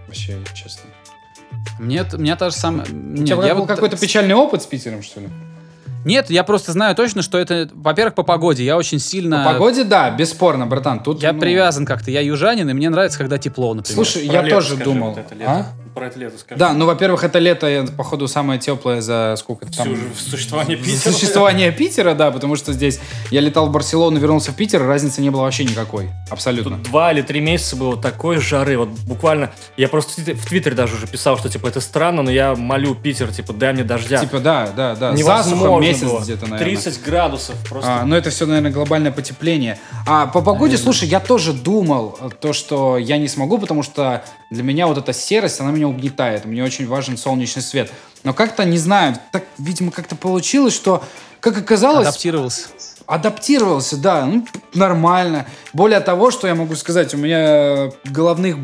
Вообще, 0.07 0.37
честно. 0.55 0.83
Мне, 1.79 2.03
у 2.11 2.17
меня 2.17 2.35
та 2.35 2.49
же 2.49 2.55
самая... 2.55 2.85
У 2.85 3.23
тебя 3.23 3.45
я 3.45 3.53
был 3.53 3.61
вот- 3.61 3.67
какой-то 3.67 3.97
печальный 3.97 4.33
опыт 4.33 4.63
с 4.63 4.65
Питером, 4.65 5.03
что 5.03 5.19
ли? 5.21 5.27
Нет, 6.05 6.29
я 6.29 6.43
просто 6.43 6.71
знаю 6.71 6.95
точно, 6.95 7.21
что 7.21 7.37
это, 7.37 7.69
во-первых, 7.73 8.15
по 8.15 8.23
погоде. 8.23 8.63
Я 8.63 8.77
очень 8.77 8.99
сильно... 8.99 9.43
По 9.43 9.53
погоде, 9.53 9.83
да, 9.83 10.09
бесспорно, 10.09 10.65
братан. 10.65 11.01
Тут, 11.01 11.21
Я 11.21 11.33
ну, 11.33 11.39
привязан 11.39 11.85
как-то. 11.85 12.11
Я 12.11 12.21
южанин, 12.21 12.69
и 12.69 12.73
мне 12.73 12.89
нравится, 12.89 13.17
когда 13.17 13.37
тепло, 13.37 13.73
например. 13.73 13.95
Слушай, 13.95 14.27
Про 14.27 14.33
я 14.33 14.41
лето 14.41 14.55
тоже 14.55 14.67
скажи, 14.75 14.83
думал. 14.83 15.09
вот 15.09 15.17
это 15.17 15.35
лето. 15.35 15.51
А? 15.51 15.65
Про 15.97 16.07
это 16.07 16.19
лето 16.19 16.37
скажи. 16.37 16.59
Да, 16.59 16.73
ну, 16.73 16.85
во-первых, 16.85 17.23
это 17.23 17.39
лето, 17.39 17.87
походу, 17.97 18.27
самое 18.27 18.59
теплое 18.59 19.01
за 19.01 19.35
сколько 19.37 19.65
Всю 19.65 19.83
там... 19.83 19.95
же 19.95 20.01
существование 20.15 20.77
за 20.77 20.83
Питера. 20.83 21.11
Существование 21.11 21.71
Питера, 21.71 22.13
да, 22.13 22.29
потому 22.29 22.55
что 22.55 22.71
здесь 22.71 22.99
я 23.31 23.41
летал 23.41 23.67
в 23.67 23.71
Барселону, 23.71 24.19
вернулся 24.19 24.51
в 24.51 24.55
Питер, 24.55 24.83
разницы 24.83 25.21
не 25.21 25.31
было 25.31 25.41
вообще 25.41 25.63
никакой. 25.63 26.09
Абсолютно. 26.29 26.77
Тут 26.77 26.83
два 26.83 27.11
или 27.11 27.23
три 27.23 27.39
месяца 27.39 27.75
было 27.75 27.97
такой 27.97 28.37
жары, 28.37 28.77
вот 28.77 28.89
буквально, 28.89 29.51
я 29.75 29.87
просто 29.87 30.21
в 30.21 30.51
Твиттере- 30.51 30.75
даже 30.75 30.95
уже 30.95 31.07
писал, 31.07 31.37
что, 31.39 31.49
типа, 31.49 31.67
это 31.67 31.81
странно, 31.81 32.21
но 32.21 32.29
я 32.29 32.55
молю 32.55 32.93
Питер, 32.93 33.33
типа, 33.33 33.53
дай 33.53 33.73
мне 33.73 33.83
дождя. 33.83 34.19
Типа, 34.19 34.39
да, 34.39 34.67
да, 34.75 34.95
да. 34.95 35.13
Невозможно 35.13 35.57
Засуха 35.57 35.81
месяц 35.81 36.23
где-то, 36.25 36.47
наверное. 36.47 36.75
30 36.75 37.03
градусов 37.03 37.55
просто. 37.67 38.01
А, 38.01 38.05
ну, 38.05 38.15
это 38.15 38.29
все, 38.29 38.45
наверное, 38.45 38.71
глобальное 38.71 39.11
потепление. 39.11 39.79
А 40.05 40.27
по 40.27 40.41
погоде, 40.41 40.77
слушай, 40.77 41.07
я 41.07 41.19
тоже 41.19 41.53
думал, 41.53 42.19
э, 42.21 42.29
то, 42.39 42.53
что 42.53 42.99
я 42.99 43.17
не 43.17 43.27
смогу, 43.27 43.57
потому 43.57 43.81
что 43.81 44.23
для 44.51 44.63
меня 44.63 44.87
вот 44.87 44.97
эта 44.97 45.11
серость, 45.11 45.59
она 45.59 45.71
меня 45.71 45.86
угнетает. 45.87 46.45
Мне 46.45 46.63
очень 46.63 46.87
важен 46.87 47.17
солнечный 47.17 47.61
свет. 47.61 47.91
Но 48.23 48.33
как-то, 48.33 48.65
не 48.65 48.77
знаю, 48.77 49.15
так, 49.31 49.43
видимо, 49.57 49.91
как-то 49.91 50.15
получилось, 50.15 50.73
что, 50.75 51.03
как 51.39 51.57
оказалось, 51.57 52.07
Адаптировался. 52.07 52.67
адаптировался, 53.05 53.97
да, 53.97 54.25
ну, 54.25 54.45
нормально. 54.73 55.45
Более 55.73 55.99
того, 55.99 56.31
что 56.31 56.47
я 56.47 56.55
могу 56.55 56.75
сказать, 56.75 57.13
у 57.13 57.17
меня 57.17 57.91
головных, 58.05 58.57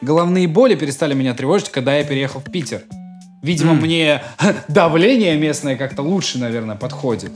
головные 0.00 0.46
боли 0.48 0.74
перестали 0.74 1.14
меня 1.14 1.34
тревожить, 1.34 1.70
когда 1.70 1.96
я 1.96 2.04
переехал 2.04 2.40
в 2.40 2.50
Питер. 2.50 2.82
Видимо, 3.42 3.72
М. 3.72 3.78
мне 3.80 4.22
давление 4.68 5.36
местное 5.36 5.76
как-то 5.76 6.02
лучше, 6.02 6.38
наверное, 6.38 6.76
подходит. 6.76 7.32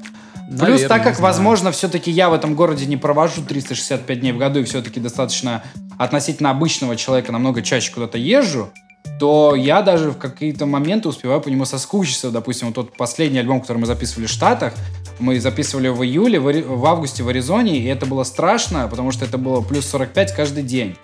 Плюс, 0.48 0.60
Наверное, 0.60 0.88
так 0.88 0.98
не 0.98 1.04
как, 1.04 1.20
возможно, 1.20 1.72
все-таки 1.72 2.10
я 2.10 2.28
в 2.28 2.34
этом 2.34 2.54
городе 2.54 2.84
не 2.84 2.96
провожу 2.98 3.42
365 3.42 4.20
дней 4.20 4.32
в 4.32 4.38
году 4.38 4.60
и 4.60 4.64
все-таки 4.64 5.00
достаточно 5.00 5.62
относительно 5.98 6.50
обычного 6.50 6.96
человека 6.96 7.32
намного 7.32 7.62
чаще 7.62 7.90
куда-то 7.92 8.18
езжу, 8.18 8.70
то 9.18 9.54
я 9.54 9.82
даже 9.82 10.10
в 10.10 10.18
какие-то 10.18 10.66
моменты 10.66 11.08
успеваю 11.08 11.40
по 11.40 11.48
нему 11.48 11.64
соскучиться. 11.64 12.30
Допустим, 12.30 12.68
вот 12.68 12.74
тот 12.74 12.96
последний 12.96 13.38
альбом, 13.38 13.60
который 13.60 13.78
мы 13.78 13.86
записывали 13.86 14.26
в 14.26 14.30
Штатах, 14.30 14.74
мы 15.18 15.40
записывали 15.40 15.88
в 15.88 16.02
июле, 16.02 16.40
в, 16.40 16.86
августе 16.86 17.22
в 17.22 17.28
Аризоне, 17.28 17.78
и 17.78 17.84
это 17.86 18.06
было 18.06 18.24
страшно, 18.24 18.88
потому 18.88 19.12
что 19.12 19.24
это 19.24 19.38
было 19.38 19.60
плюс 19.60 19.86
45 19.86 20.34
каждый 20.34 20.62
день. 20.64 20.96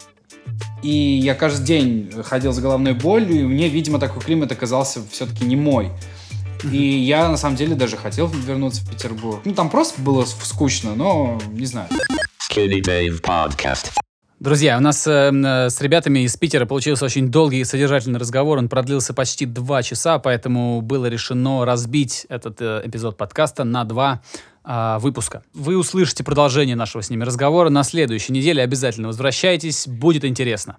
И 0.82 0.90
я 0.90 1.34
каждый 1.34 1.64
день 1.64 2.10
ходил 2.24 2.52
с 2.52 2.58
головной 2.58 2.94
болью, 2.94 3.42
и 3.42 3.44
мне, 3.44 3.68
видимо, 3.68 3.98
такой 3.98 4.22
климат 4.22 4.50
оказался 4.52 5.00
все-таки 5.10 5.44
не 5.44 5.56
мой. 5.56 5.90
И 6.64 6.76
я, 6.76 7.28
на 7.28 7.36
самом 7.36 7.56
деле, 7.56 7.74
даже 7.74 7.96
хотел 7.96 8.26
вернуться 8.26 8.82
в 8.82 8.90
Петербург. 8.90 9.40
Ну, 9.44 9.54
там 9.54 9.70
просто 9.70 10.00
было 10.00 10.24
скучно, 10.24 10.94
но 10.94 11.40
не 11.52 11.66
знаю. 11.66 11.88
Skinny 12.50 12.80
Dave 12.80 13.20
Podcast. 13.20 13.90
Друзья, 14.40 14.78
у 14.78 14.80
нас 14.80 15.04
э, 15.08 15.32
э, 15.32 15.68
с 15.68 15.80
ребятами 15.80 16.20
из 16.20 16.36
Питера 16.36 16.64
получился 16.64 17.04
очень 17.04 17.28
долгий 17.28 17.58
и 17.58 17.64
содержательный 17.64 18.20
разговор. 18.20 18.58
Он 18.58 18.68
продлился 18.68 19.12
почти 19.12 19.46
два 19.46 19.82
часа, 19.82 20.20
поэтому 20.20 20.80
было 20.80 21.06
решено 21.06 21.64
разбить 21.64 22.24
этот 22.28 22.60
э, 22.60 22.82
эпизод 22.84 23.16
подкаста 23.16 23.64
на 23.64 23.82
два 23.82 24.22
а, 24.62 25.00
выпуска. 25.00 25.42
Вы 25.54 25.76
услышите 25.76 26.22
продолжение 26.22 26.76
нашего 26.76 27.02
с 27.02 27.10
ними 27.10 27.24
разговора 27.24 27.68
на 27.68 27.82
следующей 27.82 28.32
неделе. 28.32 28.62
Обязательно 28.62 29.08
возвращайтесь, 29.08 29.88
будет 29.88 30.24
интересно. 30.24 30.76